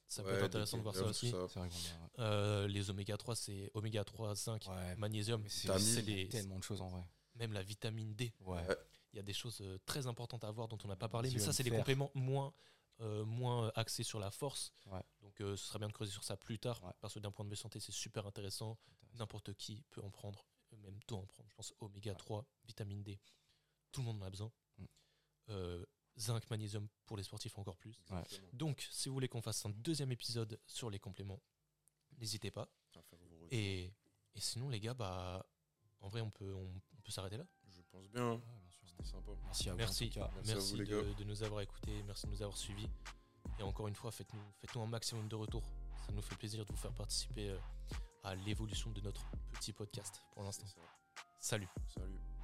Ça 0.08 0.24
peut 0.24 0.32
être 0.34 0.42
intéressant 0.44 0.78
de 0.78 0.82
voir 0.82 0.94
ça 0.96 1.04
aussi. 1.04 1.30
ça. 1.30 1.46
C'est 1.48 1.60
vrai 1.60 1.68
qu'on 1.68 2.22
a- 2.22 2.24
Euh, 2.24 2.66
les 2.68 2.90
oméga 2.90 3.16
3, 3.16 3.36
c'est 3.36 3.70
oméga 3.74 4.02
3, 4.04 4.34
zinc, 4.34 4.66
Ouais, 4.68 4.96
magnésium. 4.96 5.40
mais 5.42 5.48
c'est 5.48 5.68
T'as 5.68 5.78
mis 5.78 5.84
c'est 5.84 6.02
des- 6.02 6.28
tellement 6.28 6.58
de 6.58 6.64
choses 6.64 6.80
en 6.80 6.88
vrai. 6.88 7.02
Même 7.36 7.52
la 7.52 7.62
vitamine 7.62 8.14
D. 8.16 8.32
Ouais. 8.40 8.66
Il 9.12 9.16
y 9.16 9.20
a 9.20 9.22
des 9.22 9.32
choses 9.32 9.60
euh, 9.60 9.78
très 9.86 10.06
importantes 10.06 10.44
à 10.44 10.50
voir 10.50 10.68
dont 10.68 10.78
on 10.84 10.88
n'a 10.88 10.96
pas 10.96 11.08
parlé. 11.08 11.30
Mais 11.30 11.38
ça, 11.38 11.52
c'est 11.52 11.62
des 11.64 11.70
compléments 11.70 12.10
moins, 12.14 12.52
euh, 13.00 13.24
moins 13.24 13.66
euh, 13.66 13.72
axés 13.74 14.04
sur 14.04 14.20
la 14.20 14.30
force. 14.30 14.72
Ouais. 14.86 15.02
Donc, 15.20 15.40
euh, 15.40 15.56
ce 15.56 15.66
serait 15.66 15.78
bien 15.78 15.88
de 15.88 15.92
creuser 15.92 16.12
sur 16.12 16.24
ça 16.24 16.36
plus 16.36 16.58
tard. 16.58 16.82
Ouais. 16.84 16.92
Parce 17.00 17.14
que 17.14 17.18
d'un 17.18 17.32
point 17.32 17.44
de 17.44 17.50
vue 17.50 17.56
santé, 17.56 17.80
c'est 17.80 17.92
super 17.92 18.26
intéressant. 18.26 18.78
N'importe 19.14 19.54
qui 19.54 19.82
peut 19.90 20.02
en 20.02 20.10
prendre, 20.10 20.46
euh, 20.72 20.76
même 20.76 20.98
doit 21.08 21.18
en 21.18 21.26
prendre. 21.26 21.48
Je 21.48 21.54
pense 21.54 21.74
oméga 21.80 22.14
3, 22.14 22.46
vitamine 22.64 23.02
D. 23.02 23.18
Tout 23.90 24.02
le 24.02 24.06
monde 24.06 24.22
en 24.22 24.26
a 24.26 24.30
besoin. 24.30 24.52
Mm. 24.78 24.84
Euh, 25.48 25.84
zinc, 26.16 26.48
magnésium 26.50 26.88
pour 27.06 27.16
les 27.16 27.22
sportifs 27.22 27.58
encore 27.58 27.76
plus. 27.76 28.00
Ouais. 28.10 28.22
Donc, 28.52 28.86
si 28.90 29.08
vous 29.08 29.14
voulez 29.14 29.28
qu'on 29.28 29.42
fasse 29.42 29.64
un 29.66 29.70
deuxième 29.70 30.12
épisode 30.12 30.60
sur 30.66 30.90
les 30.90 30.98
compléments, 30.98 31.40
n'hésitez 32.18 32.50
pas. 32.50 32.68
Et, 33.50 33.92
et 34.34 34.40
sinon, 34.40 34.68
les 34.68 34.78
gars, 34.78 34.94
bah, 34.94 35.44
en 36.00 36.08
vrai, 36.08 36.20
on 36.20 36.30
peut, 36.30 36.54
on, 36.54 36.80
on 36.96 37.00
peut 37.02 37.10
s'arrêter 37.10 37.36
là. 37.36 37.46
Je 37.68 37.82
pense 37.82 38.08
bien. 38.08 38.40
Sympa. 39.04 39.32
Merci 39.44 39.68
à 39.68 39.72
vous. 39.72 39.78
Merci, 39.78 40.04
en 40.04 40.08
tout 40.08 40.14
cas. 40.14 40.30
Merci 40.34 40.50
à 40.50 40.54
merci 40.54 40.70
vous, 40.72 40.78
les 40.80 40.86
de, 40.86 41.00
gars. 41.02 41.14
de 41.18 41.24
nous 41.24 41.42
avoir 41.42 41.60
écoutés, 41.60 42.02
merci 42.06 42.26
de 42.26 42.30
nous 42.32 42.42
avoir 42.42 42.56
suivis. 42.56 42.88
Et 43.58 43.62
encore 43.62 43.88
une 43.88 43.94
fois, 43.94 44.10
faites-nous 44.10 44.40
faites 44.60 44.76
un 44.76 44.86
maximum 44.86 45.28
de 45.28 45.36
retours. 45.36 45.64
Ça 46.06 46.12
nous 46.12 46.22
fait 46.22 46.36
plaisir 46.36 46.64
de 46.64 46.70
vous 46.70 46.78
faire 46.78 46.92
participer 46.94 47.50
euh, 47.50 47.58
à 48.24 48.34
l'évolution 48.34 48.90
de 48.90 49.00
notre 49.00 49.22
petit 49.52 49.72
podcast 49.72 50.22
pour 50.32 50.42
l'instant. 50.42 50.66
Salut 51.38 51.68
Salut. 51.88 52.39